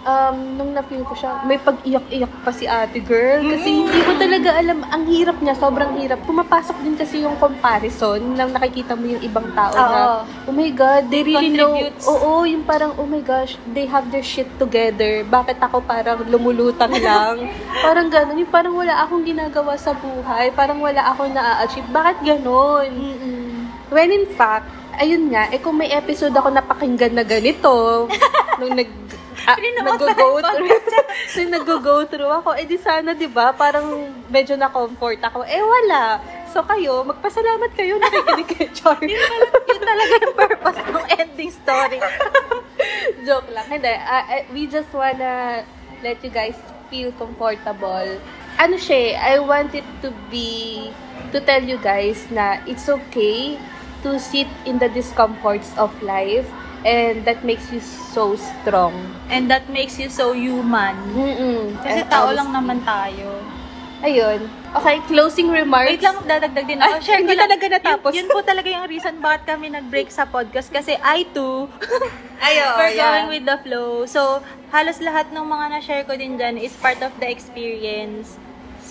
um, 0.06 0.38
nung 0.56 0.72
na-feel 0.72 1.02
ko 1.04 1.18
siya, 1.18 1.42
may 1.44 1.58
pag-iyak-iyak 1.58 2.32
pa 2.46 2.52
si 2.54 2.70
ate 2.70 3.02
girl. 3.02 3.42
Kasi 3.42 3.68
hindi 3.84 4.00
ko 4.06 4.14
talaga 4.16 4.50
alam, 4.56 4.86
ang 4.86 5.04
hirap 5.10 5.38
niya, 5.42 5.58
sobrang 5.58 5.98
hirap. 5.98 6.22
Pumapasok 6.24 6.78
din 6.86 6.96
kasi 6.96 7.26
yung 7.26 7.36
comparison 7.42 8.22
nang 8.38 8.54
nakikita 8.54 8.94
mo 8.94 9.10
yung 9.10 9.24
ibang 9.26 9.50
tao 9.58 9.74
na, 9.74 9.84
Oo. 9.84 10.18
oh 10.48 10.54
my 10.54 10.70
God, 10.72 11.10
they 11.10 11.26
really 11.26 11.52
know. 11.52 11.74
Oo, 12.06 12.46
yung 12.46 12.64
parang, 12.64 12.94
oh 12.96 13.10
my 13.10 13.20
gosh, 13.26 13.58
they 13.74 13.90
have 13.90 14.08
their 14.14 14.24
shit 14.24 14.48
together. 14.62 15.26
Bakit 15.26 15.58
ako 15.60 15.82
parang 15.84 16.22
lumulutang 16.30 16.94
lang? 17.06 17.50
parang 17.82 18.08
ganun. 18.08 18.38
Yung 18.40 18.54
parang 18.54 18.78
wala 18.78 19.04
akong 19.04 19.26
ginagawa 19.26 19.76
sa 19.76 19.92
buhay. 19.98 20.54
Parang 20.54 20.80
wala 20.80 21.02
akong 21.12 21.34
na-achieve. 21.34 21.90
Bakit 21.90 22.18
ganun? 22.24 22.90
When 23.90 24.10
in 24.10 24.26
fact, 24.34 24.70
ayun 24.98 25.30
nga, 25.34 25.52
eh 25.52 25.60
kung 25.60 25.76
may 25.78 25.92
episode 25.92 26.34
ako 26.34 26.50
napakinggan 26.52 27.14
na 27.14 27.26
ganito, 27.26 28.06
nung 28.60 28.74
nag 28.76 28.90
ah, 29.46 29.58
nag-go 29.58 30.42
na 30.42 30.50
through, 30.54 30.70
nung 31.38 31.52
nag-go 31.54 31.96
through 32.10 32.34
ako, 32.34 32.50
eh 32.58 32.66
di 32.66 32.78
sana, 32.82 33.14
di 33.14 33.30
ba, 33.30 33.54
parang 33.54 34.10
medyo 34.30 34.58
na-comfort 34.58 35.22
ako. 35.22 35.46
Eh 35.46 35.62
wala. 35.62 36.20
So 36.50 36.64
kayo, 36.64 37.04
magpasalamat 37.04 37.72
kayo 37.76 38.00
na 38.00 38.08
nakikinig 38.08 38.48
kay 38.48 38.70
Char. 38.78 38.98
yun 39.04 39.84
talaga 39.84 40.14
yung 40.24 40.38
purpose 40.40 40.80
ng 40.88 41.08
ending 41.20 41.52
story. 41.52 42.00
Joke 43.28 43.50
lang. 43.52 43.68
Hindi, 43.68 43.92
eh, 43.92 44.44
we 44.56 44.66
just 44.66 44.90
wanna 44.96 45.66
let 46.00 46.18
you 46.24 46.32
guys 46.32 46.56
feel 46.88 47.12
comfortable. 47.20 48.20
Ano 48.56 48.76
siya, 48.80 48.98
eh, 49.20 49.36
I 49.36 49.44
want 49.44 49.76
it 49.76 49.88
to 50.00 50.16
be, 50.32 50.88
to 51.36 51.44
tell 51.44 51.60
you 51.60 51.76
guys 51.84 52.24
na 52.32 52.64
it's 52.64 52.88
okay 52.88 53.60
to 54.06 54.16
sit 54.22 54.48
in 54.64 54.78
the 54.80 54.88
discomforts 54.88 55.74
of 55.76 55.92
life 56.06 56.48
and 56.86 57.26
that 57.26 57.42
makes 57.42 57.68
you 57.68 57.82
so 57.82 58.38
strong. 58.38 58.94
And 59.28 59.50
that 59.50 59.66
makes 59.68 59.98
you 59.98 60.08
so 60.08 60.32
human. 60.32 60.94
Mm-mm. 61.12 61.74
Kasi 61.82 62.06
And 62.06 62.08
tao 62.08 62.30
honest- 62.30 62.38
lang 62.38 62.50
naman 62.54 62.78
tayo. 62.86 63.42
Ayun. 64.06 64.46
Okay, 64.76 65.02
closing 65.08 65.50
remarks. 65.50 65.90
Wait 65.90 66.04
lang, 66.04 66.20
dadagdag 66.22 66.68
din 66.68 66.78
ako. 66.78 66.94
Ay, 66.94 67.02
Share 67.02 67.16
ko 67.16 67.22
hindi 67.26 67.34
lang. 67.34 67.48
talaga 67.48 67.66
natapos. 67.66 68.12
Yun, 68.14 68.20
yun 68.22 68.28
po 68.30 68.40
talaga 68.44 68.68
yung 68.70 68.86
reason 68.86 69.18
bakit 69.18 69.50
kami 69.50 69.66
nag-break 69.68 70.14
sa 70.14 70.30
podcast. 70.30 70.70
Kasi 70.70 70.94
I 70.96 71.26
too, 71.34 71.66
Ayo, 72.46 72.66
we're 72.78 72.94
going 72.94 73.28
with 73.32 73.46
the 73.48 73.58
flow. 73.58 74.04
So, 74.06 74.44
halos 74.70 75.00
lahat 75.00 75.32
ng 75.32 75.42
mga 75.42 75.66
na-share 75.72 76.04
ko 76.04 76.14
din 76.14 76.38
dyan 76.38 76.60
is 76.60 76.76
part 76.76 77.02
of 77.02 77.16
the 77.18 77.26
experience. 77.26 78.38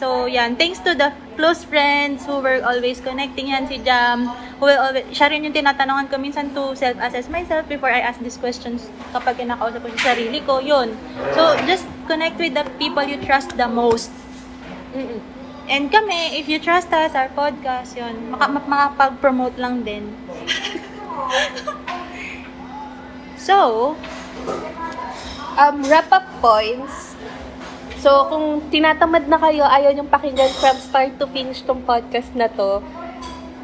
So, 0.05 0.28
yan. 0.28 0.61
Thanks 0.61 0.84
to 0.84 0.92
the 0.92 1.16
close 1.40 1.64
friends 1.64 2.28
who 2.28 2.44
were 2.44 2.61
always 2.61 3.00
connecting 3.00 3.57
yan 3.57 3.64
si 3.64 3.80
Jam. 3.80 4.28
Who 4.61 4.68
will 4.68 4.76
always, 4.76 5.09
siya 5.16 5.32
rin 5.32 5.48
yung 5.48 5.57
tinatanungan 5.57 6.12
ko 6.12 6.20
minsan 6.20 6.52
to 6.52 6.76
self-assess 6.76 7.32
myself 7.32 7.64
before 7.72 7.88
I 7.88 8.05
ask 8.05 8.20
these 8.20 8.36
questions 8.36 8.84
kapag 9.16 9.40
kinakausap 9.40 9.80
ko 9.80 9.88
sa 9.96 10.12
sarili 10.12 10.44
ko. 10.44 10.61
Yun. 10.61 10.92
So, 11.32 11.57
just 11.64 11.88
connect 12.05 12.36
with 12.36 12.52
the 12.52 12.68
people 12.76 13.00
you 13.00 13.16
trust 13.24 13.57
the 13.57 13.64
most. 13.64 14.12
Mm-mm. 14.92 15.24
And 15.72 15.88
kami, 15.88 16.36
if 16.36 16.52
you 16.52 16.61
trust 16.61 16.92
us, 16.92 17.16
our 17.16 17.32
podcast, 17.32 17.96
yun, 17.96 18.28
maka, 18.28 18.44
ma- 18.44 18.68
makapag-promote 18.68 19.57
lang 19.57 19.88
din. 19.88 20.12
so, 23.48 23.96
um, 25.57 25.80
wrap-up 25.88 26.28
points. 26.44 27.16
So, 28.05 28.28
kung 28.28 28.61
tinatamad 28.68 29.24
na 29.32 29.40
kayo, 29.40 29.64
ayaw 29.64 29.96
niyong 29.96 30.12
pakinggan 30.12 30.52
from 30.61 30.76
start 30.76 31.16
to 31.16 31.24
finish 31.32 31.64
tong 31.64 31.80
podcast 31.88 32.28
na 32.36 32.52
to, 32.52 32.84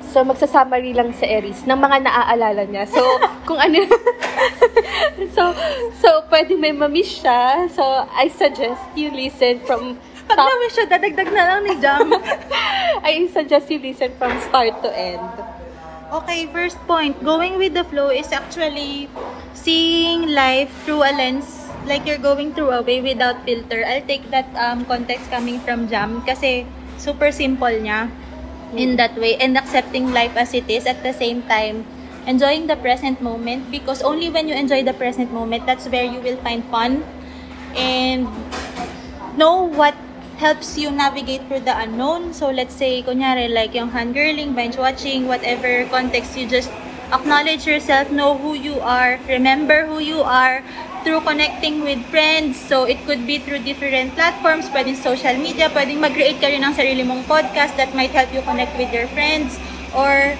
so 0.08 0.24
magsasummary 0.24 0.96
lang 0.96 1.12
sa 1.12 1.28
Aries 1.28 1.68
ng 1.68 1.76
mga 1.76 2.08
naaalala 2.08 2.64
niya. 2.64 2.88
So, 2.88 3.04
kung 3.48 3.60
ano, 3.60 3.84
so, 5.36 5.52
so, 6.00 6.24
pwede 6.32 6.56
may 6.56 6.72
mamiss 6.72 7.20
siya. 7.20 7.68
So, 7.68 7.84
I 8.16 8.32
suggest 8.32 8.80
you 8.96 9.12
listen 9.12 9.60
from 9.68 10.00
pag 10.24 10.40
top, 10.40 10.48
namin 10.48 10.68
siya, 10.72 10.84
dadagdag 10.88 11.30
na 11.36 11.42
lang 11.44 11.60
ni 11.68 11.74
Jam. 11.76 12.08
I 13.04 13.28
suggest 13.28 13.68
you 13.68 13.76
listen 13.76 14.16
from 14.16 14.40
start 14.48 14.72
to 14.80 14.88
end. 14.88 15.60
okay, 16.10 16.48
first 16.48 16.80
point, 16.88 17.14
going 17.22 17.60
with 17.60 17.76
the 17.76 17.84
flow 17.84 18.08
is 18.08 18.32
actually 18.32 19.06
seeing 19.52 20.32
life 20.32 20.72
through 20.82 21.04
a 21.04 21.12
lens 21.12 21.59
like 21.86 22.06
you're 22.06 22.20
going 22.20 22.54
through 22.54 22.70
a 22.70 22.82
way 22.82 23.00
without 23.00 23.44
filter. 23.44 23.84
I'll 23.86 24.04
take 24.06 24.30
that 24.30 24.48
um, 24.56 24.84
context 24.84 25.30
coming 25.30 25.60
from 25.60 25.88
Jam 25.88 26.22
kasi 26.22 26.66
super 26.98 27.32
simple 27.32 27.72
niya 27.72 28.10
in 28.76 28.96
that 28.96 29.16
way 29.18 29.36
and 29.36 29.56
accepting 29.56 30.12
life 30.12 30.36
as 30.36 30.54
it 30.54 30.68
is 30.70 30.86
at 30.86 31.02
the 31.02 31.12
same 31.12 31.42
time 31.50 31.84
enjoying 32.26 32.68
the 32.68 32.76
present 32.76 33.20
moment 33.20 33.70
because 33.70 34.02
only 34.02 34.28
when 34.28 34.46
you 34.46 34.54
enjoy 34.54 34.84
the 34.84 34.92
present 34.92 35.32
moment 35.32 35.66
that's 35.66 35.88
where 35.88 36.04
you 36.04 36.20
will 36.20 36.36
find 36.44 36.62
fun 36.70 37.02
and 37.74 38.28
know 39.36 39.64
what 39.64 39.96
helps 40.38 40.78
you 40.78 40.90
navigate 40.90 41.46
through 41.48 41.60
the 41.60 41.76
unknown. 41.78 42.32
So 42.32 42.50
let's 42.50 42.74
say, 42.74 43.02
kunyari, 43.02 43.52
like 43.52 43.74
yung 43.74 43.90
handgirling, 43.90 44.54
bench 44.56 44.76
watching, 44.76 45.28
whatever 45.28 45.84
context, 45.92 46.36
you 46.36 46.48
just 46.48 46.70
acknowledge 47.12 47.66
yourself, 47.66 48.10
know 48.10 48.36
who 48.38 48.54
you 48.54 48.80
are, 48.80 49.20
remember 49.28 49.84
who 49.84 49.98
you 49.98 50.22
are 50.22 50.62
through 51.02 51.20
connecting 51.24 51.82
with 51.82 52.00
friends. 52.08 52.56
So 52.58 52.84
it 52.84 53.00
could 53.06 53.26
be 53.26 53.38
through 53.38 53.64
different 53.64 54.14
platforms, 54.14 54.68
pwedeng 54.70 54.96
social 54.96 55.36
media, 55.36 55.68
pwedeng 55.72 56.00
mag-create 56.00 56.40
ka 56.40 56.48
rin 56.48 56.62
ng 56.64 56.74
sarili 56.74 57.04
mong 57.04 57.24
podcast 57.24 57.76
that 57.76 57.92
might 57.96 58.12
help 58.12 58.32
you 58.32 58.42
connect 58.42 58.76
with 58.76 58.92
your 58.92 59.08
friends, 59.12 59.58
or 59.96 60.36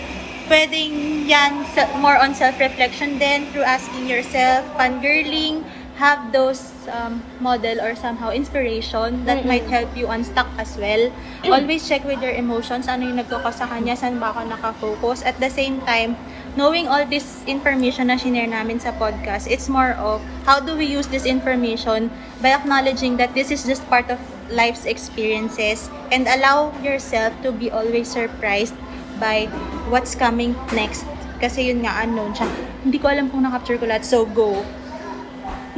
pwedeng 0.51 1.25
yan 1.31 1.63
more 2.03 2.19
on 2.19 2.35
self-reflection 2.35 3.23
then 3.23 3.47
through 3.55 3.63
asking 3.63 4.11
yourself, 4.11 4.67
fangirling, 4.75 5.63
have 6.01 6.33
those 6.33 6.73
um, 6.89 7.21
model 7.45 7.77
or 7.79 7.93
somehow 7.93 8.33
inspiration 8.33 9.21
that 9.29 9.45
Mm-mm. 9.45 9.53
might 9.53 9.67
help 9.69 9.93
you 9.93 10.09
unstuck 10.09 10.49
as 10.57 10.73
well. 10.81 11.13
Always 11.45 11.85
check 11.85 12.03
with 12.09 12.25
your 12.25 12.33
emotions, 12.33 12.89
ano 12.89 13.05
yung 13.05 13.21
nagkakos 13.21 13.61
sa 13.61 13.69
kanya, 13.69 13.95
saan 13.95 14.17
ba 14.17 14.33
ako 14.33 14.49
nakafocus. 14.49 15.21
At 15.29 15.37
the 15.39 15.53
same 15.53 15.85
time, 15.85 16.17
knowing 16.57 16.89
all 16.89 17.07
this 17.07 17.45
information 17.47 18.09
na 18.09 18.19
shinare 18.19 18.49
namin 18.49 18.81
sa 18.81 18.91
podcast, 18.91 19.47
it's 19.47 19.69
more 19.69 19.95
of 19.99 20.19
how 20.47 20.59
do 20.59 20.75
we 20.75 20.87
use 20.87 21.07
this 21.07 21.27
information 21.27 22.11
by 22.43 22.51
acknowledging 22.51 23.17
that 23.17 23.35
this 23.35 23.51
is 23.51 23.63
just 23.63 23.85
part 23.87 24.11
of 24.11 24.19
life's 24.51 24.85
experiences 24.85 25.89
and 26.11 26.27
allow 26.27 26.75
yourself 26.83 27.31
to 27.43 27.53
be 27.55 27.71
always 27.71 28.11
surprised 28.11 28.75
by 29.23 29.47
what's 29.87 30.15
coming 30.15 30.57
next. 30.75 31.07
Kasi 31.39 31.71
yun 31.71 31.87
nga, 31.87 32.03
unknown 32.05 32.35
siya. 32.35 32.49
Hindi 32.85 32.99
ko 32.99 33.07
alam 33.09 33.31
kung 33.31 33.47
na-capture 33.47 33.79
ko 33.79 33.87
lahat, 33.87 34.05
so 34.05 34.27
go. 34.27 34.61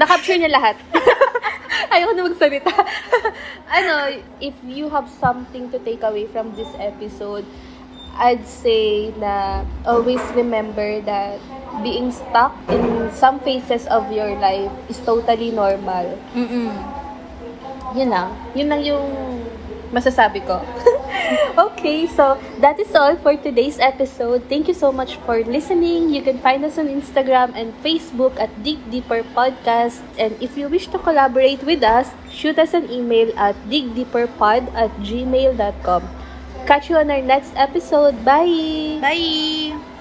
Na-capture 0.01 0.41
niya 0.41 0.51
lahat. 0.51 0.77
Ayoko 1.93 2.13
na 2.17 2.25
magsalita. 2.25 2.73
ano, 3.77 3.95
if 4.41 4.57
you 4.65 4.89
have 4.89 5.07
something 5.21 5.69
to 5.71 5.79
take 5.85 6.03
away 6.03 6.25
from 6.27 6.57
this 6.57 6.71
episode, 6.81 7.45
I'd 8.17 8.47
say 8.47 9.11
na 9.17 9.65
always 9.85 10.21
remember 10.37 11.01
that 11.09 11.41
being 11.81 12.13
stuck 12.13 12.53
in 12.69 13.11
some 13.13 13.41
phases 13.41 13.87
of 13.89 14.13
your 14.13 14.37
life 14.37 14.73
is 14.89 15.01
totally 15.01 15.51
normal. 15.51 16.19
Mm-mm. 16.37 16.73
Yun 17.97 18.09
lang. 18.09 18.37
Yun 18.53 18.69
lang 18.69 18.81
yung 18.85 19.07
masasabi 19.93 20.45
ko. 20.45 20.61
Okay, 21.53 22.09
so 22.09 22.41
that 22.61 22.81
is 22.81 22.93
all 22.97 23.17
for 23.21 23.37
today's 23.37 23.79
episode. 23.79 24.49
Thank 24.49 24.69
you 24.69 24.75
so 24.75 24.93
much 24.93 25.17
for 25.25 25.45
listening. 25.45 26.09
You 26.09 26.23
can 26.23 26.41
find 26.41 26.65
us 26.65 26.79
on 26.81 26.89
Instagram 26.89 27.53
and 27.53 27.77
Facebook 27.85 28.37
at 28.41 28.49
Dig 28.65 28.81
Deeper 28.91 29.21
Podcast. 29.37 30.01
And 30.17 30.37
if 30.41 30.57
you 30.57 30.69
wish 30.69 30.89
to 30.93 30.99
collaborate 30.99 31.63
with 31.65 31.85
us, 31.85 32.09
shoot 32.33 32.59
us 32.59 32.73
an 32.73 32.89
email 32.89 33.33
at 33.37 33.57
digdeeperpod 33.69 34.73
at 34.73 34.93
gmail.com. 35.05 36.22
Catch 36.67 36.91
you 36.91 36.97
on 36.97 37.11
our 37.11 37.23
next 37.23 37.53
episode. 37.57 38.25
Bye! 38.25 38.99
Bye! 39.01 39.92